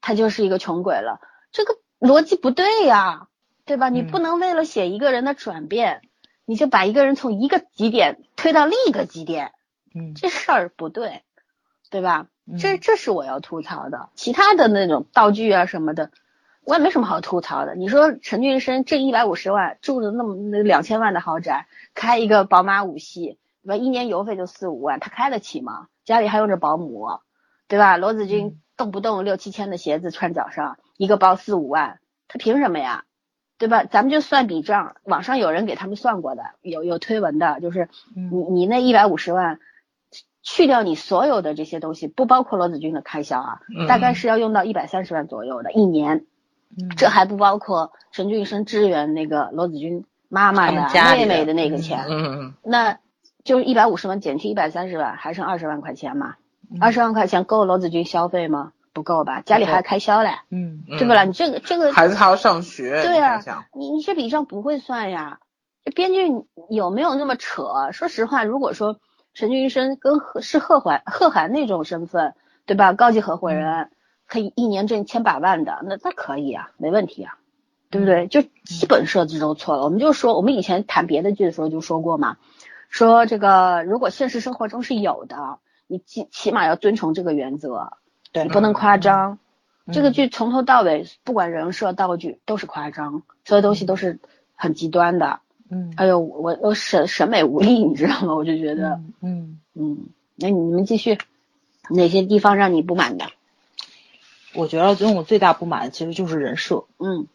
[0.00, 1.20] 他就是一个穷鬼了。
[1.52, 3.28] 这个逻辑不对呀，
[3.66, 3.90] 对吧？
[3.90, 6.00] 你不能为了写一个人的转变，
[6.46, 9.52] 你就把一个人从一个极点推到另一个极点，
[9.94, 11.22] 嗯，这事儿不对，
[11.90, 12.28] 对吧？
[12.58, 14.08] 这这是我要吐槽的。
[14.14, 16.10] 其他的那种道具啊什么的，
[16.64, 17.74] 我也没什么好吐槽的。
[17.74, 23.76] 你说陈俊生挣一百五十万，住的那么那两千万的豪宅，开一个宝马五系，对吧？
[23.76, 25.88] 一年油费就四五万，他开得起吗？
[26.04, 27.08] 家里还用着保姆，
[27.68, 27.96] 对吧？
[27.96, 31.98] 罗子君动不动六七千的鞋子穿脚上，一个包四五万，
[32.28, 33.04] 他凭什么呀？
[33.58, 33.84] 对吧？
[33.84, 39.60] 咱们就算笔账，网上有人给他们算过的，有有推文的，就是你你那一百五十万，
[40.42, 46.26] 去掉你所有的这些东西，不包括罗子君的开销啊，大概是要用到一百三十万左右的一年，
[46.96, 52.98] 这还不包括陈俊生支援那个罗子君妈妈的妹妹的那个钱，嗯那
[53.44, 56.36] 就是一百五十万减去一百三十万，还剩二十万块钱嘛？
[56.80, 58.72] 二十万块钱够罗子君消费吗？
[58.94, 59.40] 不够吧？
[59.40, 61.24] 家里还开销嘞，嗯，对不啦？
[61.24, 63.42] 你这个这个孩子还要上学，对啊
[63.74, 65.38] 你你你这笔账不会算呀？
[65.84, 66.28] 这编剧
[66.70, 67.90] 有没有那么扯？
[67.92, 69.00] 说实话，如果说
[69.34, 72.34] 陈俊生跟贺是贺涵贺涵那种身份，
[72.66, 72.92] 对吧？
[72.92, 73.90] 高级合伙人
[74.32, 77.36] 可以一年挣千百万的，那那可以啊，没问题啊，
[77.90, 78.26] 对不对？
[78.28, 79.84] 就基本设置都错了。
[79.84, 82.38] 我们就说，我们以前谈别的剧的时候就说过嘛，
[82.88, 87.92] 说这个如果现实生活中是有的，你起起码要遵从这个原则，
[88.32, 89.32] 对你不能夸张。
[89.84, 94.18] 嗯这个剧从头到尾，不管人设、道具都是夸张，所有东西都是
[94.54, 95.40] 很极端的。
[95.68, 98.34] 嗯哎呦，我我审审美无力，你知道吗？
[98.34, 100.06] 我就觉得，嗯，嗯，
[100.36, 101.18] 那你们继续，
[101.90, 103.26] 哪些地方让你不满的？
[104.54, 106.84] 我觉得让我最大不满其实就是人设。
[106.98, 107.26] 嗯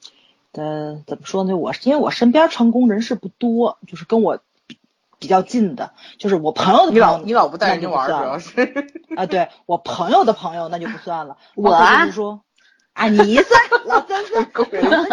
[0.53, 1.55] 呃，怎么说呢？
[1.55, 4.79] 我因为我身边成功人士不多，就是跟我比
[5.19, 8.73] 比较近的，就是我朋友的朋友，你老你老不带人家玩儿，主要是
[9.15, 11.37] 啊，对我朋友的朋友那就不算了。
[11.55, 12.41] 我啊就是说，
[12.93, 14.41] 啊，你算老三 算，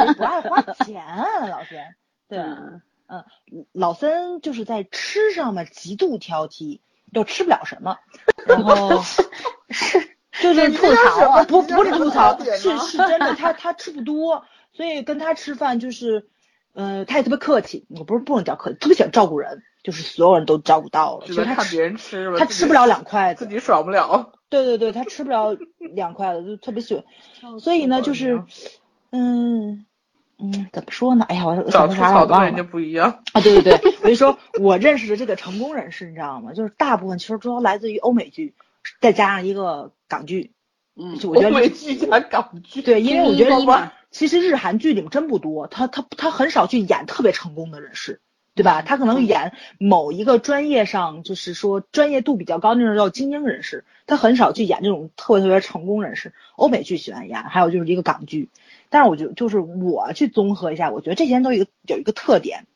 [0.09, 1.95] 你不爱花钱啊，老三。
[2.27, 3.25] 对，嗯嗯，
[3.73, 6.81] 老三就是在吃上面极度挑剔，
[7.13, 7.99] 又吃不了什么，
[8.47, 9.03] 然后
[9.69, 16.27] 是就是吐槽啊不不是吐槽，是是真的，他 他吃不多，所以跟他吃饭就是，
[16.73, 24.33] 呃，他也特别客气，我不是不能叫客气，特别喜欢照顾人，就是所有人都照顾到了，只所以他吃能看别人吃他吃不了两筷子，自己爽不了。
[24.49, 27.05] 对对对，他吃不了两筷子，就特别喜欢，
[27.61, 28.43] 所以呢，就是，
[29.11, 29.87] 嗯
[30.39, 31.25] 嗯，怎么说呢？
[31.29, 33.23] 哎呀，我找想说啥了人就不一样。
[33.33, 33.41] 啊！
[33.41, 36.53] 对对对， 我就说我认识的这个成功人士，你知道吗？
[36.53, 38.55] 就是大部分其实主要来自于欧美剧，
[39.01, 40.53] 再加上一个港剧，
[40.97, 41.19] 嗯。
[41.19, 48.21] 就我觉得欧美剧加港剧，对，因为我觉得第一嘛其实日韩剧里面真不多，他他他很少去演特别成功的人士，
[48.55, 48.81] 对吧？
[48.83, 56.33] 他可能演某一个专业上，就是说专业度比较高那种叫精英人士，他很少去演这种特别特别成功人士。
[56.55, 58.51] 欧美剧喜欢演，还有就是一个港剧，
[58.89, 62.67] 但是我觉得就是我去综合一下，我觉得这些人都有一个有一个特点，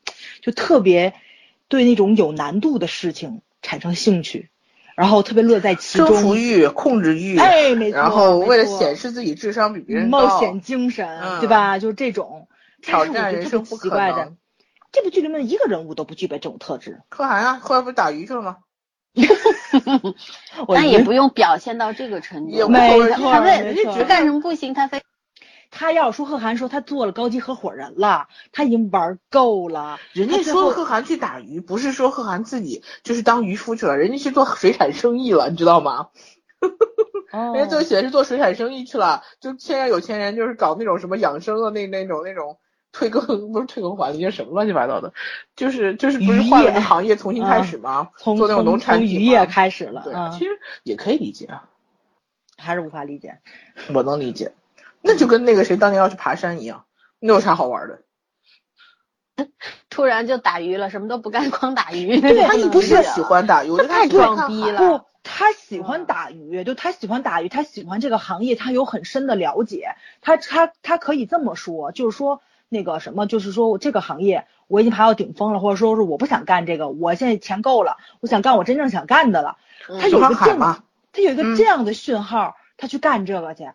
[0.43, 1.15] 就特别
[1.69, 4.51] 对那种有难度的事情产生兴趣，
[4.99, 6.37] 然后特别乐在其征服中。
[6.37, 8.01] 欲、控制欲，哎，没错。
[8.01, 11.79] 然后为了显示自己智商比别人高，冒险精神，嗯对吧？
[11.79, 12.49] 就是这种
[12.83, 14.37] 挑战人生不可奇怪的能。
[14.91, 18.57] 这部剧里面一个人物都不具备这种特质，可汗啊，后来不是打鱼去了吗？
[20.67, 22.69] 但也不用表现到这个程度。
[22.69, 24.75] 没错他为干什么不行？
[24.75, 25.01] 他非
[25.71, 29.99] 他要说贺涵说他做了高级合伙人了，他已经玩够了。
[30.13, 36.09] 人家说贺涵去打鱼，不是说贺涵自己就是当渔夫去了，人家去做水产生意了，你知道吗？
[37.31, 42.59] 哦人家最后写是做水产生意去了，就现在有钱人就是搞那种什么养生的那那种那种
[42.91, 45.13] 退耕不是退耕还那些什么乱七八糟的，
[45.55, 48.09] 就是就是不是换了个行业重新开始吗？
[48.17, 50.51] 从做那种农产品从渔业开始了，对，嗯其，实
[50.83, 51.69] 也可以理解啊，
[52.57, 53.39] 还是无法理解。
[53.93, 54.53] 我能理解。
[55.03, 56.85] 那就跟那个谁当年要去爬山一样，
[57.21, 58.03] 那有啥好玩的？
[59.89, 62.21] 突然就打鱼了，什么都不干，光打鱼。
[62.21, 69.95] 对他不是喜欢打鱼，太装逼了不，他喜欢打鱼，就他喜欢打鱼，他喜欢这个行业，他有很深的了解。
[70.21, 79.57] 他他他可以这么说，就是说那个什么，就是说我这个行业我已经爬到顶峰了，或者说是我不想干这个，我现在钱够了，我想干我真正想干的了。
[79.89, 83.71] 嗯他有一个这喜欢海嘛样，他有一个嗯这样的讯号，他去干这个去，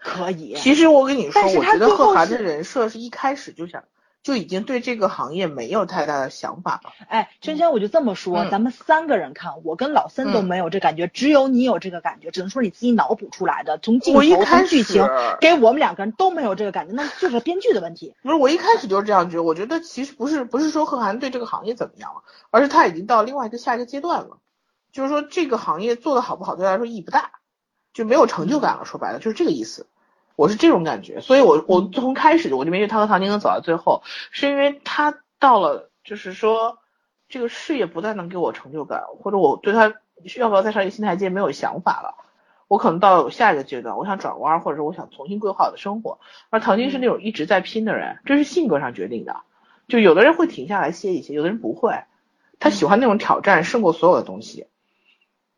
[0.00, 0.54] 可以。
[0.56, 3.84] 其实我跟你说，我觉得贺涵的人设是一开始就想
[4.22, 6.92] 就已经对这个行业没有太大的想法了。
[7.08, 13.78] 哎，圈圈，我就这么说，嗯咱们三个人看，我跟老森都嗯没有这感觉，只有你有这个感觉，只能说你自己脑补出来的。
[13.78, 15.08] 从镜头、从剧情，
[15.40, 18.14] 给我们两个人都没有这个感觉，那就是编剧的问题。
[18.22, 19.42] 不是，我一开始就是这样觉得。
[19.42, 24.38] 我觉得其实不是不是说贺涵对这个行业怎么样了，而是他已经到另外一个下一个阶段了。
[24.92, 27.30] 就是说这个行业做的好不好对他来说意义不大，
[27.92, 28.84] 就没有成就感了。
[28.84, 29.86] 说白了就是这个意思。
[30.36, 36.78] 我是这种感觉，所以我我从开始我就没觉得他和唐晶能走到最后，是因为他到了就是说
[37.28, 39.94] 这个事业不再能给我成就感，或者我对他
[40.36, 42.14] 要不要再上一个新台阶没有想法了。
[42.68, 46.20] 我可能到下一个阶段，我想转弯，或者说我想重新规划我的生活。
[46.48, 49.42] 而唐晶是那种一直在拼的人，这是性格上决定的。
[49.88, 52.04] 就有的人会停下来歇一歇，有的人不会，
[52.60, 54.68] 他喜欢那种挑战，胜过所有的东西。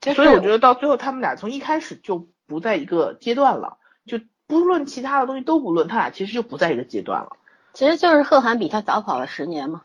[0.02, 7.36] 所以我觉得到最后，他们俩从一开始就不在一个阶段了，就不论其他的东西都不论，他俩其实就不在一个阶段了。
[7.72, 9.82] 其实就是贺涵比他早跑了十年嘛。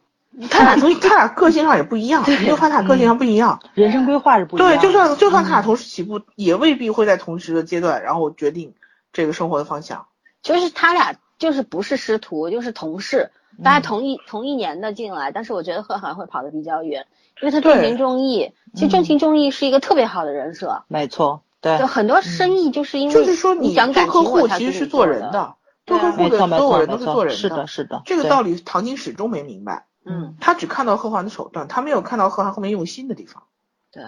[0.52, 4.70] 他俩从 他俩个性上也不一样，你就发他俩个性上不一样，人生规划是不一样。
[4.70, 8.74] 对，就算就算他俩同时起步，也未必会在同时的阶段，然后决定
[9.14, 10.08] 这个生活的方向。
[10.44, 13.32] 就是他俩就是不是师徒，就是同事，
[13.64, 17.06] 大家同一同一年的进来，但是我觉得贺涵会跑得比较远，
[17.42, 18.52] 因为他重情重义。
[18.74, 20.84] 其实重情重义是一个特别好的人设。
[20.88, 21.78] 没错，对。
[21.78, 25.56] 就很多生意就是因为就是说你讲客户其实是做人的，
[25.86, 27.38] 做客户的所有人都是做人的。
[27.38, 28.02] 是的，是的。
[28.06, 29.86] 这个道理唐晶始终没明白。
[30.06, 33.44] 嗯，他只看到贺涵的手段，他没有看到贺涵后面用心的地方。
[33.92, 34.04] 对，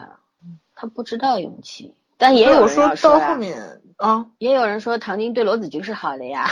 [0.75, 6.49] 他不知道勇气，但也有说到后面啊，也有人说唐晶对罗子君是好的呀。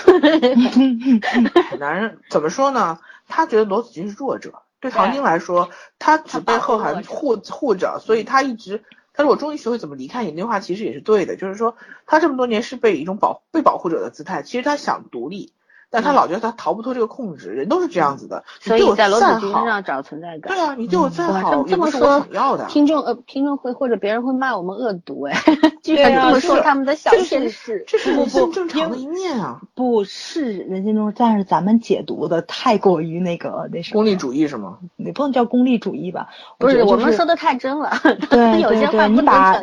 [1.79, 2.99] 男人怎么说呢？
[3.25, 8.83] 他觉得罗子君是弱者，对唐晶来说，他只被贺涵护护着，所以他一直，
[9.13, 15.53] 他说我终于学会怎么离开你，那句话其实也是对的，就是说他这么多年是被一种保被保护者的姿态，其实他想独立。
[15.89, 18.43] 但他老觉得他逃不脱这个控制，人都是这样子的。
[18.59, 20.53] 所以在罗子君身上找存在感。
[20.53, 22.65] 对啊，你对我再好，这么说，要的。
[22.65, 25.33] 听众呃，听众会或者别人会骂我们恶毒哎，
[25.81, 29.61] 居然这么说他们的小天使，这是人性正常的一面啊。
[29.75, 34.01] 不是人性中，但是咱们解读的太过于那个那什么。
[34.01, 34.79] 功利主义是吗？
[34.97, 36.27] 你不能叫功利主义吧？
[36.57, 37.91] 不是，我们说的太真了。
[38.29, 39.61] 对有些话你把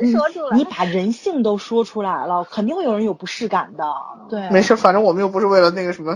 [0.55, 3.85] 你把人性都说出来了，肯定会有人有不适感的。
[4.31, 6.15] 对，没事，反正我们又不是为了那个什么。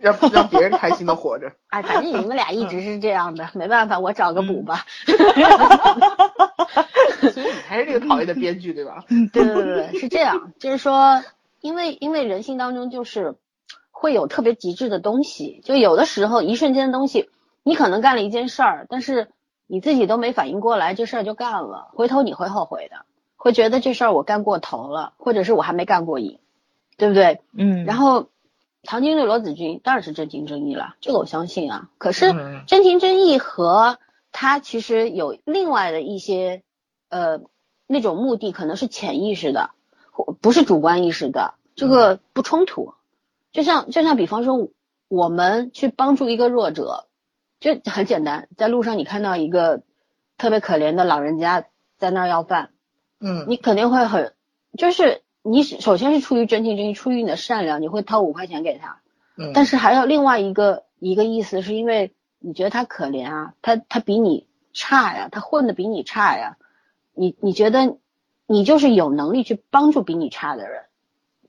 [0.00, 4.86] 让让别人开心的活着，哎，反正你们俩一直是这样的，没办法，我找个补吧。
[7.20, 9.04] 所以你才是这个讨厌的编剧，对吧？
[9.32, 11.22] 对对对，是这样，就是说，
[11.60, 13.34] 因为因为人性当中就是
[13.90, 17.28] 会有特别极致的东西，就有的时候一瞬间的东西，
[17.62, 19.28] 你可能干了一件事儿，但是
[19.66, 23.04] 你自己都没反应过来，这事儿就干了，回头你会后悔的，
[23.36, 26.38] 会觉得这事儿我干过头了，或者是我还没干过瘾，
[26.96, 27.42] 对不对？
[27.54, 28.28] 嗯，然后。
[28.82, 31.90] 唐晶对罗子君当然是真情真意了，这个我相信啊。
[31.98, 32.32] 可是
[32.66, 33.98] 真情真意和
[34.32, 36.62] 他其实有另外的一些
[37.10, 37.42] 呃
[37.86, 39.70] 那种目的，可能是潜意识的，
[40.40, 42.94] 不是主观意识的，这个不冲突。
[43.52, 44.70] 就像就像比方说，
[45.08, 47.06] 我们去帮助一个弱者，
[47.60, 49.82] 就很简单，在路上你看到一个
[50.38, 51.66] 特别可怜的老人家
[51.98, 52.70] 在那儿要饭，
[53.20, 54.34] 嗯，你肯定会很
[54.78, 55.22] 就是。
[55.42, 59.00] 你首先是出于真情真意，出于你的善良，你会掏五块钱给他。
[59.36, 59.52] 嗯。
[59.54, 66.58] 但是还有另外一个一个意思，是因为你觉得他可怜啊，他他比你差呀，他混的比你差呀，
[67.14, 67.96] 你你觉得
[68.46, 70.82] 你就是有能力去帮助比你差的人，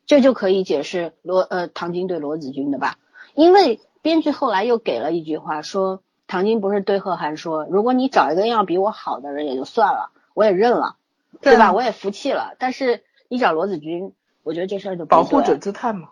[0.05, 2.97] 这就可以解释罗呃唐晶对罗子君的吧？
[3.35, 10.95] 因为编剧后来又给了一句话，说唐晶不是对贺涵说，如果你找一个样比我好的人也就算了，我也认了，
[11.41, 11.73] 对吧？
[11.73, 13.03] 我也服气了，但是。
[13.31, 14.11] 你找罗子君，
[14.43, 16.09] 我觉得这事儿就保护者姿态嘛。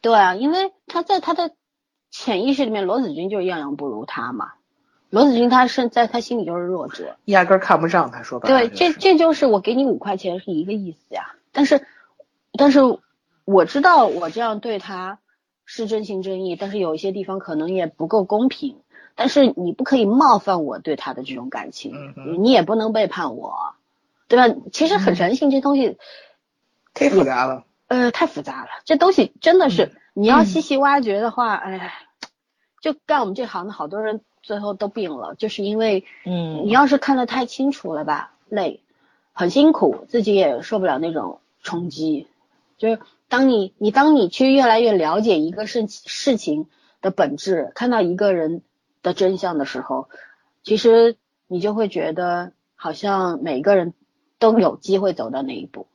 [0.00, 1.50] 对啊，因为他在他的
[2.12, 4.52] 潜意识里面，罗子君就样样不如他嘛。
[5.10, 8.22] 罗子君他是在他心里就是弱者，压根看不上他。
[8.22, 11.34] 说白了，对，这这就是我给你五块钱是一个意思呀。
[11.50, 11.84] 但是，
[12.52, 12.78] 但是
[13.44, 15.18] 我知道我这样对他
[15.64, 18.76] 是真心真意，但是有一些地方可能也不够公平。
[19.16, 23.74] 但是你不可以冒犯我对他的这种感情，你也不能背叛我，
[24.28, 24.54] 对吧？
[24.72, 25.98] 其实很人性这东西。
[26.98, 28.68] 太复杂了，呃，太复杂了。
[28.84, 31.92] 这东西真的是，你要细细挖掘的话，哎，
[32.80, 38.80] 就干我们这行的好多人最后都病了，就是因为，嗯，你要是看得太清楚了吧，累，
[39.32, 42.26] 很辛苦，自己也受不了那种冲击。
[42.78, 46.66] 就是当你，你当你去越来越了解一个事事情
[47.00, 48.62] 的本质，看到一个人
[49.02, 50.08] 的真相的时候，
[50.64, 51.16] 其实
[51.46, 53.94] 你就会觉得，好像每个人
[54.38, 55.86] 都有机会走到那一步。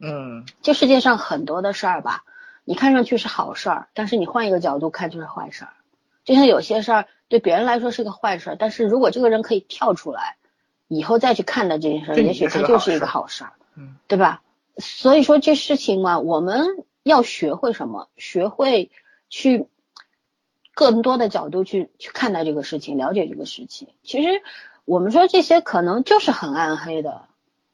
[0.00, 2.24] 嗯，这世界上很多的事儿吧，
[2.64, 5.72] 你看上去是好事儿，但是你换一个角度看就是坏事儿。
[6.24, 10.36] 就像有些事儿对别人来说是个坏事儿，但是如果这个人可以跳出来，
[10.86, 14.42] 以后再去看待这件事儿，也许他就是一个好事儿，嗯，对吧？
[14.76, 18.08] 所以说这事情嘛，我们要学会什么？
[18.16, 18.90] 学会
[19.28, 19.66] 去
[20.74, 23.88] 更多的角度去去看待这个事情，了解这个事情。
[24.02, 24.42] 其实
[24.84, 27.22] 我们说这些可能就是很暗黑的。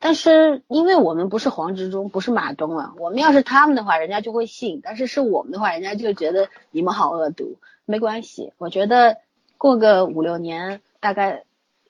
[0.07, 7.57] 但是，因为我们不是黄执中，不是马东啊，我们要是他们的话，人家就会信；但是是我们的话，人家就觉得你们好恶毒。
[7.87, 9.17] 没关系，我觉得
[9.57, 11.45] 过个五六年，大概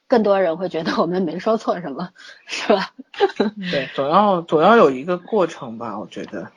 [0.06, 2.10] 更多人会觉得我们没说错什么，
[2.46, 2.92] 是吧？
[3.72, 6.52] 对，总要总要有一个过程吧，我觉得。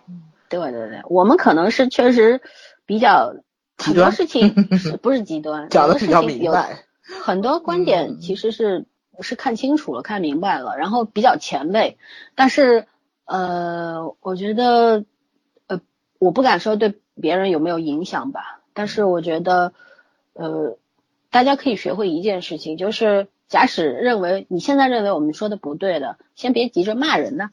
[0.50, 2.40] 对对对，我们可能是确实
[2.86, 3.34] 比较
[3.80, 6.84] 很多事情是 不是极端，讲的比较明白，
[7.26, 8.86] 很多观点其实是
[9.24, 11.98] 是看清楚了、看明白了，然后比较前卫。
[12.36, 12.88] 但是
[13.26, 15.06] 呃，我觉得
[15.68, 15.82] 呃，
[16.20, 19.74] 我不敢说对别人有没有影响吧，但是我觉得
[20.34, 20.78] 呃，
[21.30, 27.50] 大家可以学会一件事情，就是假使认为你现在认为我们说的不对的，先别急着骂人呢，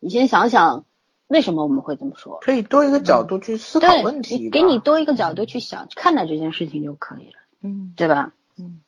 [0.00, 0.84] 你先想想。
[1.28, 2.38] 为什么我们会这么说？
[2.40, 8.32] 可以多一个角度去思考问题，给你多一个角度去想看待这件事情就可以了，嗯，对吧？
[8.56, 8.80] 嗯，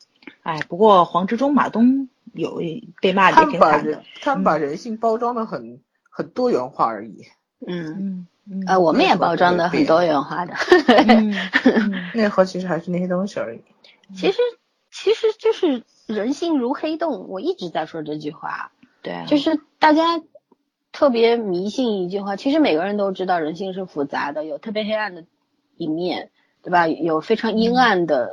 [0.44, 2.60] 哎，不过黄志忠、马东有
[3.00, 7.24] 被骂的也挺惨的，他们把人性包装的很很多元化而已。
[7.66, 10.54] 嗯嗯，呃，我们也包装的很多元化的，
[12.14, 13.62] 内核其实还是那些东西而已。
[14.14, 14.38] 其实
[14.90, 20.22] 其实就是人性如黑洞，我一直在说这句话，对，就是大家。
[20.90, 25.22] 特别迷信一句话，其实每个人都知道人性是复杂的，有特别黑暗的
[25.76, 26.30] 一面，
[26.62, 26.88] 对吧？
[26.88, 28.30] 有非常阴暗的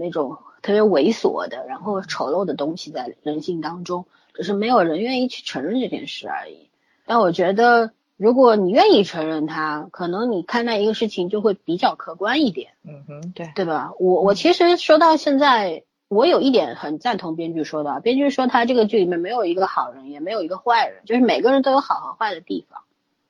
[0.00, 6.70] 那种特别猥琐的，然后丑陋的东西在人性当中，只是没有人愿意去承认这件事而已。
[7.04, 12.70] 但我觉得，如果你愿意承认它，可能你看待一个事情就会比较客观一点。
[12.84, 13.92] 嗯哼，对，对吧？
[13.98, 15.82] 我我其实说到现在。
[16.08, 22.82] 我有一点很赞同编剧说的，编剧说他这个剧里面没有一个好人，也没有一个坏人，就是每个人都有好和坏的地方，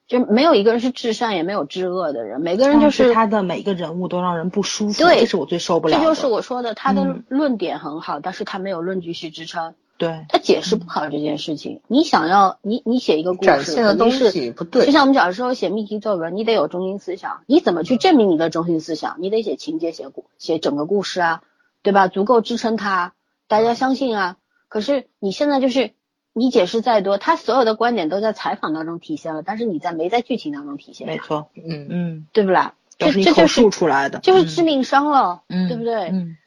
[0.07, 5.97] 就没有一个人是至善，也没有至恶的人，每个人就是他的每个人物都让人不舒服，对，这是我最受不了。
[5.97, 11.81] 这就是我说的，他的论点很好，但是他没有论据去支撑，对他解释不好这件事情。
[11.87, 19.15] 你想要你你写一个故事，展现的东西不对，就像我们小时候写命题作文，你得有中心思想，你怎么去证明你的中心思想？
[19.19, 21.41] 你得写情节，写故写整个故事啊，
[21.81, 22.07] 对吧？
[22.07, 23.13] 足够支撑他。
[23.47, 25.91] 大家相信啊，可是你现在就是
[26.33, 31.05] 你解释再多，他所有的观点都在采访当中体现了，但是你在没在剧情当中体现。
[31.05, 32.73] 没错，嗯嗯，对不啦？
[32.97, 36.09] 这是一口述出来的，就是致命伤了，嗯，对不对？
[36.09, 36.37] 嗯，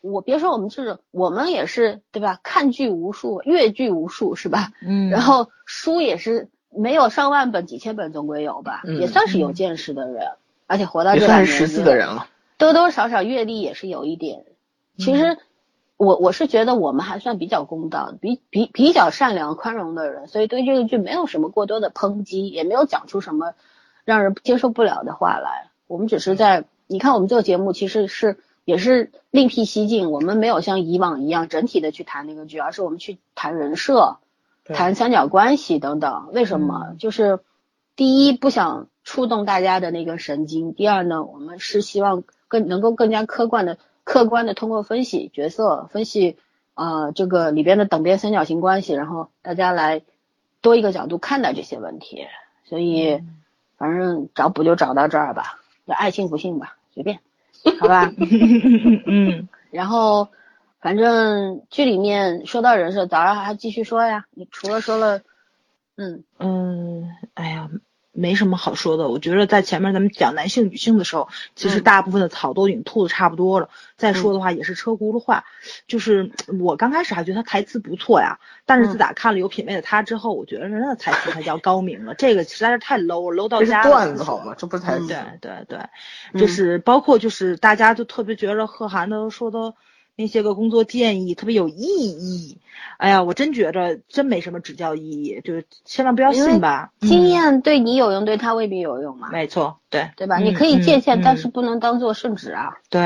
[0.00, 2.40] 我别说我们是，我们也是，对吧？
[2.42, 4.72] 看剧无数，阅剧无数，是吧？
[4.80, 8.82] 嗯，然后书也是没有上万本，几千本总归有吧？
[8.98, 10.30] 也算是有见识的人，
[10.66, 14.44] 而且活到这算是识字的人了，多多少少阅历也是有一点。
[14.96, 15.36] 其实。
[15.96, 23.52] 我我是觉得我们还算比较公道，比比比较善良宽容的人，所以对这个剧没有什么过多的抨击，也没有讲出什么
[24.04, 25.70] 让人接受不了的话来。
[25.86, 34.16] 我们只是在你看我们做节目其实是也是另辟蹊径，我们没有像以往一样整体的去谈那个剧，而是我们去谈人设、
[34.64, 36.30] 谈三角关系等等。
[36.32, 36.96] 为什么？
[36.98, 37.38] 就是
[37.94, 43.78] 第一不想触动大家的那个神经，第二呢，我们是希望更能够更加客观的。
[44.04, 46.36] 客观的通过分析角色，分析
[46.74, 50.02] 啊这个里边的等边三角形关系，然后大家来
[50.60, 52.26] 多一个角度看待这些问题。
[52.64, 53.22] 所以
[53.76, 57.18] 反正找补就找到这儿吧，就爱信不信吧，随便，
[57.80, 58.12] 好吧。
[59.06, 60.28] 嗯，然后
[60.80, 64.26] 反正剧里面说到人设，早上还继续说呀。
[64.30, 65.22] 你除了说了，
[65.96, 67.70] 嗯嗯，哎呀。
[68.14, 73.68] 没什么好说的，我觉得在前面咱们讲男性女性的时候，其实大部分的草都已经吐的差不多了。
[73.96, 75.44] 再说的话也是车轱辘话，
[75.86, 76.30] 就是
[76.60, 82.14] 我刚开始还觉得他台词不错呀，但是自打看了有品位的他之后，我觉得人家的台词才叫高明了。
[82.14, 83.90] 这个实在是太 low，low 到家了。
[83.90, 84.54] 段子好吗？
[84.56, 85.08] 这不是台词。
[85.08, 89.74] 对对对，就是包括就是大家就特别觉得贺涵的说的。
[90.16, 92.58] 那些个工作建议特别有意义，
[92.98, 96.92] 哎呀，我真觉着真没什么指教意义，就是千万不要信吧。
[97.00, 99.28] 经验对你有用，对他未必有用嘛。
[99.32, 100.38] 没错，对对吧？
[100.38, 102.74] 你可以借鉴，但是不能当做圣旨啊。
[102.90, 103.02] 对，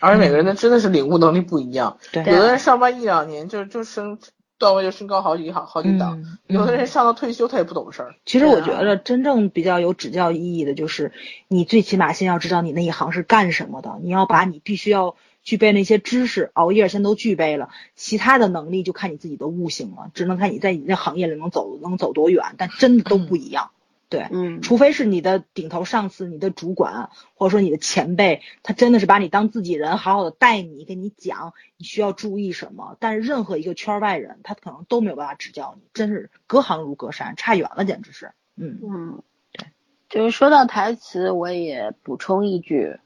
[0.00, 1.96] 而且每个人的真的是领悟能力不一样。
[2.12, 4.18] 对，有的人上班一两年就就升
[4.58, 8.14] 段位就升高好几好好几档，有的人上到退休他也不懂事儿。
[8.26, 11.12] 其实我觉得真正比较有指教意义的就是，
[11.48, 15.16] 你最起码先要知道你那一行是干什么的，你要把你必须要。
[15.50, 23.72] 具备那些知识，熬夜先都具备了，其他的能力就看你自己的悟性了，只能看你在你那行业里能走能走多远，但真的都不一样，
[24.08, 38.78] 对，嗯，除非是你的顶头上司、你的主管或者说你的前辈，他真的是把你当自己人，好好的带你，跟你讲你需要注意什么，但是任何一个圈外人，他可能都没有办法指教你，真是隔行如隔山，差远了，简直是，嗯。
[38.84, 39.66] 嗯，对，
[40.08, 43.00] 就是说到台词，我也补充一句。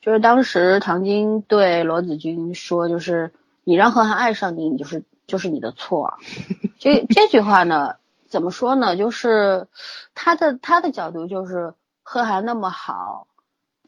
[0.00, 3.32] 就是当时唐晶对罗子君说，就是
[3.64, 6.14] 你让贺涵爱上你，你就是就是你的错。
[6.80, 7.96] 这这句话呢，
[8.28, 8.96] 怎么说呢？
[8.96, 9.66] 就是
[10.14, 13.26] 他的他的角度就是贺涵那么好，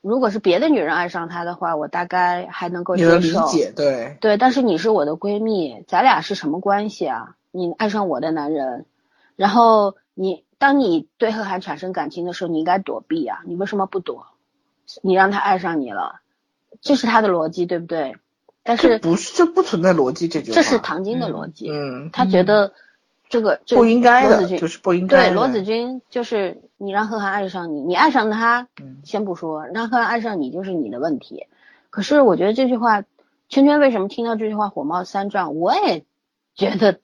[0.02, 3.46] 如果是别的女人爱上他的话，我大概还能够接受。
[3.46, 7.36] 理解，对，对，但是你是我的闺蜜，咱俩是什么关系啊？
[7.50, 8.84] 你爱上我的男人，
[9.36, 14.26] 然后你当你对贺涵产生感情的时候，你应该躲避啊，你为什么不躲？
[15.02, 16.20] 你让他爱上你了，
[16.80, 18.16] 这是他的逻辑，对不对？
[18.64, 22.72] 但是不是这不存在逻辑这句话，这是唐晶的逻辑，嗯，他觉得
[23.28, 25.28] 这个这不应该的，就是不应该。
[25.28, 31.46] 对罗子君就是你让贺涵爱上你，你爱上他嗯，先不说，让贺涵爱上你就是你的问题。
[31.90, 33.02] 可是我觉得这句话，
[33.48, 35.56] 圈圈为什么听到这句话火冒三丈？
[35.56, 36.04] 我也
[36.54, 37.00] 觉得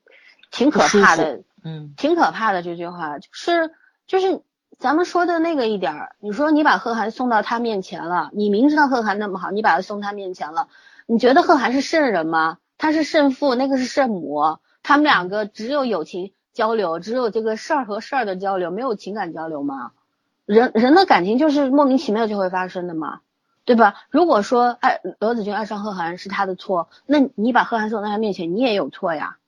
[0.52, 2.62] 挺可怕的，嗯挺可怕的。
[2.62, 3.72] 这句话就是
[4.06, 4.42] 就是
[4.78, 10.68] 咱们说的那个一点儿，你说你把贺涵送到他面前了，你明知道贺涵那么好，你把他送他面前了，
[11.06, 12.58] 你觉得贺涵是圣人吗？
[12.78, 19.90] 他是圣父，那个是圣母，他们两个只有友情交流，只有这个事儿和事儿的交流，没有情感交流吗？
[20.46, 23.18] 人人的感情就是莫名其妙就会发生的嘛，
[23.64, 23.96] 对吧？
[24.10, 29.38] 如果说爱罗子君爱上贺涵是他的错，那你把贺涵送到他面前，你也有错呀，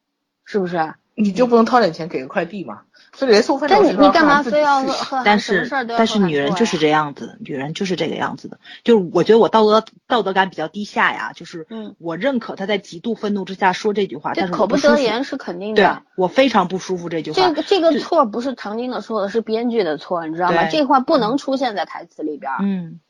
[0.44, 0.94] 是不是？
[1.14, 2.82] 你就不能掏点钱给个快递吗？
[3.20, 8.58] 所以连送饭但你你干嘛非要去贺涵但是但是女人就是这样子，女人就是这个样子的。
[8.82, 16.02] 就是我觉得我道德道德感比较低下呀，就是嗯我认可他在极度愤怒之下说这句话，这但是我口不得言是肯定对的。
[16.16, 17.36] 我非常不舒服这句话。
[17.36, 20.64] 这个这个错不是唐晶的错，是编剧的错，你知道吗？
[20.70, 23.00] 这话不能出现在台词里边儿，嗯，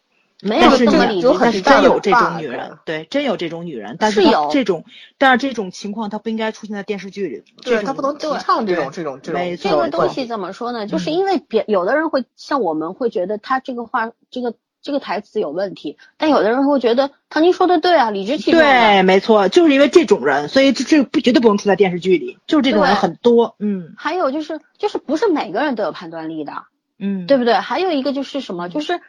[0.42, 4.84] 没有这么理直但是气壮真有这种女人，对，真有这种女人，但是有这种，
[5.18, 10.86] 但是这种情况她不应该出现在电视剧里，对他不能提倡这种这种这种没这个东西怎么说呢？
[10.86, 18.62] 就是因为别有的人会像我们会觉得他这个话这个这个台词有问题，但有的人会觉得唐宁说的对啊，理直气壮。
[18.62, 26.64] 对，没错，就是因为这种人，所以这这不绝对不能出在电视剧里，就是这种人很多，嗯还有就是就是不是每个人都有判断力的，
[26.98, 27.52] 嗯，对不对？
[27.54, 29.00] 还有一个就是什么，就是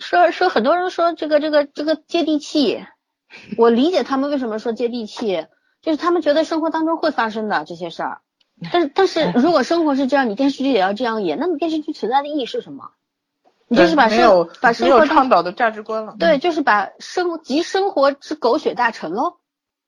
[0.00, 2.84] 说说很多人说这个这个这个接地气，
[3.56, 5.46] 我理解他们为什么说接地气，
[5.82, 8.20] 就是他们觉得生活当中会发生的这些事儿。
[8.72, 12.90] 但是但是如果生活是这样，你电视剧也要这样演，那么电视剧存在的意义是什么？
[13.68, 16.14] 你就是把生把生活倡导的价值观了。
[16.18, 19.38] 对，就是把生集生活之狗血大成喽。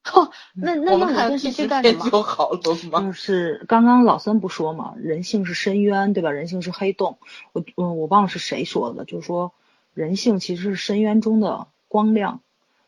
[0.13, 2.09] 哦，那那用你电视纪剧干什么？
[2.11, 2.61] 就好了
[2.91, 3.01] 嘛。
[3.01, 6.31] 就是刚刚老三不说嘛，人性是深渊，对吧？
[6.31, 7.19] 人性是黑洞。
[7.53, 9.53] 我嗯，我忘了是谁说的，就是说
[9.95, 12.41] 人性其实是深渊中的光亮。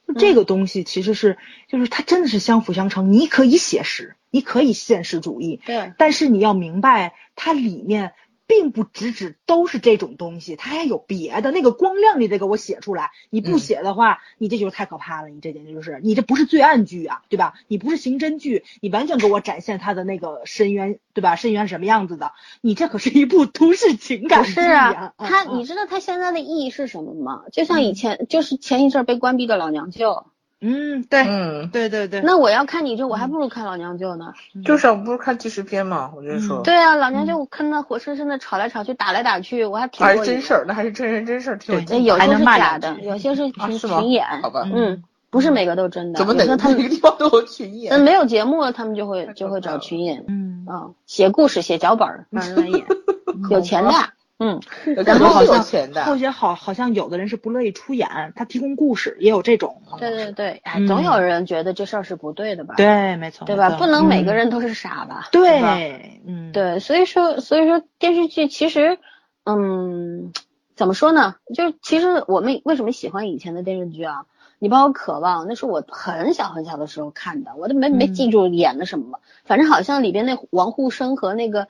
[0.07, 3.13] 就这个东西其实是，就是它真的是相辅相成。
[3.13, 8.15] 你可以写实，你可以现实主义，对，但是你要明白，它里面
[8.51, 11.53] 并不只指都是这种东西，它还有别的。
[11.53, 15.29] 那个光亮你得给我写出来，你不嗯写的话，你这就是太可怕了。
[15.29, 17.55] 你这简直就是，你这不是罪案剧啊，对吧？
[17.69, 21.37] 你不是刑侦剧，你完全给我展现它的那个深渊，对吧？
[21.37, 22.33] 深渊是什么样子的？
[22.61, 27.45] 你这可是一部都市情感是啊呀，嗯它嗯你知道它现在的意义是什么吗？
[27.53, 30.27] 就像以前就是前一阵儿被关闭的老娘舅，
[30.61, 34.33] 嗯，对，嗯，对对对，那我要看你这，我还不如看老娘舅呢。
[34.65, 40.17] 就是我，不是看纪实片嘛，我就说，嗯对啊，老娘舅我看那活生生的吵来吵去，打来打去，我还挺还。
[40.17, 42.05] 是真事儿，那还是真人真事儿，挺有对那。
[42.05, 46.19] 有些是还能骂假的，有些是啊群群演，好吧嗯，不是每个都真的。
[46.21, 47.93] 怎么哪个他们哪个地方都有群演？
[47.95, 52.85] 嗯没有节目了，他们就会就会找群演，嗯，嗯，写故事写脚本儿让人来演，
[53.51, 53.91] 有钱的，
[54.43, 54.59] 嗯，
[55.05, 59.83] 然后好像钱的，后些好好像有的人是不乐意出演，他提供故事，也有这种。
[59.99, 62.75] 对对对，总有人觉得这事儿是不对的吧？
[62.77, 63.69] 对，没错，对吧？
[63.77, 65.29] 不能每个嗯人都是傻吧？
[65.31, 68.99] 对，嗯，对，所以说，所以说电视剧其实，
[69.45, 70.33] 嗯，
[70.75, 71.35] 怎么说呢？
[71.55, 74.25] 就是其实我们为什么喜欢以前的电视剧啊？
[74.59, 81.69] 你包括《渴望》，那是我很小很小的时候看的，我都没没嗯记住演的什么，反正好像里边那王沪生和那个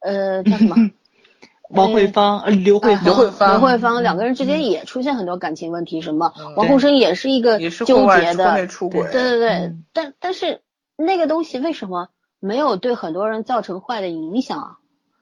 [0.00, 0.76] 呃叫什么
[1.72, 6.54] 王慧芳、呃刘慧芳、刘慧芳刘慧芳嗯两个人之间也出现很多感情问题，什么嗯。
[6.54, 9.84] 王沪生也是一个也是纠结的内，出轨，对对对，嗯。
[9.92, 10.60] 但但是
[10.96, 12.08] 那个东西为什么
[12.40, 14.78] 没有对很多人造成坏的影响啊？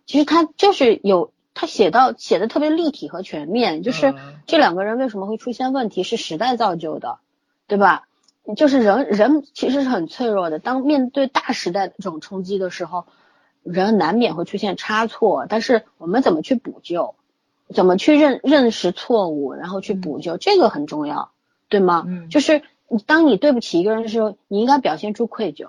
[0.06, 4.16] 其实他就是有他写到写的特别立体和全面，就是嗯。
[4.46, 7.18] 这两个人为什么会出现问题，是时代造就的，
[7.66, 8.04] 对吧？
[8.56, 13.04] 就是人人其实是很脆弱的，当面对大时代的这种冲击的时候，
[13.62, 17.14] 人难免会出现差错，但是我们怎么去补救，
[17.74, 21.30] 怎么去认认识错误，然后去补救，这个很重要，
[21.68, 22.04] 对吗？
[22.06, 25.68] 嗯就是你当你对不起一个人的时候，你应该表现出愧疚；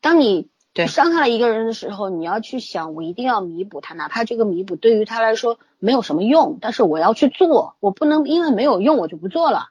[0.00, 9.68] 当你对伤害了一个人的时候，你要去想，我一定要弥补他，哪怕这个弥补对于他来说没有什么用，但是我要去做，我不能因为没有用我就不做了，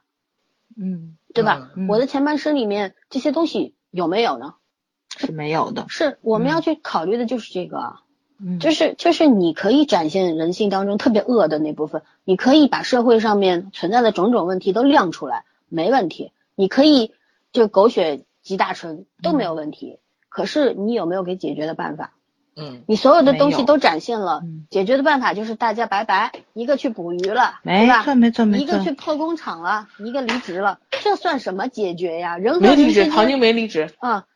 [0.76, 1.70] 嗯，对吧？
[1.76, 4.54] 嗯我的前半生里面这些东西有没有呢？
[5.18, 5.86] 是没有的。
[5.88, 8.00] 是我们嗯要去考虑的就是这个啊。
[8.44, 16.32] 嗯就是就是你可以展现人性当中特别恶的那部分，你可以把社会上面存在的种种问题都亮出来，没问题。
[16.56, 17.12] 你可以
[17.52, 19.98] 就狗血集大成都没有问题。
[20.28, 22.14] 可是你有没有给解决的办法？
[22.56, 27.88] 嗯，你所有的东西都展现了嗯，解决的办法就是大家拜拜，一个去捕鱼了，没？
[28.04, 32.38] 错没错没错一个去破工厂了，一个离职了，这算什么解决呀？
[32.38, 32.60] 人和
[33.10, 33.88] 唐晶没离职。
[34.00, 34.26] 啊，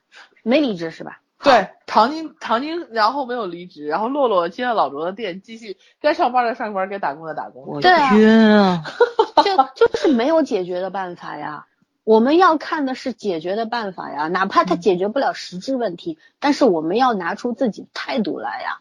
[0.48, 1.20] 没离职是吧？
[1.42, 7.64] 对，唐晶唐晶，然后没有离职，然后洛洛接了老卓的店，继续该上班的上班，该打工的打工。
[7.66, 8.82] 我对啊晕啊！
[9.74, 11.66] 就就是没有解决的办法呀。
[12.04, 18.80] 我们要看的是解决的办法呀，哪怕他解决不了实质问题，但是我们要拿出自己态度来呀。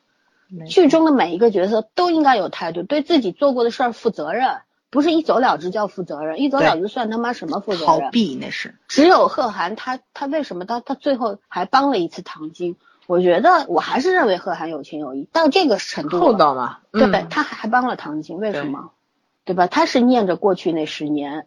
[0.68, 4.60] 剧中的每一个角色都应该有态度，对自己做过的事儿负责任，
[4.96, 8.10] 不是一走了之叫负责任，一走了之算他妈什么负责任逃？
[8.12, 12.78] 避那是只有贺涵他他为什么他他最后还帮了一次唐晶？
[13.06, 18.92] 我觉得我还是认为贺涵有情有义，到这个程度了厚道嘛，对，嗯他还帮了唐晶，为什么？
[19.44, 19.68] 对吧？
[19.68, 21.46] 他是念着过去那十年，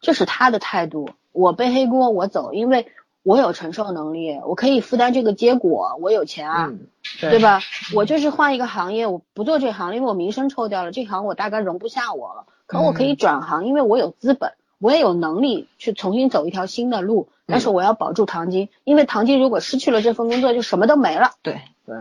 [0.00, 1.10] 这是他的态度。
[1.32, 2.88] 我背黑锅，我走，因为
[3.22, 6.86] 我有承受能力，我可以负担这个结果，我有钱啊，嗯，
[7.20, 7.38] 对？
[7.40, 7.60] 吧？
[7.94, 12.46] 我就是换一个行业，我不做这行，因为我名声臭掉了，这行我大概容不下我了。
[12.66, 17.28] 可我可以转行，因为我有资本，我也有能力去重新走一条新的路。
[17.48, 21.30] 但是我要保住唐晶，因为唐晶如果失去了这份工作，就什么都没了。
[21.42, 21.94] 对，对，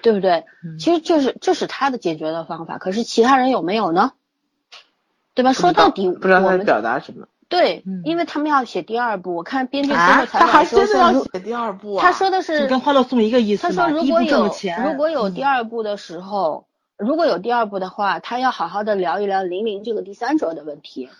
[0.00, 0.44] 对不对？
[0.62, 4.12] 嗯其实这是这是他的解决的方法，可是其他人有没有呢？
[5.34, 5.52] 对吧？
[5.52, 7.26] 说到底，不知道他们表达什么。
[7.48, 12.02] 对嗯，因为他们要写第二部，我看编剧最啊后采他还访的时候真的要写第二部啊？
[12.02, 14.48] 他说的是跟《欢乐颂》一个意思他说如果有，
[14.84, 16.66] 如果有嗯第二部的时候，
[17.00, 21.08] 如果有第二部的话，他要好好的聊一聊玲玲这个第三者的问题。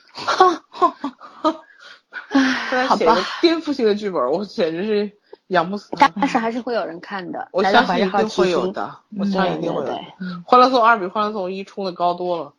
[2.29, 5.11] 唉，好吧他写个，颠覆性的剧本，我简直是
[5.49, 5.91] 养不死。
[5.99, 8.29] 但是还是会有人看的，我相信一定。
[8.29, 10.05] 会有的，我嗯相信一定会有的对对。
[10.21, 12.53] 嗯欢乐颂二比欢乐颂一冲的高多了。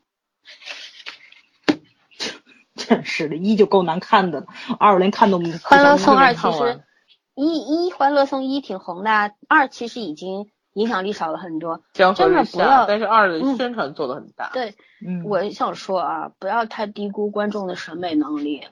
[2.76, 4.48] 真是的，一就够难看的了，
[4.80, 6.82] 二我连看都没欢乐颂二其实
[7.36, 11.82] 一一欢乐颂一挺红的，二其实已经影响力少了很多。
[11.94, 14.50] 真的，不要但是二的嗯宣传做的很大。
[14.54, 14.76] 对，
[15.06, 18.64] 嗯，我想说啊，不要太低估观众的审美能力。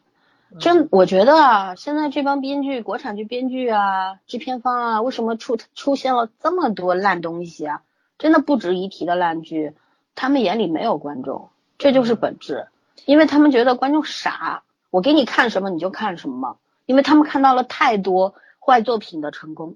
[0.52, 7.84] 嗯真，我觉得啊，现在这帮编剧、国产剧编剧啊、制片方啊，为什么出出现了这么多烂东西啊？
[8.18, 9.74] 真的不值一提的烂剧，
[10.16, 12.68] 他们眼里没有观众，这就是本质。
[13.06, 16.58] 因为他们觉得观众傻，我给你看什么你就看什么，
[16.88, 19.76] 因为他们看到了太多坏作品的成功，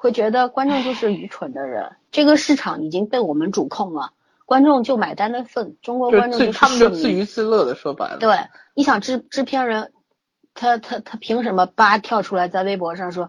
[0.00, 1.96] 会觉得观众就是愚蠢的人。
[2.12, 4.12] 这个市场已经被我们主控了，
[4.46, 8.18] 观众就买单的份，中国观众是他们自娱自乐的，说白了。
[8.18, 8.36] 对，
[8.74, 9.92] 你想制制片人，
[10.54, 13.28] 他他他凭什么叭跳出来在微博上说，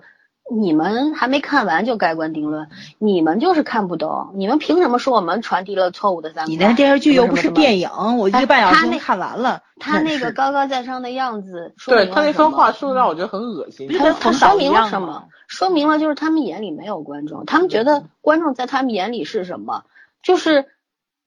[0.52, 2.68] 你们还没看完就盖棺定论，
[2.98, 6.52] 你们就是看不懂，你们凭什么说我们传递了错误的三观？
[6.52, 9.62] 你那电视剧又不是什么电影，我一个半小他那时就看完了。
[9.80, 15.26] 他那个高高在上的样子，说对他那番话说的让我觉得很恶心他他说明了什么？
[15.48, 19.84] 说明了就是他们眼里没有观众，他们觉得观众在他们眼里是什么？
[20.22, 20.66] 就是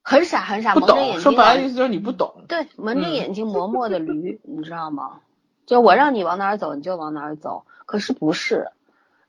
[0.03, 2.45] 很傻很傻，蒙着眼睛说白了意思就是你不懂。
[2.49, 5.21] 对，蒙着嗯眼睛磨磨的驴，你知道吗？
[5.65, 7.65] 就我让你往哪儿走，你就往哪儿走。
[7.87, 8.69] 可是不是，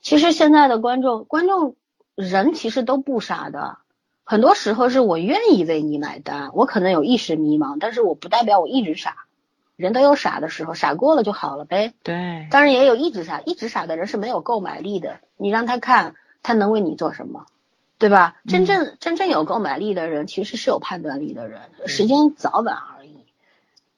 [0.03, 1.75] 其实现在的观众，观众
[2.13, 3.77] 人其实都不傻的，
[4.23, 9.15] 很多时候是我愿意为你买单，我可能有一时迷茫，但是我不代表我一直傻。
[9.75, 11.93] 人都有傻的时候，傻过了就好了呗。
[12.03, 15.17] 对，当然也有一直傻，一直傻的人是没有购买力的。
[15.35, 16.13] 你让他看，
[16.43, 17.47] 他能为你做什么，
[17.97, 18.35] 对吧？
[18.47, 23.25] 真正、真正有购买力的人，其实是有判断力的人，时间早晚而已。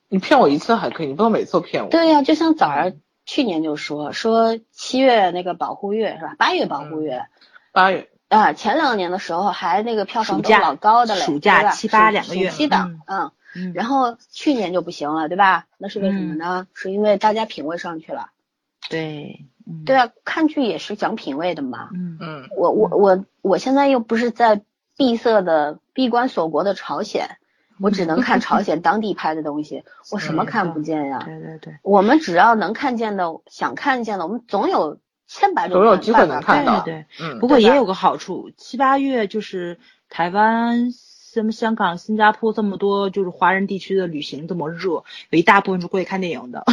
[0.07, 1.90] 你骗我一次还可以，你不能每次都骗我。
[1.90, 2.94] 对呀、就像早儿
[3.26, 6.35] 去年就说说七月那个保护月是吧？
[6.38, 7.26] 八月保护月、
[7.72, 13.31] 八月，啊，前两年的时候还那个票房都老高的嘞，暑假七八两个月暑期档，嗯嗯。
[13.57, 15.68] 嗯，然后去年就不行了，对吧？
[15.77, 16.68] 那是为什么呢？
[16.73, 18.31] 是因为大家品味上去了。
[18.89, 21.88] 对，嗯对，啊，看剧也是讲品味的嘛。
[21.93, 24.61] 嗯嗯，我我我我现在又不是在
[24.97, 27.38] 闭塞的闭关锁国的朝鲜，
[27.80, 31.22] 我只能看朝鲜当地拍的东西，我什么嗯看不见呀？
[31.26, 37.06] 对对对，我们只要能看见的，想看见的，我们总有千百种总有机会能看到对对。
[37.19, 39.77] 嗯不过也有个好处，七八月就是
[40.10, 46.64] 台湾、什么香港、新加坡这么多就是华人地区的旅行这么热，有一大部分是过去看电影的，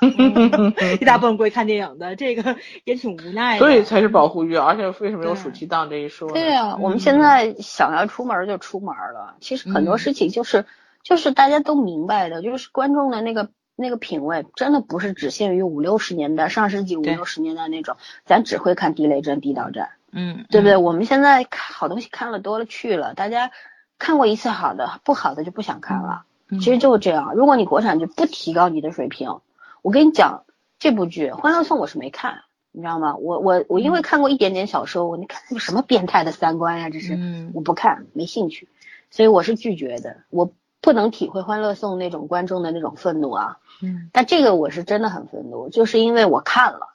[1.00, 3.58] 一大部分不会看电影的， 这个也挺无奈的。
[3.58, 6.34] 所以才是保护欲，而且为什么有暑期档这一说呢？
[6.34, 9.36] 对啊，我们嗯现在想要出门就出门了。
[9.40, 10.64] 其实很多嗯事情就是、
[11.02, 20.76] 就是大家都明白的，就是观众的那个那个品味真的不是只限于五六十年代、上世纪五六十年代那种，咱只会看地雷战、地道战，嗯，对不对？
[20.76, 23.50] 我们现在看好东西看了多了去了，大家
[23.98, 26.24] 看过一次好的，不好的就不想看了。
[26.52, 27.32] 嗯其实就是这样。
[27.36, 29.38] 如果你国产剧不提高你的水平，
[29.82, 30.44] 我跟你讲，
[30.78, 32.42] 这部剧《欢乐颂》我是没看，
[32.72, 33.16] 你知道吗？
[33.16, 38.68] 我我我因为看过一点点小说，我你看那个什么变态的三观呀，这是、嗯我不看，没兴趣，
[39.10, 40.16] 所以我是拒绝的。
[40.30, 43.58] 我不能体会《欢乐颂》那种观众的那种愤怒啊。
[43.82, 46.88] 嗯但这个我是真的很愤怒，就是因为我看了，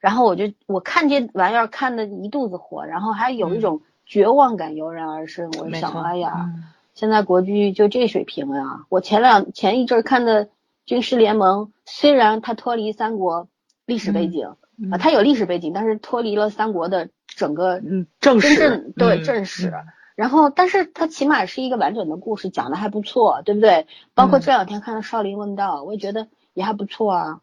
[0.00, 5.50] 然后我就我看这玩意儿看的一肚子火，然后还有一种绝望感油然而生。
[5.58, 6.64] 我想，哎呀，嗯
[6.94, 8.84] 现在国剧就这水平呀！
[8.90, 10.44] 我前两前一阵儿看的
[10.86, 13.48] 《军师联盟》，虽然它脱离三国
[13.86, 19.72] 历史背景、嗯啊，它有历史背景，但是脱离了三国的整个嗯正真史正对嗯正史。
[20.14, 23.86] 然后，但是它起码是一个完整的故事，讲的还不错，对不对？
[24.14, 27.40] 包括嗯这两天看的《少林问道》，我也觉得也还不错啊，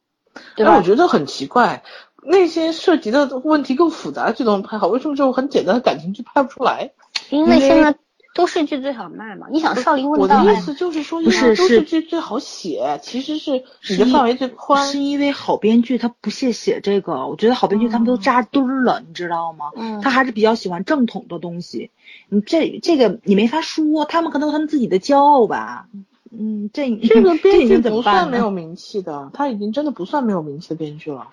[0.55, 0.83] 对吧但我？
[0.83, 1.83] 觉得很奇怪，
[2.23, 6.91] 那些涉及的问题更复杂的剧都能拍好，为什么这种很简单的感情剧拍不出来？
[7.31, 7.95] 因为现在
[8.33, 9.47] 都市剧最好卖嘛。
[9.51, 14.87] 你想《少林问道我的》意哎思就是说，不是因为都是市剧最好写，其实是你的范围最宽。
[14.87, 19.71] 是因为好编剧他不屑写这个，我觉得好编剧他们都扎堆儿了，你知道吗？
[19.75, 21.91] 嗯他还是比较喜欢正统的东西。
[22.29, 25.87] 你这这个你没法说，他们可能有他们自己的骄傲吧。
[26.31, 31.29] 嗯，这这个 编剧不算没有名气的，他已经真的不算没有名气的编剧了。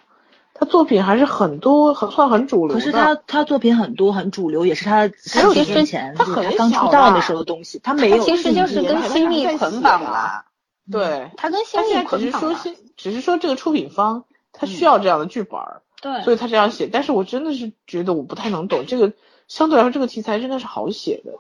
[0.59, 2.74] 他作品还是很多，很算很主流。
[2.74, 8.19] 可是他他作品很多很主流，也是他十有几年前他很刚很小的出道那时候的东西，他没有。
[8.19, 10.45] 它其实就是跟他新力捆绑了，
[10.91, 12.49] 对，他跟新他现在只力捆绑只。
[12.49, 16.89] 是说新，只是说这个出品方他需要这样的剧本儿，对，所以他这样写。
[16.91, 19.12] 但是我真的是觉得我不太能懂这个，
[19.49, 21.33] 相对来说这个题材真的是好写的。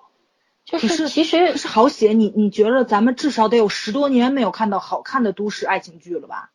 [0.66, 6.50] 就是其实是好写，你你觉得咱们至少得有十多年没有看到好看的都市爱情剧了吧？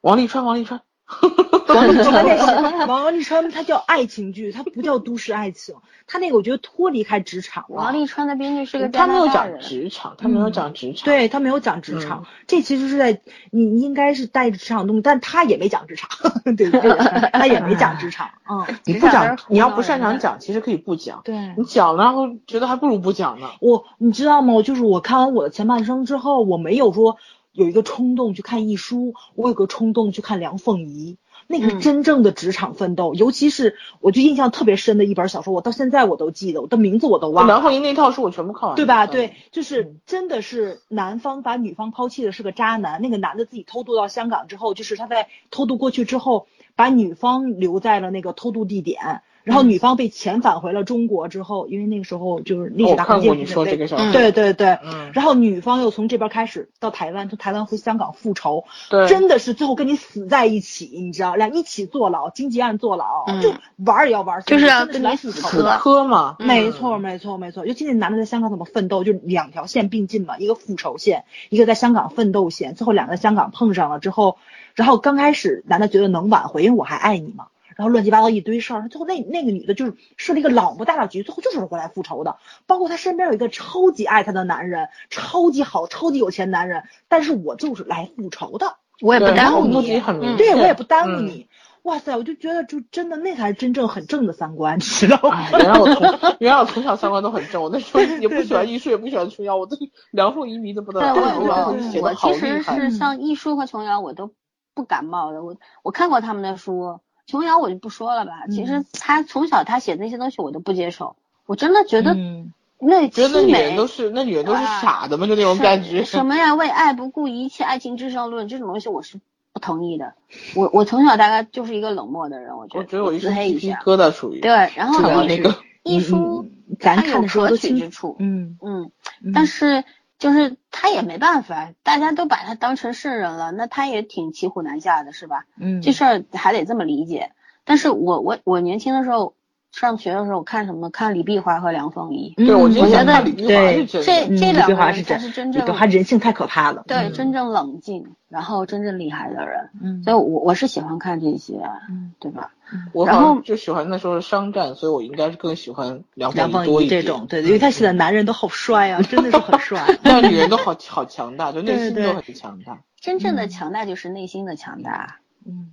[0.00, 0.82] 王沥川，王沥川，
[1.68, 5.74] 王沥川那是王沥川，他叫爱情剧，他不叫都市爱情。
[6.06, 7.76] 他那个我觉得脱离开职场了。
[7.76, 11.04] 王沥川的编剧是个他没有讲职场，他没有讲职场。
[11.04, 13.20] 对他没有讲职场，这其实是在
[13.52, 16.08] 你应该是带着职场东西，但他也没讲职场，
[16.56, 17.30] 对 不对？
[17.32, 21.20] 他也没讲职场，嗯，你不讲你要不擅长讲，其实可以不讲。
[21.24, 21.54] 对。
[21.56, 23.48] 你讲了，然后觉得还不如不讲呢。
[23.60, 24.52] 我你知道吗？
[24.54, 27.18] 我就是我看完我的前半生之后，我没有说
[27.52, 31.16] 有一个冲动去看一书，我有个冲动去看梁凤仪。
[31.46, 37.54] 那个是嗯真正的职场奋斗，尤其是我就印象特别深的一本小说，我到现在我都记得，我的名字我都忘了。
[37.54, 39.04] 梁凤仪那套书我全部看完了，对吧？
[39.06, 46.46] 嗯对，就是真的是男方把女方抛弃的是个渣男，那个男的自己偷渡到香港之后，就是他在偷渡过去之后，
[46.76, 63.40] 把女方留在了那个偷渡地点，然后女方被遣返回了中国之后，因为那个时候就是历史大环看过你境是对说这个事儿，对对对，嗯，然后女方又从这边开始到台湾，从台湾回香港复仇，对，真的是最后跟你死在一起，你知道，俩一起坐牢，经济案坐牢，嗯。
[63.40, 63.54] 就
[63.84, 66.46] 玩儿也要玩死，就是跟你死磕嘛，嗯。
[66.46, 67.64] 没错，没错，没错。
[67.64, 72.74] 尤其那男的在香港怎么奋斗，就两条线并进嘛，一个复仇线，一个在香港奋斗线。
[72.74, 74.36] 最后两个在香港碰上了之后，
[74.74, 77.46] 然后刚开始男的觉得能挽回，因为我还爱你嘛。
[77.76, 82.36] 然后乱七八糟一堆事儿，最后那那个女的就是设了一个老不大的局，最后就是回来复仇的。
[82.66, 90.00] 包括她身边有一个超级爱她的男人，超级好、超级有钱男人，但是我就是来复仇的，我也不耽误你
[90.36, 91.48] 对我也不耽误嗯你。
[91.82, 95.30] 哇塞，我就觉得就真的那才是真正很正的三观，你知道吗？
[95.34, 99.78] 哎，原来我从原来我从小三观都很正，我那时候也不喜欢艺术，也不喜欢琼瑶，我都
[100.12, 101.08] 梁凤仪迷的不得对
[101.48, 102.62] 了，我其实。
[102.62, 104.30] 是像艺术和琼瑶我都
[104.74, 107.00] 不感冒的，我我看过他们的书，
[107.30, 108.46] 琼瑶我就不说了吧。
[108.50, 111.16] 其实他从小他写那些东西我都不接受，
[111.46, 113.86] 我真的觉得嗯那觉得那女人都。
[113.86, 116.04] 是那女人都是啊傻的嘛，就那种感觉。
[116.04, 116.54] 什么呀？
[116.54, 119.20] 为爱不顾一切，爱情至上论这种东西我是
[119.52, 120.14] 不同意的。
[120.56, 123.82] 我我从小大概就是一个冷漠的人，我觉得我觉得我一自身鸡皮黑一下。
[123.84, 124.40] 疙瘩属于。
[124.40, 128.90] 对，然后那个艺术嗯咱看的时候可都之处，嗯，嗯，
[129.22, 129.84] 嗯但是
[130.20, 135.46] 就是他也没办法，大家都把他当成圣人了，那他也挺骑虎难下的，是吧？
[135.58, 137.32] 嗯这事儿还得这么理解。
[137.64, 139.34] 但是我我我年轻的时候
[139.72, 140.90] 上学的时候看什么？
[140.90, 144.02] 看李碧华和梁凤仪，对，我觉得李碧华对这
[144.36, 149.70] 这两个人碧华是真才是真正李碧华人性太可怕了，对嗯真正冷静，然后真正厉害的人。
[149.80, 152.50] 嗯所以我我是喜欢看这些，嗯对吧？
[152.92, 157.00] 我好然后像就喜欢那时候的商战，所以我应该是更喜欢梁梁凤凤多一点。
[157.00, 159.84] 仪这种，对，因为他写的男人都好帅啊， 真的是很帅。
[160.02, 162.80] 那女人都好好强大，就内心都很强大。
[163.00, 165.18] 真正的嗯强大就是内心的强大。
[165.46, 165.72] 嗯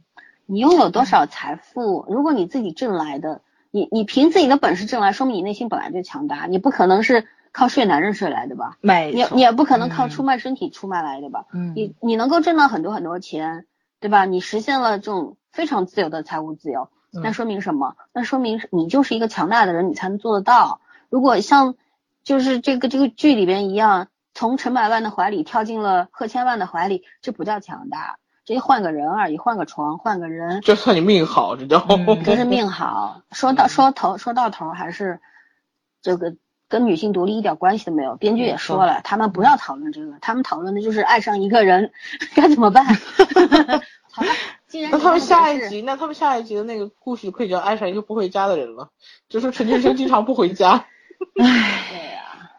[0.49, 6.45] 你拥有多少财富，如果你自己挣来的，你你凭自己的本事挣来，说明你内心本来就强大。
[6.45, 8.77] 你不可能是靠睡男人睡来的吧？
[8.81, 11.45] 你没错你也不可能靠嗯出卖身体出卖来的吧？
[11.53, 13.65] 嗯你你能够挣到很多很多钱，
[13.99, 14.25] 对吧？
[14.25, 17.95] 你实现了这种非常自由的财务自由，那说明什么？
[18.13, 20.81] 那说明你就是一个强大的人，你才能做得到。
[21.09, 21.75] 如果像
[22.23, 31.85] 就是这个这个剧里边一样，从陈百万的怀里跳进了贺千万的怀里，这不叫强大，这换个人而已，换个床，换个人，这算你命好，这叫。
[32.23, 33.21] 这是命 好。
[33.31, 35.19] 说到说头说到头还是
[36.01, 36.35] 这个
[36.69, 38.15] 跟女性独立一点关系都没有。
[38.15, 41.91] 编剧也说了，他们不要讨论这个，他们讨论的就是爱上一个人
[42.35, 42.85] 该怎么办。
[44.11, 44.31] 好了，
[44.67, 48.89] 既然那他们下一集，那他们下一集的那个故事可以叫爱上一个不回家的人了，
[49.29, 50.85] 就是陈俊生经常不回家。
[51.39, 52.51] 唉，对呀，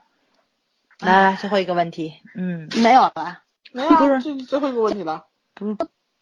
[1.00, 3.40] 来来，最后一个问题，嗯，没有了，
[3.72, 5.26] 没有啊，这最后一个问题了。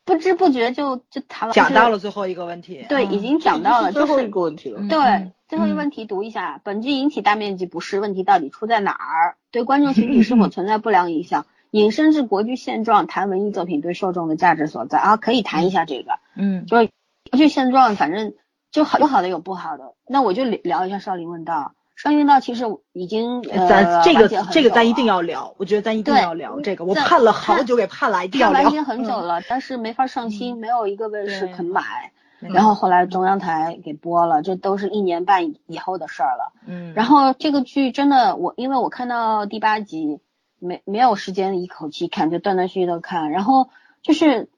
[0.05, 4.81] 不知不觉就就谈了，讲到了最后一个问题，对，嗯已经讲到了，最后一个问题了。
[4.81, 9.37] 嗯对，最后一个问题读一下，本剧引起大面积不适，问题到底出在哪儿？
[9.53, 11.47] 对观众群体是否存在不良影响？
[11.71, 16.19] 引申至国剧现状，谈文艺作品对受众的价值所在啊，可以谈一下这个。
[16.35, 16.91] 嗯就是
[17.31, 18.35] 国剧现状，反正
[18.73, 19.95] 就好有好的有不好的。
[20.09, 21.73] 那我就聊聊一下少林问道。
[21.95, 28.59] 少林问道其实已经呃咱这个这个咱一定要聊，我觉得咱一定要聊这个，我盼了好久给盼来，一定要聊。
[28.59, 32.13] 它完结很久了，但是没法上新，没有一个卫视肯买。
[32.41, 36.53] 嗯然后后来中央台给播了，这都是一年半以后的事儿了。
[36.67, 40.21] 嗯，然后这个剧真的，我因为我看到第八集，
[40.59, 43.31] 没没有时间一口气看，就断断续续的看。
[43.31, 43.71] 然后
[44.03, 44.49] 就是，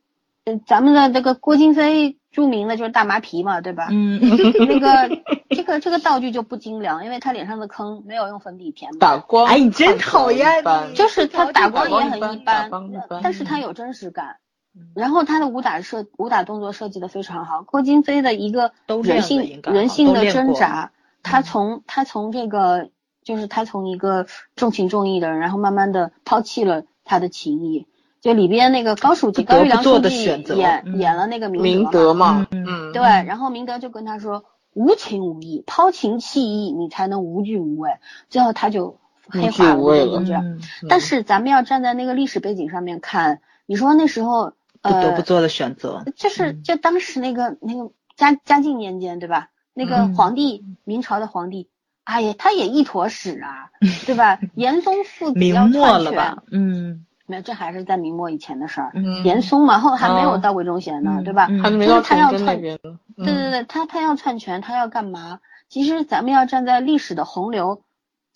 [0.45, 3.89] 呃，咱们的这个郭京飞著名的就是大麻皮嘛，对吧？
[3.91, 4.21] 嗯
[4.67, 5.09] 那个
[5.51, 8.99] 这个这个道具就不精良，因为他脸上的坑没有用粉底填满。
[8.99, 10.65] 打光，哎你真讨厌
[10.95, 14.48] 就是他打光光也很一一般打般一般，但是他有真实感嗯。
[14.95, 18.73] 然后他的武打设武打动作设计的非常好，郭京飞的一个
[19.05, 20.93] 人性人性的挣扎，
[21.23, 21.43] 他嗯。
[21.43, 22.91] 从他从这个
[23.23, 24.27] 就是他从一个
[24.57, 27.87] 重情重义的人，然后慢慢的抛弃了他的情谊。
[28.21, 30.99] 就里边那个高书记高育良书记的选择演嗯。
[30.99, 32.65] 演了那个明德德嘛，嗯。
[32.67, 34.45] 嗯，对，然后明德就跟他说，
[34.75, 37.91] 无情无义，抛情弃义，你才能无惧无畏。
[38.29, 38.99] 最后他就
[39.29, 40.45] 黑化了，就这样。
[40.45, 40.61] 嗯。
[40.89, 44.53] 但是咱们要站在那个历史背景上面看，你说那时候
[44.83, 46.05] 不得呃不，做的选择。
[46.17, 49.51] 就是嗯就当时那个那个嘉嘉靖年间，对吧？
[49.75, 51.69] 那个嗯皇帝，明朝的皇帝，
[52.05, 53.71] 哎呀，他也一坨屎啊，
[54.07, 54.39] 对吧？
[54.57, 56.43] 严嵩父子要篡权了吧？？
[56.51, 58.91] 嗯没有，这还是在明末以前的事儿。
[58.95, 61.47] 嗯，严嵩嘛，后还没有哦到魏忠贤呢，嗯对吧？
[61.51, 62.61] 嗯还没到崇就是他要篡。
[62.61, 62.79] 对
[63.17, 65.41] 对对，他他要篡权，他要干嘛？
[65.69, 67.83] 其实咱们要站在历史的洪流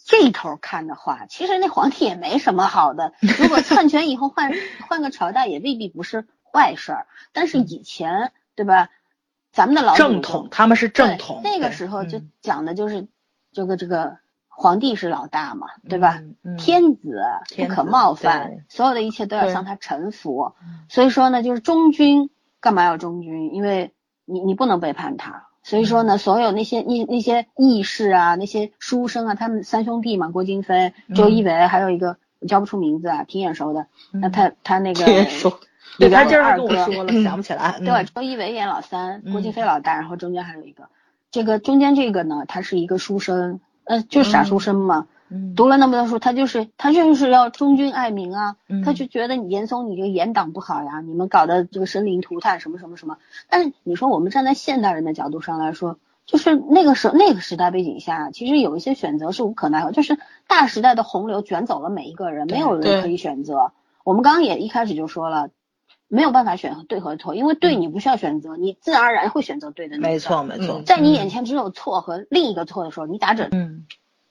[0.04, 3.12] 这头看的话，其实那皇帝也没什么好的。
[3.38, 4.52] 如果篡权以后换
[4.88, 7.06] 换个朝代，也未必不是坏事儿。
[7.32, 8.88] 但是以前，对吧？
[9.52, 11.40] 咱们的老正统，他们是正统。
[11.44, 13.06] 那个时候就嗯讲的就是
[13.52, 14.16] 这个这个
[14.48, 16.16] 皇帝是老大嘛，对吧？
[16.20, 17.22] 嗯嗯天子
[17.56, 20.86] 不可冒犯，所有的一切都要向他臣服嗯。
[20.88, 22.30] 所以说呢，就是忠君
[22.60, 23.54] 干嘛要忠君？
[23.54, 23.92] 因为
[24.24, 25.48] 你你不能背叛他。
[25.62, 33.86] 所以嗯说呢，所有那些那那些义士啊，那些书生啊，他们三兄弟嘛，郭京飞、周一围，还有一个我叫不出名字啊，挺眼熟的。
[34.10, 35.04] 那嗯他他那个
[35.98, 37.76] 对他今儿跟我哥说了，想不起来。
[37.80, 40.84] 嗯对，周一围演老三，郭京嗯飞老大，然后中间还有一个，
[41.30, 53.16] 这个中间这个呢，他是一个书生，呃，就是傻书生嘛，嗯读了那么多书，他就是他就是要忠君爱民啊，嗯他就觉得你严嵩你这个严党不好呀，你们搞的这个生灵涂炭什么什么什么。
[53.48, 63.72] 但是你说我们站在现代人的角度上来说，就是那个时候那个时代背景下，其实有一些选择是无可奈何，就是大时代的洪流卷走了每一个人，没有人可以选择。
[64.04, 65.48] 我们刚刚也一开始就说了。
[66.08, 70.08] 没有办法选对和错，因为对你不需要选择，你自然而然会选择对的那个。
[70.08, 73.86] 没错没错，嗯在你眼前只有错和另一个错的时候，你打准，嗯，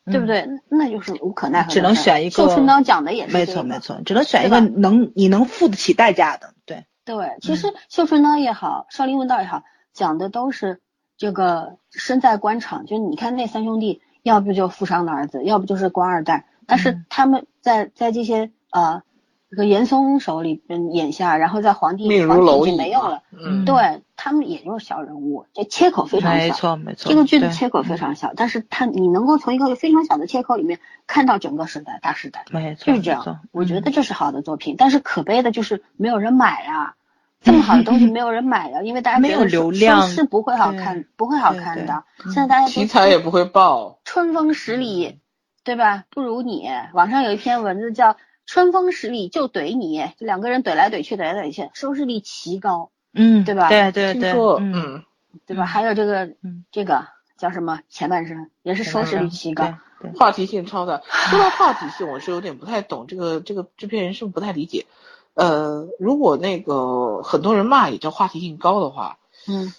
[0.05, 0.47] 对不对？
[0.69, 1.69] 那就是无可奈何。
[1.69, 6.53] 只能选一个绣春刀讲的也是没这个错没错，只能选一个能你能付得起代价的。
[6.65, 9.63] 对，对，其实绣春刀也好，少林问道也好，
[9.93, 10.81] 讲的都是
[11.17, 19.03] 这个身在官场，就你看那三兄弟，要不就富商的儿子，要不就是官二代，但是嗯他们在在这些呃
[19.51, 26.55] 这个严嵩手里嗯眼下，然后在皇帝皇帝已经没有了，嗯，对他们也就是小人物，这切口非常小没小。
[26.55, 32.45] 错没错，这个剧的切口非常小，但是他你能够从一个非常小的切口里面看到整个时代大时代。
[32.49, 36.95] 没错，就是这样，我觉嗯得这是好的作品，但是可悲的就是没有人买啊、
[37.41, 42.05] 这么好的东西没有人买啊、因为大家没有流量是是不会好看，不会好看的。
[42.23, 45.19] 嗯现在大家题材也不会爆，春风十里，
[45.65, 46.05] 对吧？
[46.09, 46.69] 不如你。
[46.93, 48.15] 网上有一篇文字叫
[48.45, 55.03] “春风十里就怼你”，就两个人怼来怼去，怼来怼去，收视率奇高，嗯，对吧对对对，嗯嗯，
[55.45, 55.63] 对吧？
[55.63, 57.05] 嗯还有这个嗯这个
[57.37, 59.73] 叫什么前半生，也是收视率奇高。
[60.15, 61.01] 话题性超大。
[61.29, 64.87] 说到话题性，我是有点不太懂，这个这个制片人是不是不太理解？
[65.35, 69.71] 呃，如果那个很多人骂也叫话题性高的话，嗯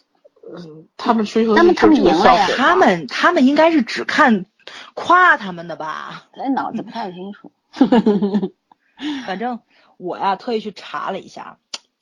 [0.57, 4.47] 嗯他们追求他们他们赢了呀他们他们应该是只看
[4.95, 6.25] 夸他们的吧？
[6.33, 7.51] 哎，脑子不太清楚。
[9.27, 9.61] 反正
[9.97, 11.59] 我呀特意去查了一下，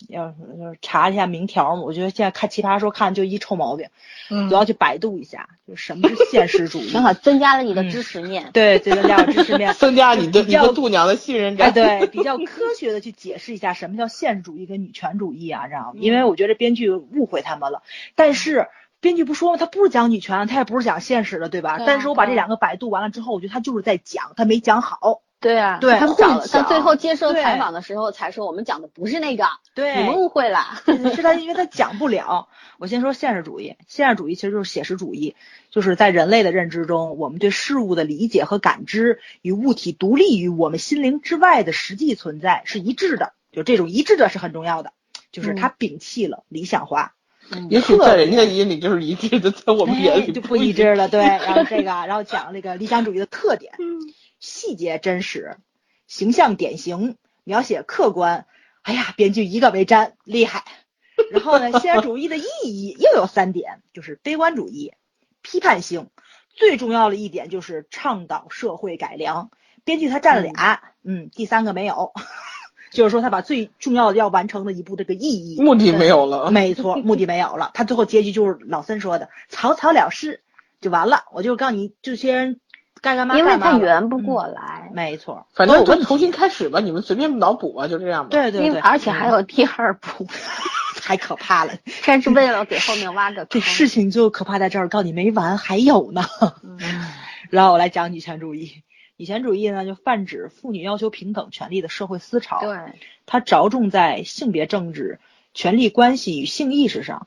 [0.08, 3.88] 要是就是查一下名条嘛，我觉得现在看奇葩说看就一臭毛病，
[4.30, 7.02] 嗯都要去百度一下，就是什么是现实主义正。
[7.02, 8.50] 好增加了你的知识面。
[8.52, 11.72] 对，增加了知识面 增加你的你的度娘的信任哎，感。
[11.72, 15.92] 对，比较科学的去解释一下什么叫现实主义跟女权主义啊，知道吗？
[15.94, 17.82] 嗯因为我觉得编剧误会他们了。
[18.14, 18.68] 但是
[19.00, 19.56] 编剧不说吗？
[19.58, 21.76] 他不是讲女权，他也不是讲现实的，对吧？
[21.78, 25.22] 对啊但是我把这两个百度完了之后，我觉得他就是在讲，他没讲好。
[25.40, 30.82] 对啊，对他们讲了，混淆到最后接受采访的时候才说我们讲的不是那个，对，你们误会了。
[30.86, 32.48] 是他，因为他讲不了。
[32.78, 35.34] 我先说现实主义，现实主义其实就是写实主义，
[35.70, 44.92] 就是在人类的认知中，我们对事物的理解和感知与物体独立于我们心灵之外的实际存在是一致的，就这种一致的是很重要的，
[45.32, 47.14] 就是他摒弃了理想化。
[47.68, 51.08] 也许在人家眼里就是一致的，在我们眼里哎就不一致了。
[51.08, 53.72] 对，然后这个，然后讲这个理想主义的特点，
[54.40, 55.58] 细节真实，
[56.08, 58.46] 形象典型，描写客观。
[58.82, 60.64] 哎呀，编剧一个没沾，厉害。
[61.30, 64.94] 然后呢，现实主义的意义又有三点，就是悲观主义、
[65.42, 66.08] 批判性，
[66.54, 69.50] 最重要的一点就是倡导社会改良。
[69.84, 72.12] 编剧他占了俩，嗯，第三个没有，
[72.90, 76.50] 就是说他把最重要的要完成的一步这个意义目的没有了。
[76.50, 77.70] 没错，目的没有了。
[77.74, 80.42] 他最后结局就是老森说的草草了事
[80.80, 81.24] 就完了。
[81.32, 82.60] 我就告诉你，这些人
[83.00, 88.28] 该干嘛因为他圆不过嗯来，没错，反正就重新开始吧，你们随便脑补吧，就这样吧。
[88.30, 90.26] 对对对，而且还有第二部，
[91.00, 91.72] 太可怕了。
[92.02, 93.68] 这是为了给后面挖个坑 这坑。
[93.68, 96.22] 事情就可怕在这儿，告诉你没完，还有呢。
[96.62, 96.78] 嗯
[97.50, 98.82] 然后我来讲女权主义。
[99.16, 102.60] 女权主义呢，就泛指妇女要求平等权利的社会思潮。
[102.60, 102.78] 对，
[103.26, 105.18] 它着重在性别政治、
[105.52, 107.26] 权力关系与性意识上。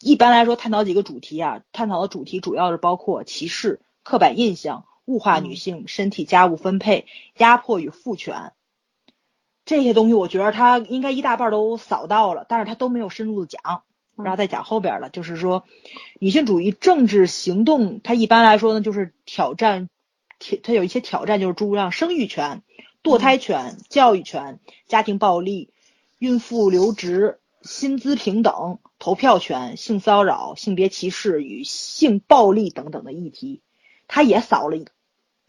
[0.00, 7.06] 一般来说，探讨几个主题啊，探讨的主题主要是包括歧视、刻板印象、物化女性、身体家务分配、
[7.36, 8.52] 压迫与父权
[9.64, 10.14] 这些东西。
[10.14, 13.82] 我觉得他应该一大半都扫到了，但是他都没有深入的讲。
[14.22, 15.64] 然后再讲后边了，就是说，
[16.18, 19.88] 女性主义政治行动，它一般来说呢，就是挑战，
[20.38, 22.62] 挑它有一些挑战，就是诸如像生育权、
[23.02, 25.72] 堕胎权、教育权、家庭暴力、
[26.18, 33.62] 孕妇留职、薪资平等、投票权、性骚扰、性别歧视与性暴力等等的议题，
[34.06, 34.76] 他也扫了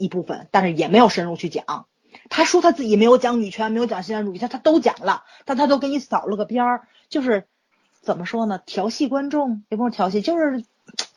[0.02, 1.86] 一一部分，但是也没有深入去讲。
[2.30, 7.46] 他说他自己没有讲女权，没有讲现实主义，他他都讲了，但他都给你扫了个边儿，就是
[8.02, 8.60] 怎么说呢？
[8.66, 10.64] 调戏观众也不是调戏，就是，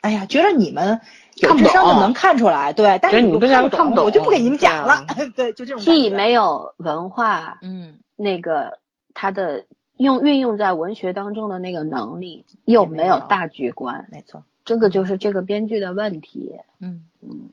[0.01, 1.01] 哎呀，觉得你们
[1.37, 5.83] 有看不懂智商的能看出来，对，但是你们这样看看不懂我就不给你们讲了对， 对，就这种。
[5.83, 8.79] 既没有文化，嗯，那个
[9.15, 9.65] 他的
[9.97, 16.57] 用运用在文学当中的那个能力，又没有大局观，没错，这个就是这个编剧的问题。
[16.81, 17.05] 嗯。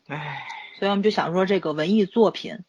[0.08, 0.44] 唉，
[0.82, 2.62] 所以我们就想说，这个文艺作品，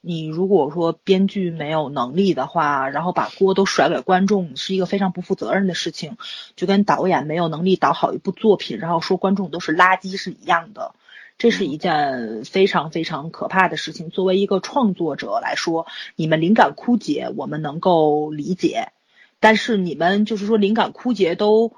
[0.00, 6.16] 你如果说编剧没有能力的话，然后把锅都甩给观众，是一个非常不负责任的事情，
[6.54, 10.94] 就跟导演没有能力导好一部作品，然后说观众都是垃圾是一样的。
[11.38, 14.10] 这是一件非常非常可怕的事情。
[14.10, 18.92] 作为一个创作者来说，你们灵感枯竭，我们能够理解，
[19.40, 21.72] 但是你们就是说灵感枯竭都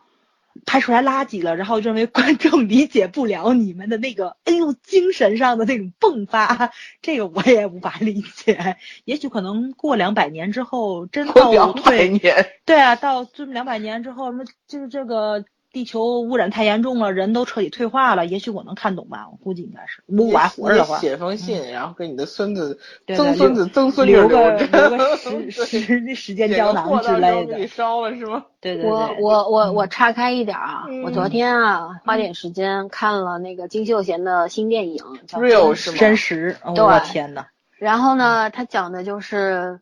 [0.66, 6.70] 拍出来垃圾了，然后认为观众理解不了你们的那个， 哎呦，精神上的那种迸发，
[7.02, 8.76] 这个我也无法理解。
[9.04, 25.16] 也许可能过两百年之后，真倒过两百退，年，对啊，到这两百年之后，什么就是这个地球污染太严重了，人都彻底退化了，也许我能看懂吧，我估计应该是，如果我还活着的话，写封信，然后给你的孙子、曾孙子、曾孙女留个着，留个
[25.50, 28.44] 时时时间胶囊之类的，烧了是吗？
[28.60, 37.46] 对对对，我我我我岔开一点啊，嗯我昨天啊花点时间看了那个金秀贤的新电影叫《Real 真是吗真实，我天呐，
[37.78, 39.80] 然后呢，他讲的就是，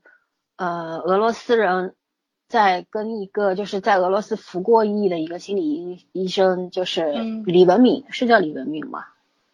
[0.56, 1.94] 呃，俄罗斯人
[2.50, 9.04] 在跟一个就是在俄罗斯服过役的一个心理医医生，就是嗯李文敏，是叫李文敏吗？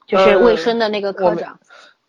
[0.06, 1.60] 就是呃卫生的那个科我没长，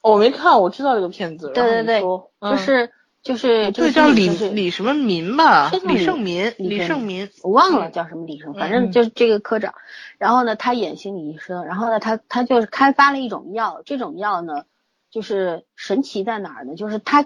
[0.02, 1.52] 哦我没看，我知道这个片子。
[1.54, 2.02] 对对对
[2.42, 2.92] 就是
[3.22, 7.30] 就是这对，个叫李李什么民吧李李胜民，李胜民。
[7.44, 9.74] 我忘了叫什么李胜，反正嗯就是这个科长。
[10.18, 14.64] 然后呢，他演心理医生，然后呢，他他就是开发了一种药，这种药呢，
[15.12, 16.76] 就是神奇在哪儿呢？
[16.76, 17.26] 就是他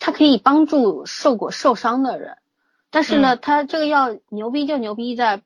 [0.00, 2.38] 他可以帮助受过受伤的人，
[2.90, 5.42] 但是呢，它这个药牛逼就牛逼在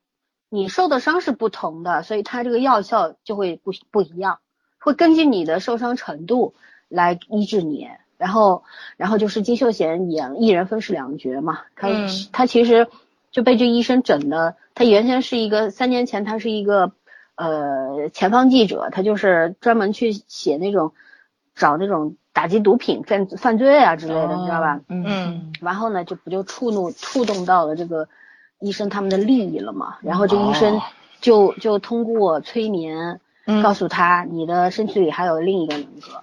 [0.49, 4.39] 你受的伤是不同的，所以它这个药效就会不不一样，
[4.79, 6.53] 会根据你的受伤程度
[6.87, 7.89] 来医治你。
[8.15, 8.63] 然后，
[8.95, 12.87] 然后就是金秀贤演一人分饰两角嘛，他、嗯他其实
[13.31, 14.55] 就被这医生整的。
[14.75, 16.93] 他原先是一个三年前，他是一个
[17.35, 20.93] 呃前方记者，他就是专门去写那种
[21.55, 24.79] 找那种打击毒品犯犯罪啊之类的，你知道吧？
[24.87, 25.53] 嗯。
[25.61, 28.07] 然后呢，就不就触怒触动到了这个
[28.59, 29.97] 医生他们的利益了嘛？
[30.01, 30.81] 然后这医生
[31.21, 33.19] 就就通过催眠
[33.61, 36.21] 告诉他，你的身体里还有另一个人格。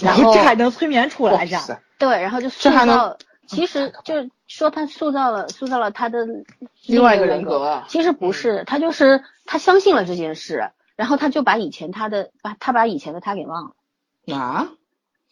[0.00, 1.60] 然后这还能催眠出来呀？
[1.98, 3.16] 对，然后就塑造，
[3.48, 6.24] 其实就是说他塑造了塑造了他的
[6.86, 7.82] 另外一个人格。
[7.88, 13.70] 其实不是，他就是他相信了这件事，然后他就把以前他的把他把以前的他给忘了
[14.32, 14.68] 啊，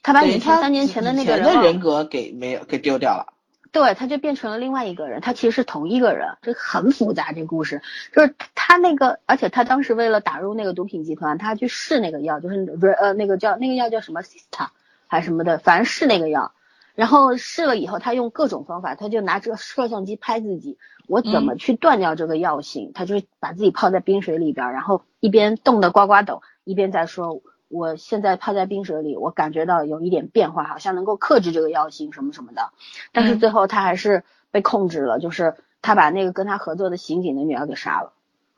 [0.03, 3.33] 他把以前三年前的那个人人格给没有给丢掉了。
[3.73, 7.33] 对，他就变成了另外一个人，他其实是同一个人，这很复杂。
[7.33, 7.83] 这故事
[8.15, 14.69] 就是他那个，而且他当时为了打入那个毒品集团，他去试那个药，就是不是呃那个叫那个药叫什么 Sista
[15.09, 16.53] 还是什么的，反正试那个药。
[16.95, 22.93] 然后试了以后，他用各种方法，他就拿这个摄像机拍自己，我怎么去断掉这个药性？
[22.95, 27.43] 他就把自己泡在冰水里边，然后一边冻得呱呱抖，一边在说。
[27.69, 32.71] 我现在泡在冰水里，我感觉到有一点变化，好像能够克制这个药性什么什么的。
[33.13, 34.23] 但是最后他还是
[34.53, 38.13] 被控制了，就是他把那个跟他合作的刑警的女儿给杀了，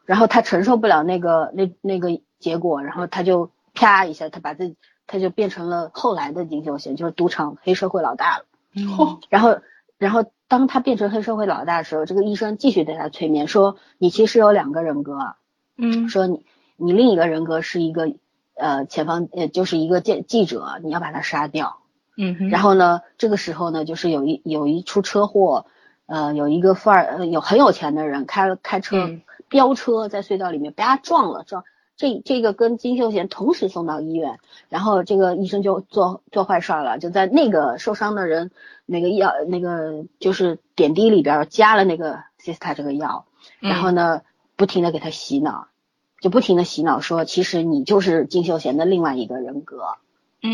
[0.05, 4.77] 然后他承受不了那个那那个结果，然后他就啪一下，他把自己
[5.07, 8.45] 他就变成了后来的金秀贤，就是赌场黑社会老大了。
[9.31, 9.61] 然后
[9.97, 15.17] 然后当他变成黑社会老大的时候，这个医生继续对他催眠说：“你其实有两个人格。”
[15.79, 16.45] 嗯，说你
[16.77, 18.13] 你另一个人格是一个。
[18.59, 21.79] 呃，前方呃就是一个记记者，你要把他杀掉。
[22.17, 25.67] 嗯，然后呢，这个时候呢，就是有一有一出车祸，
[26.07, 29.11] 呃，有一个富二有很有钱的人开开车
[29.49, 31.63] 飙车在隧道里面被他撞了，撞
[31.97, 38.51] 这这个跟金秀贤同时送到医院，然后这个医生就做做坏事了，就在那个受伤的人
[38.85, 43.27] 那个药那个就是点滴里边加了那个西斯塔这个药，
[43.61, 44.23] 然后呢，
[44.57, 45.69] 不停的给他洗脑。
[46.21, 49.97] 就不停的洗脑说，其实你就是金秀贤的另外一个人格，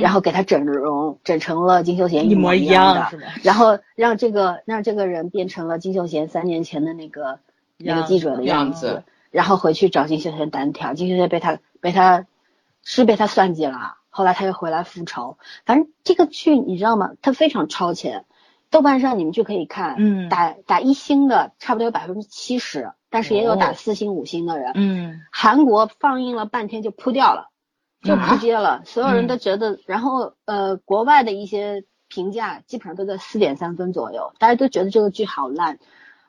[0.00, 7.38] 然后给他整容，整成了金秀贤一模一样的，然后让这个让这个人变成了金秀贤三年前的那个
[7.78, 12.26] 那个记者的样子，然后回去找金秀贤单挑，金秀贤被他被他
[12.82, 17.12] 是被他算计了，后来他又回来复仇，反正这个剧你知道吗？
[17.22, 18.26] 他非常超前，
[18.70, 22.92] 豆瓣上你们就可以看，嗯，打打一星的差不多有百分之七十。
[23.14, 27.48] 但是也有打四星五星的人，嗯，韩国放映了半天就扑掉了，
[28.02, 35.78] 就扑街了，所有人都觉得，然后呃，国外的一些评价基本上都在四点三分左右，大家都觉得这个剧好烂。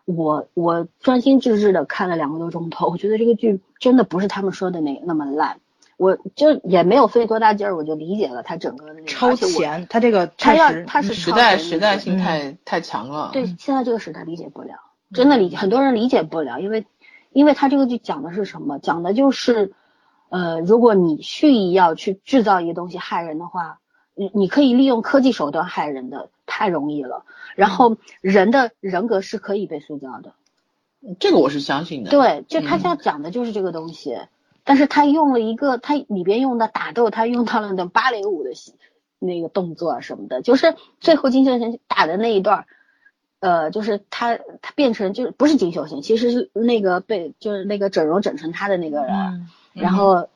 [0.06, 5.60] 我我专心致志的看了两个多钟头，我觉得这个剧真的不是他们说的那那么烂，
[5.98, 14.76] 我就也没有费多大劲儿，我就理解了他整个的那个超前，他这个他要他是时代时代性太太强了，对，现在这个时代理解不了。
[15.14, 16.86] 真的理很多人理解不了，因为，
[17.32, 18.80] 因为他这个剧讲的是什么？
[18.80, 19.74] 讲的就是，
[20.30, 23.80] 呃，如果你蓄意要去制造一个东西害人的话，
[24.16, 27.24] 你你可以利用科技手段害人的，太容易了。
[27.56, 30.34] 然后人的人格是可以被塑造的，
[31.20, 32.10] 这个我是相信的。
[32.10, 34.18] 对，就他要讲的就是这个东西，
[34.64, 38.52] 但是他用了一个他里边用的打斗，他用到了那芭蕾舞的
[39.20, 42.66] 那个动作什么的，就是最后金秀贤打的那一段。
[43.46, 50.28] 呃，就是他，他变成就是不是金秀贤，其实是那个被就是那个整容整成他的那个人，然后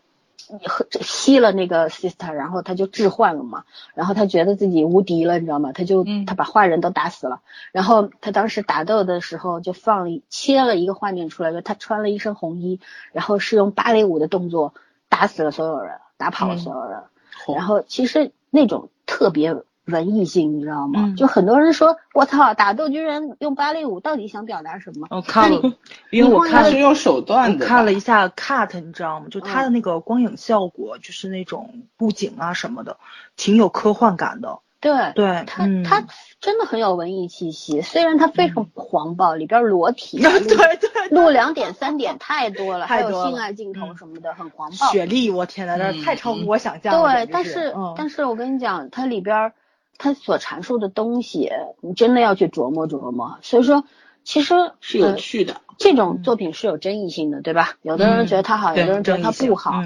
[0.64, 3.64] 喝吸了那个 sister，然后他就置换了嘛，
[3.96, 5.72] 然后他觉得自己无敌了，你知道吗？
[5.72, 7.42] 他就他把坏人都打死了，
[7.72, 12.80] 然后他当时打斗的时候就放切了一个画面出来，就他穿了一身红衣，
[13.12, 14.76] 然后是用芭蕾舞的动作
[15.10, 17.00] 打死了所有人，打跑了所有人，
[17.56, 19.56] 然后其实那种特别。
[19.90, 21.14] 文艺性，你知道吗？
[21.18, 25.08] 就很多人说，我操，打斗军人用芭蕾舞，到底想表达什么？
[25.12, 25.62] 我看了，
[26.12, 29.28] 因为我看是用手段的，看了一下 cut，你知道吗？
[29.30, 32.98] 就它的那个光影效果，就是那种布景啊什么的，
[33.36, 34.60] 挺有科幻感的。
[34.82, 36.08] 对，对，它它
[36.40, 44.88] 真的很有文艺气息，虽然它非常黄暴，里边裸体， 对对，露两点三点太多了，还有性爱镜头什么的，很黄暴。
[44.88, 47.26] 雪莉，我天呐，那太超乎我想象了。
[47.26, 49.52] 对，但是但是我跟你讲，它里边。
[50.00, 51.52] 他所阐述的东西，
[51.82, 53.38] 你真的要去琢磨琢磨。
[53.44, 53.84] 所以说，
[54.24, 55.62] 其实是有趣的。
[55.78, 57.76] 这种作品是有争议性的，对吧？
[57.84, 59.84] 有的人觉得它好，有的人觉得它不好，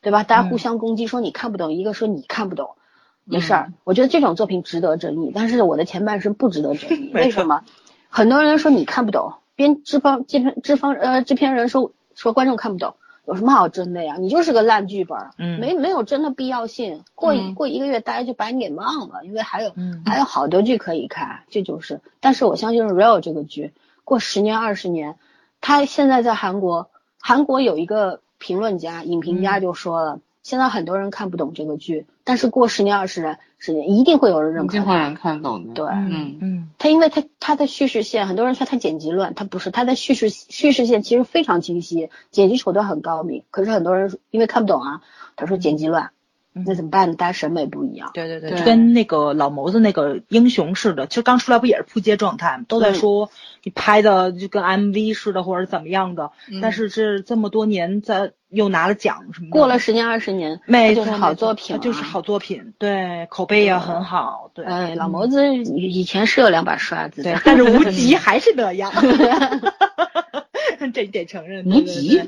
[0.00, 0.22] 对吧？
[0.22, 2.76] 大家互相攻击，说你看不懂，一个说你看不懂，
[3.24, 3.72] 没事儿。
[3.84, 7.10] 我觉得这种作品值得争议，但是我的前半生不值得争议。
[7.16, 7.62] 为什么？
[8.08, 12.94] 很多人说你看不懂，编制方制片制方呃制片人说说观众看不懂。
[13.26, 14.16] 有什么好争的呀？
[14.18, 17.02] 你就是个烂剧本，嗯，没没有真的必要性。
[17.14, 19.72] 过一过一个月，大家就把你给忘了，因为还有
[20.04, 22.00] 还有好多剧可以看，这就是。
[22.20, 23.72] 但是我相信《Real》这个剧
[24.04, 25.16] 过十年二十年，
[25.60, 34.78] 他现在在韩国，韩国有一个评论家、影评家就说了，现在很多人看不懂这个剧，但是过十年二十年，十年一定会有人认可它。
[34.78, 35.72] 一定会有人看懂的。
[35.72, 43.42] 对，嗯嗯他因为他他的叙事线，很多人说他剪辑乱，他不是，他的叙事叙事线其实非常清晰，剪辑手段很高明。
[43.50, 45.00] 可是很多人因为看不懂啊，
[45.34, 46.12] 他说剪辑乱，嗯
[46.54, 47.16] 那怎么办呢？
[47.16, 48.10] 大家审美不一样。
[48.14, 52.64] 对对对，就跟那个老谋子那个英雄似的，其实刚出来不也是扑街状态吗？
[52.68, 53.30] 都在说
[53.64, 56.60] 你拍的就跟 MV 似的，或者怎么样的，嗯。
[56.60, 65.10] 但是这这么多年在又拿了奖什么的，过了十年二十年，没错就是好作品、啊，就是好作品，对，口碑也很好，对，哎，老嗯。
[65.10, 68.92] 谋子以以前是有两把刷子对，，但是无 极还是那样，
[70.92, 72.26] 这你得承认，对对无极对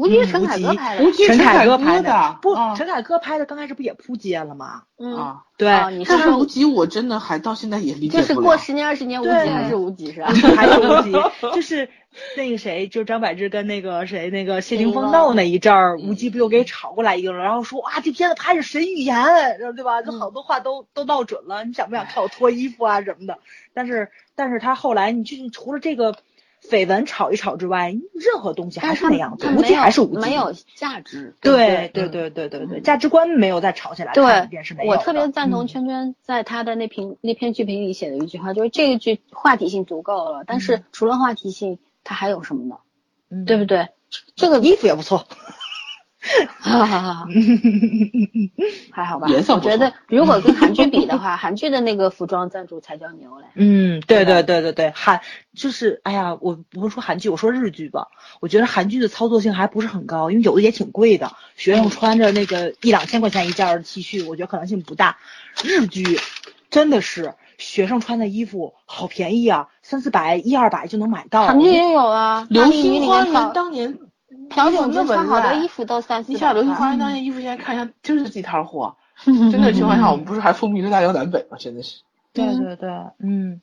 [0.00, 4.82] 无极是陈嗯凯歌拍的，无极陈凯歌拍的不，啊陈凯歌拍的刚开始不也扑街了吗？
[4.98, 8.34] 嗯，啊，对，啊你是但是无极我真的还到现在也理解就是。
[8.34, 10.28] 过十年二十年无极还是无极是吧？
[10.56, 11.12] 还是无极，
[11.54, 11.88] 就是
[12.36, 19.16] 那个谁，就是张柏芝跟那个谁，那个谢霆锋闹那一阵儿，嗯无极不又给炒过来一个了，然后说哇，这片子拍是神预言，
[19.58, 20.00] 然后对吧？
[20.02, 23.38] 就好多话都都闹准了，你想不想看我脱衣服啊什么的？
[23.74, 26.14] 但是但是他后来，你就除了这个
[26.62, 31.34] 绯闻炒一炒之外，任何东西还是是那样子，无极还是无极，没有价值。
[31.40, 34.96] 对对对对对对价值观没有再炒起来，看电视没有我。
[34.96, 42.76] 特别赞同嗯圈圈在他的那评那篇剧评里写的一句话，就是这一句话题性足够了，但是除了话题性，它还有什么呢？
[43.30, 43.88] 嗯对不对？
[44.34, 45.28] 这个衣服也不错，
[46.58, 47.26] 哈哈哈，
[48.92, 49.26] 还好吧？
[49.28, 53.46] 颜色我觉得如果跟韩剧比的话， 韩剧的那个服装赞助才叫牛嘞。
[53.54, 55.20] 嗯，对对对对对对，韩
[55.54, 58.08] 就是，哎呀，我不是说韩剧，我说日剧吧。
[58.40, 65.16] 我觉得韩剧的操作性还不是很高，因为有的也挺贵的，学生穿着那个一两千块钱一件儿的 T 恤，我觉得可能性不大。
[65.64, 66.20] 日剧
[66.68, 71.46] 真的是学生穿的衣服好便宜啊，三四百、一二百就能买到。
[71.46, 73.98] 韩剧也有啊，流星花园当年
[74.50, 78.94] 朴炯那么植穿好多衣服都三四你百块想流星花园当年衣服，现在看一下就是地摊货。
[79.24, 81.56] 真的情况下，我们不是还风靡了大江南北吗？
[81.58, 82.02] 真的是。
[82.32, 83.60] 对嗯对对，嗯，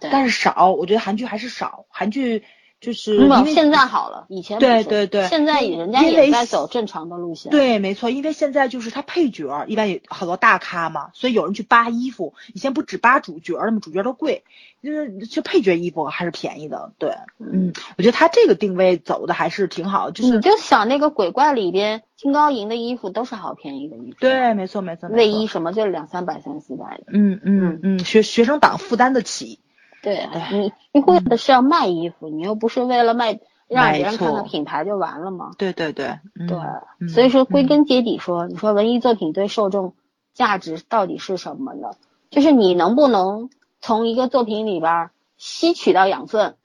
[0.00, 2.44] 对但是少，我觉得韩剧还是少，韩剧
[2.80, 7.52] 就是因为现在好了，以前对对对现在人家也在走正常的路线。
[7.52, 12.32] 对，没错，因为现在就是他配角儿一般有好多大咖嘛，所以有人去扒衣服。
[12.54, 14.44] 以前不只扒主角儿嘛，主角儿都贵，
[14.82, 16.92] 就是就配角衣服还是便宜的。
[16.98, 27.04] 对，嗯，我觉得他这个定位走的还是挺好，就是你就想那个鬼怪里边金高银的衣服都是好便宜的衣服，，对，没错没错，没错卫衣，什么就两三百、三四百的。
[27.12, 29.58] 嗯嗯嗯，学学生党负担得起，
[30.02, 35.52] 对啊你你为的是要卖衣服，你又不是为了卖让别人看没错看品牌就完了吗？
[35.58, 36.58] 对对对，嗯对，
[37.00, 39.94] 嗯所以说归根结底说，你说文艺作品对受众
[40.34, 41.90] 价值到底是什么呢？
[42.30, 43.50] 就是你能不能
[43.80, 46.56] 从一个作品里边儿吸取到养分，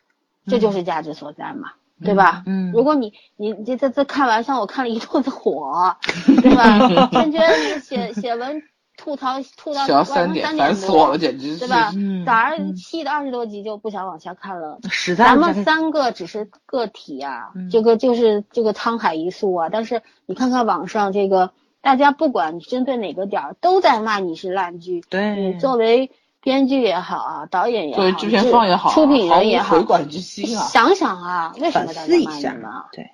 [0.48, 2.44] 这就是价值所在嘛，对吧？
[2.46, 5.96] 嗯，如果你你这这这看完像我看了一肚子火，
[6.42, 6.88] 对吧？
[7.12, 7.40] 感觉
[7.80, 8.62] 写写文
[8.98, 11.60] 吐槽吐到写到晚上三点，三烦死我了，多，简直是。
[11.60, 11.92] 对吧？
[11.96, 14.80] 嗯早上嗯气的二十多集就不想往下看了。
[14.90, 19.70] 实在咱们三个只是个体啊，嗯这个就是这个沧海一粟啊。
[19.70, 21.52] 但是你看看网上这个，
[21.82, 25.04] 大家不管针对哪个点儿，都在骂你是烂剧。
[25.10, 26.12] 对你作为
[26.42, 30.64] 编剧也好啊，导演也好，作为制片方也好啊，出品人也好之心啊。
[30.66, 33.12] 想想啊，为什反么大思一下家骂你们？，对，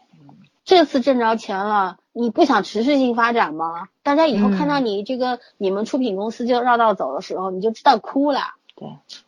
[0.64, 3.88] 这次挣着钱了，你不想持续性发展吗？
[4.04, 8.40] 大家以后看到嗯你这个、你们出品公司就绕道走的时候，你就知道哭了。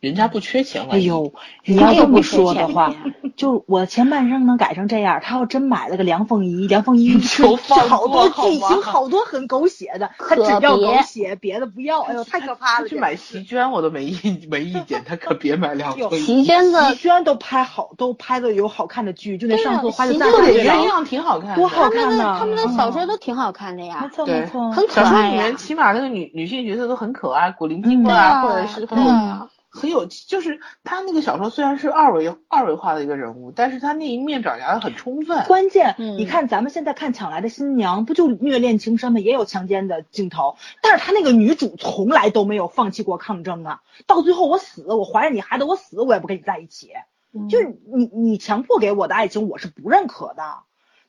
[0.00, 1.32] 人家不缺钱，哎呦，
[1.64, 2.94] 你你要这么也不缺钱说的话，
[3.36, 12.00] 就我前半生能改成这样，他要真买了个梁凤仪，梁凤仪就放好多过剧情，好多很狗血的，他只要狗血，别的不要。
[12.02, 12.88] 哎呦，太可怕了！
[12.88, 16.22] 去买席绢我都没意没意见，他可别买凉 风衣。
[16.22, 22.24] 席绢的席绢都拍好，都拍的有好看的剧，就那对啊上次花的赞对了，鸳鸯挺好看的，多好他们看呢！
[22.24, 24.08] 的他们的小说嗯都挺好看的呀没。
[24.10, 29.43] 错对没错，很可小说爱里面起码那个女女性角色都很可爱，古灵精怪或者是很
[29.74, 35.44] 很有，就是他那个小说虽然是二维二维化的一个人物，但是他那一面表达的很充分。
[35.46, 39.18] 关键，嗯你看咱们现在看《抢来的新娘》，不就虐恋情深吗？
[39.18, 43.82] 也有强奸的镜头，但是他那个女主从来都没有放弃过抗争啊！
[44.06, 46.90] 到最后我死，我怀着你孩子，我死我也不跟你在一起。
[47.32, 50.58] 嗯就是你你强迫给我的爱情，我是不认可的。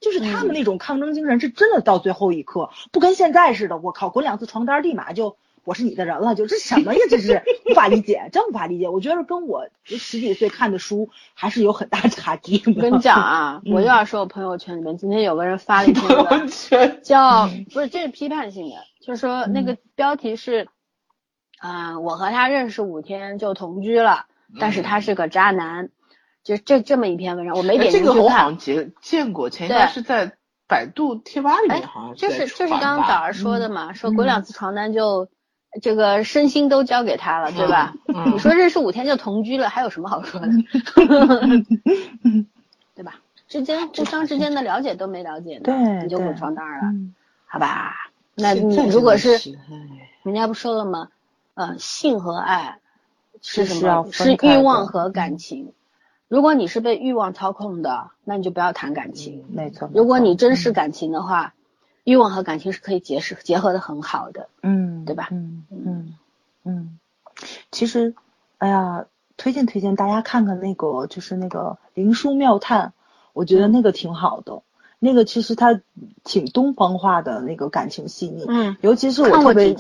[0.02, 3.78] 就是他们那种抗争精神，是真的到最后一刻，不跟现在似的。
[3.78, 7.00] 我靠，滚两次床单，立马就我是你的人了，就这 什么呀？
[7.10, 8.88] 这是无法理解，真无法理解。
[8.88, 12.62] 我觉得跟我十几岁看的书还是有很大差距。
[12.76, 16.48] 我跟你讲啊， 嗯我又要说我朋友圈里面，今天有个人发了一篇文
[17.04, 20.68] 叫嗯不是这是批判性的，就是说那个标题是，
[21.60, 24.28] 啊、我和他认识五天就同居了，
[24.60, 25.90] 但是他是个渣男。
[26.44, 28.18] 就这这么一篇文章，我没点进去看。
[28.20, 30.38] 我好像见见过，前一段对是在
[30.68, 35.28] 百度贴吧里哎面好像就是就是刚刚早儿说的嘛，说嗯滚两次床单就
[35.82, 37.94] 这个身心都交给他了，对吧？
[38.08, 40.48] 嗯你说认识五天就同居了，还有什么好说的？
[42.96, 43.20] 对吧？
[43.48, 47.14] 之间互相之间的了解都没了解呢，对你就滚对床单了，嗯
[47.46, 47.94] 好吧？
[48.36, 49.58] 那你如果是
[50.24, 51.10] 人家不说了吗？
[51.54, 52.80] 呃，性和爱
[53.42, 54.08] 是什么？
[54.12, 55.72] 是欲望和感情。
[56.28, 59.46] 如果你是被欲望操控的，那你就不要谈感情。
[59.50, 59.90] 没错。
[59.94, 61.54] 如果你真是感情的话，
[62.06, 64.48] 欲望和感情是可以结识结合的很好的。
[64.64, 66.16] 嗯，对吧嗯嗯
[66.64, 67.00] 嗯，
[67.72, 68.16] 其实，
[68.60, 69.06] 哎呀，
[69.36, 71.60] 推荐推荐大家看看那个，就是那个
[71.94, 72.88] 《灵书妙探》，
[73.34, 74.62] 我觉得那个挺好的。
[74.98, 75.82] 那个其实它
[76.24, 79.76] 挺东方化的那个感情细腻，嗯，尤其是我特别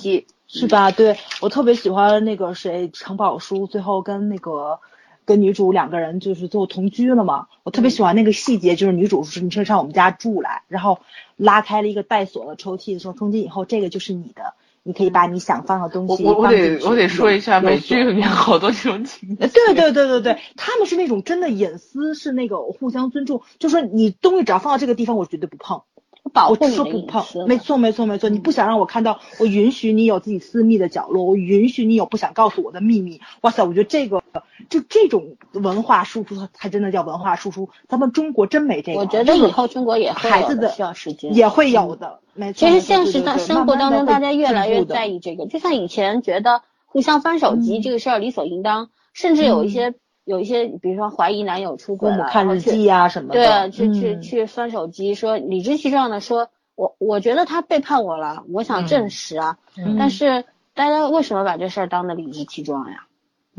[0.47, 0.91] 是吧？
[0.91, 4.79] 对我特别喜欢那个谁程宝书，最后跟那个
[5.25, 7.47] 跟女主两个人就是最后同居了嘛。
[7.63, 10.99] 我特别喜欢那个细节，就是女主说你上我们家住来，然后
[11.35, 14.53] 拉开了一个带锁的抽屉，说从今以后这个就是你的，
[14.83, 19.47] 你可以把你想放的东西我我得我得说一下，美剧里面好多这种情节。
[19.49, 25.81] 对对对对对，他们是那种真的隐私，是那个互相尊重，就说你东西只要放到这个地方，我绝对不碰。
[26.25, 33.21] 我保护你的说不碰隐私，没错没错没错，你不想让我看到，我允许你有自己私密的角落，我允许你有不想告诉我的秘密。
[33.41, 34.23] 哇塞，我觉得这个
[34.67, 37.69] 就这种文化输出，才真的叫文化输出。
[37.87, 42.67] 咱们中国真没这个，我觉得以后中国也会有孩子的需要时间，也会有的，没错。
[42.67, 45.45] 其实现实当对对对生活当中，大家越来越在意这个。
[45.45, 49.93] 就像以前觉得互相翻手机嗯这个事儿理所应当，甚至有一些
[50.25, 59.57] 有一些，比如说怀疑男友出轨了，看日记呀、什么的，对，去去嗯去翻手机，说理直气壮的说，我我觉得他背叛我了，我想证实啊。
[59.77, 60.43] 嗯但是
[60.73, 63.05] 大家为什么把这事儿当的理直气壮呀？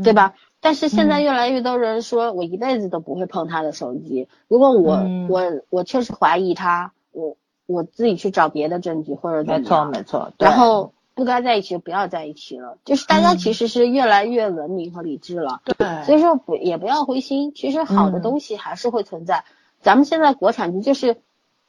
[0.05, 0.35] 对吧？
[0.61, 4.29] 但是现在嗯越来越多人说，我一辈子都不会碰他的手机。
[4.49, 7.37] 如果我、嗯我我确实怀疑他，我
[7.67, 10.33] 我自己去找别的证据或者怎没错么样，没错。
[10.37, 12.77] 对然后不该在一起就不要在一起了。
[12.85, 15.63] 就是大家嗯其实是越来越文明和理智了。
[15.65, 19.45] 对，所以说不也不要灰心，其实好的嗯东西还是会存在。
[19.81, 21.17] 咱们现在国产剧就是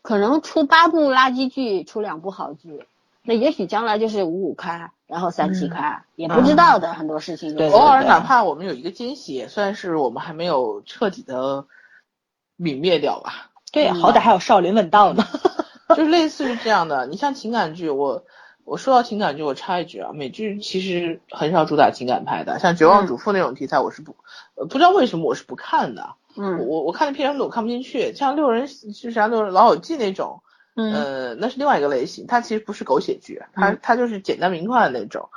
[0.01, 2.85] 可能出八部垃圾剧，出两部好剧，
[3.23, 7.55] 那也许将来就是五五开，然后三七嗯开，也不知道的很多事情。
[7.55, 11.65] 对偶尔哪怕我们有一个惊喜，也算是我们还没有彻底的
[12.59, 13.49] 泯灭掉吧。
[13.71, 15.25] 对，嗯好歹还有少林问道呢。
[15.95, 18.25] 就是类似于这样的，你像情感剧，我
[18.67, 24.13] 我说到情感剧，我插一句啊，美剧其实很少主打情感派的，像《绝望主妇》那种题材，我是不、
[24.55, 26.15] 呃不知道为什么我是不看的。
[26.35, 30.41] 嗯我我看的片长我看不进去，像六人就是像六人老友记那种，
[30.75, 35.29] 嗯呃，那是另外一个类型，它其实不是狗血剧，它嗯它就是简单明快的那种。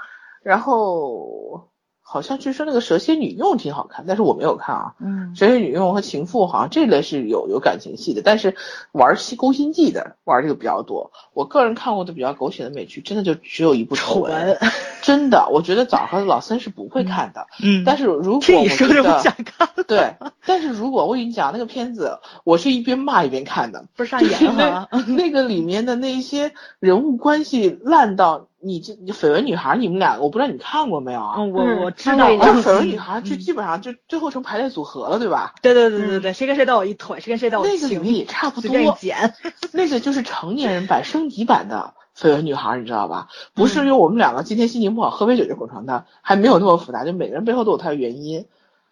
[0.42, 1.69] 然后
[2.12, 4.94] 好像据说那个蛇蝎女佣挺好看，但是我没有看啊。
[4.98, 8.56] 嗯蛇蝎女佣和情妇好像这类是有有感情戏的，但是
[8.90, 11.12] 玩戏勾心计的玩这个比较多。
[11.34, 14.54] 我个人看过的比较狗血的美剧，真的就只有一部《丑闻》，
[15.02, 17.46] 真的，我觉得早和老森是不会看的。
[17.62, 25.04] 嗯但是如果听我你说着我觉得想看，对，但是如果我跟你讲那个片子，我是一边骂一边看的，不是上就是演哈那。
[25.14, 31.34] 那个里面的那一些人物关系烂到你这你绯闻女孩，你们俩我不知道你看过没有啊？
[31.38, 35.54] 嗯，我嗯我知道看过一，而个绯闻女孩就嗯基本上就最后成排列组合了，对吧？
[35.62, 39.34] 对对对对对，谁跟谁都有一腿，谁跟谁都有情那个里面也差不多，剪。
[39.72, 43.28] 那个就是成年人版升级版的绯闻女孩，你知道吧？
[43.54, 48.46] 不嗯是因为我们两个今天心情不好，喝杯酒就滚床单，还没有那么复杂，就每个人背后都有他的原因。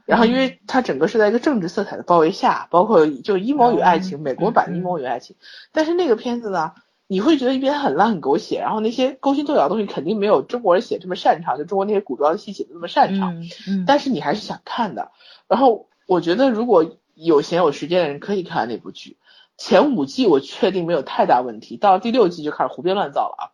[0.06, 5.36] 然后，因嗯为它整个是在一个政治色彩的包围下，包括就阴谋与爱情，嗯美国版的阴谋与爱情。
[5.70, 6.72] 但是那个片子呢，
[7.08, 13.40] 你会觉得一边很烂很狗血，然后那些勾心斗角的东西肯定没有中国人写这么擅长，就中国那些古装戏写的那么擅长。
[13.40, 15.10] 嗯嗯，但是你还是想看的。
[15.48, 19.16] 然后我觉得如果有闲有时间的人可以看那部剧。
[19.60, 23.44] 前五季我确定没有太大问题，到了第六季就开始胡编乱造了啊！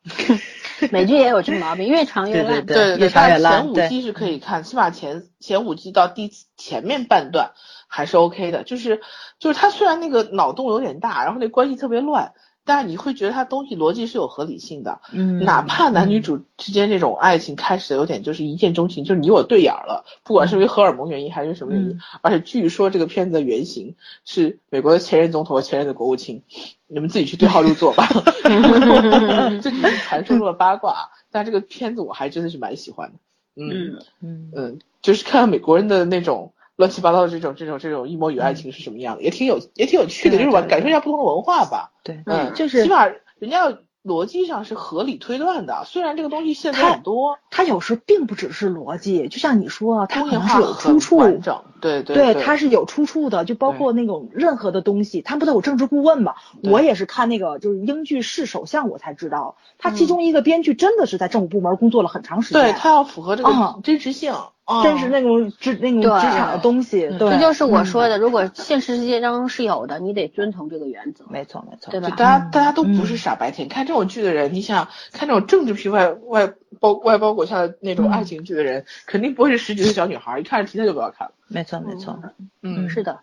[0.92, 2.66] 美剧也有这毛病，越长越烂。
[2.66, 7.52] 对对越长越但是烂对前五季是可以看，起码前前五季到第前面半段
[7.88, 8.64] 还是 OK 的。
[8.64, 9.00] 就是
[9.38, 12.34] 就是他虽然那个脑洞有点大，然后那关系特别乱，
[12.64, 15.00] 但是你会觉得它东西逻辑是有合理性的。
[15.12, 23.94] 嗯，哪怕男女主之间这种爱情开始的有点就是一见钟情，就是你我对眼了，不管是因为荷尔蒙原因还是什么原因，嗯而且据说这个片子的原型
[24.24, 26.42] 是美国的前任总统和前任的国务卿，
[26.86, 28.08] 你们自己去对号入座吧。
[29.62, 33.14] 这只是传说中的八卦，但这个片子我还真的是蛮喜欢的。
[33.56, 41.92] 嗯嗯，嗯嗯，就是看看美国人的那种乱七八糟的这种这种这种阴谋与爱情是什么样的，也挺有也挺有趣的，就是我感受一下不同的文化吧。
[42.02, 43.06] 对，嗯，就是起码
[43.38, 56.34] 人家逻辑上是合理推断的，虽然这个东西现在很多，它有时并不只是逻辑，就像你说，它可能是有出处，完整，对对对，对，它是有出处的，就包括那种任何的东西，他不都有政治顾问嘛？
[56.64, 59.94] 我也是看那个就是英剧《是首相》，我才知道，他嗯。
[59.94, 63.78] 其中一个编剧真的是在政府部门工作了很长时间，对他要符合这个啊。
[63.82, 64.50] 真实性，啊
[64.82, 67.18] 真是那种职那种职场的东西，嗯。
[67.18, 71.24] 对，这就是我嗯说的，如果现实世界当中是有的，你得遵从这个原则。
[71.28, 72.08] 没错没错，对吧？
[72.10, 72.50] 大家嗯。
[72.50, 73.16] 大家都不是嗯。
[73.18, 81.34] 傻白甜，看这种剧的人，你想看这种政治皮外外包外包裹下的那种嗯爱情剧的人，肯定不会是十几岁小女孩，一看题材就不要看了。
[81.48, 82.18] 没错没错，
[82.62, 83.20] 嗯，是的，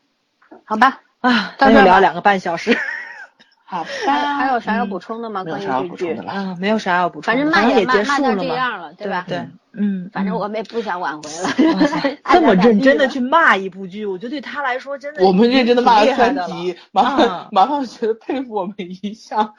[0.63, 1.01] 好吧。
[1.21, 2.75] 啊，又聊两个半小时，
[3.63, 3.89] 好吧。
[4.05, 5.43] 还，有啥要补充的吗？
[5.43, 6.23] 关于没有啥要这剧补充的？
[6.23, 6.31] 了。
[6.31, 9.25] 啊，没有啥要补充的，反正也骂骂到结束了嘛，这样了，对吧？
[9.27, 12.17] 对，嗯，嗯反正我们也不想挽回了。
[12.32, 13.22] 这么认真的去。
[13.22, 19.53] 骂一部剧，我觉得对他来说真的我们认真的骂了三集了，麻烦、啊麻烦觉得佩服我们一下。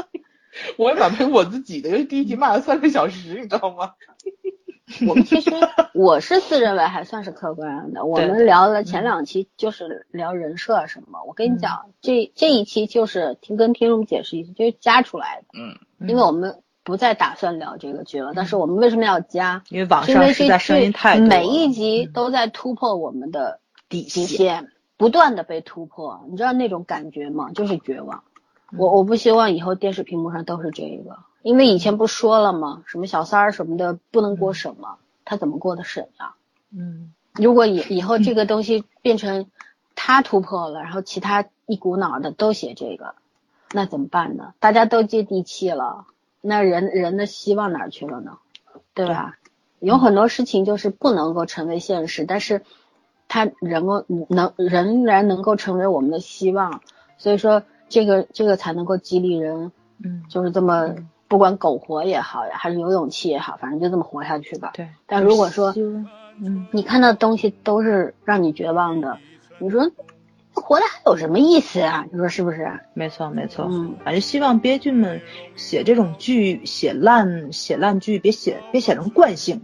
[0.78, 3.92] 我也蛮佩服我自己的，因为第一集骂了三个小时，你知道吗？
[5.08, 5.50] 我们其实
[5.92, 8.04] 我是自认为还算是客观的。
[8.04, 18.30] 我们聊了前两期就是聊人设什么，我跟你讲，这这一期就是听跟听众解释一下，就是加出来的，嗯，因为我们不再打算聊这个剧了。
[18.32, 19.64] 但是我们为什么要加？
[19.70, 23.58] 因为网上实在声音太多，每一集都在突破我们的
[23.88, 27.50] 底极线，限，不断的被突破，你知道那种感觉吗？
[27.52, 28.22] 就是绝望。
[28.78, 32.84] 我我不希望以后电视屏幕上都是这个，因为以前不说了吗？
[32.86, 34.96] 什么小三儿什么的不能过审吗？
[35.24, 36.34] 他怎么过的审呀？
[36.72, 39.46] 嗯，如果以以后这个 东西变成
[39.96, 43.16] 他突破了，然后其他一股脑的都写这个，
[43.72, 44.54] 那怎么办呢？
[44.60, 46.06] 大家都接地气了，
[46.40, 48.38] 那人人的希望哪儿去了呢？
[48.94, 49.36] 对吧？
[49.78, 52.62] 有很多事情就是不能够成为现实，但是
[53.28, 56.80] 它仍够能仍然能够成为我们的希望，
[57.18, 59.70] 所以说这个这个才能够激励人，
[60.02, 60.94] 嗯，就是这么
[61.28, 64.70] 不管苟活也好呀，还是有勇气也好，反正就这么活下去吧。
[64.74, 64.88] 对。
[65.06, 65.74] 但如果说
[66.38, 69.18] 嗯，你看到的东西都是让你绝望的，
[69.58, 69.90] 你说
[70.56, 72.04] 活着还有什么意思啊？
[72.10, 72.80] 你说是不是？
[72.94, 75.20] 没错没错，嗯反正希望编剧们
[75.54, 79.62] 写这种剧写烂写烂剧，别写别写成惯性，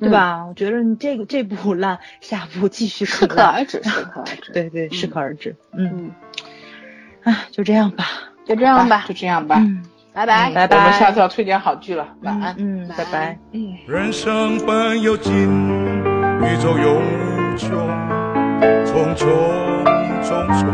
[0.00, 0.46] 对吧？
[0.46, 4.52] 我觉得你这个这部烂，下部继续适可而止，适可而止。
[4.54, 5.54] 对对，适可而止。
[5.72, 6.10] 嗯，嗯，
[7.24, 8.04] 哎，就这样吧。
[8.46, 9.56] 就这样吧就，这样吧。
[9.58, 9.82] 嗯
[10.14, 10.50] 拜拜。
[10.52, 12.54] 拜拜我们下次要推荐好剧了，晚安。
[12.58, 13.38] 嗯，拜拜。
[13.52, 13.76] 嗯。
[13.86, 17.70] 人生本有尽，宇宙永无穷，
[18.84, 19.97] 匆匆
[20.38, 20.66] 匆匆，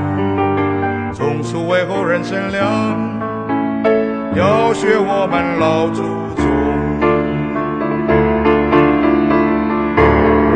[1.12, 2.68] 从此为后人乘凉，
[4.34, 6.02] 要学我们老祖
[6.36, 6.44] 宗。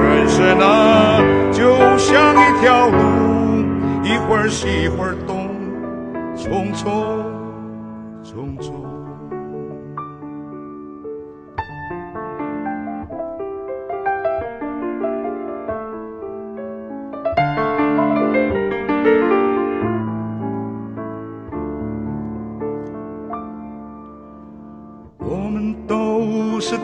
[0.03, 1.21] 人生啊，
[1.53, 2.97] 就像一条路，
[4.03, 5.49] 一会儿西一会儿东，
[6.37, 6.85] 匆匆
[8.23, 8.78] 匆匆。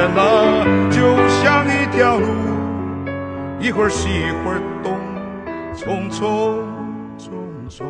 [0.00, 2.26] 人生，就像一条路，
[3.60, 4.96] 一会儿西一会儿东，
[5.76, 6.64] 匆匆
[7.18, 7.28] 匆
[7.68, 7.84] 匆，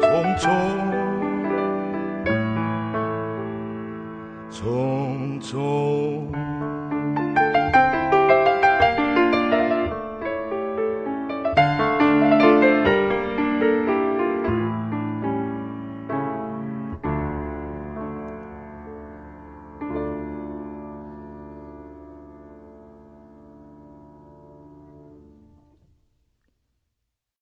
[0.00, 0.48] 匆匆
[4.50, 6.07] 匆匆。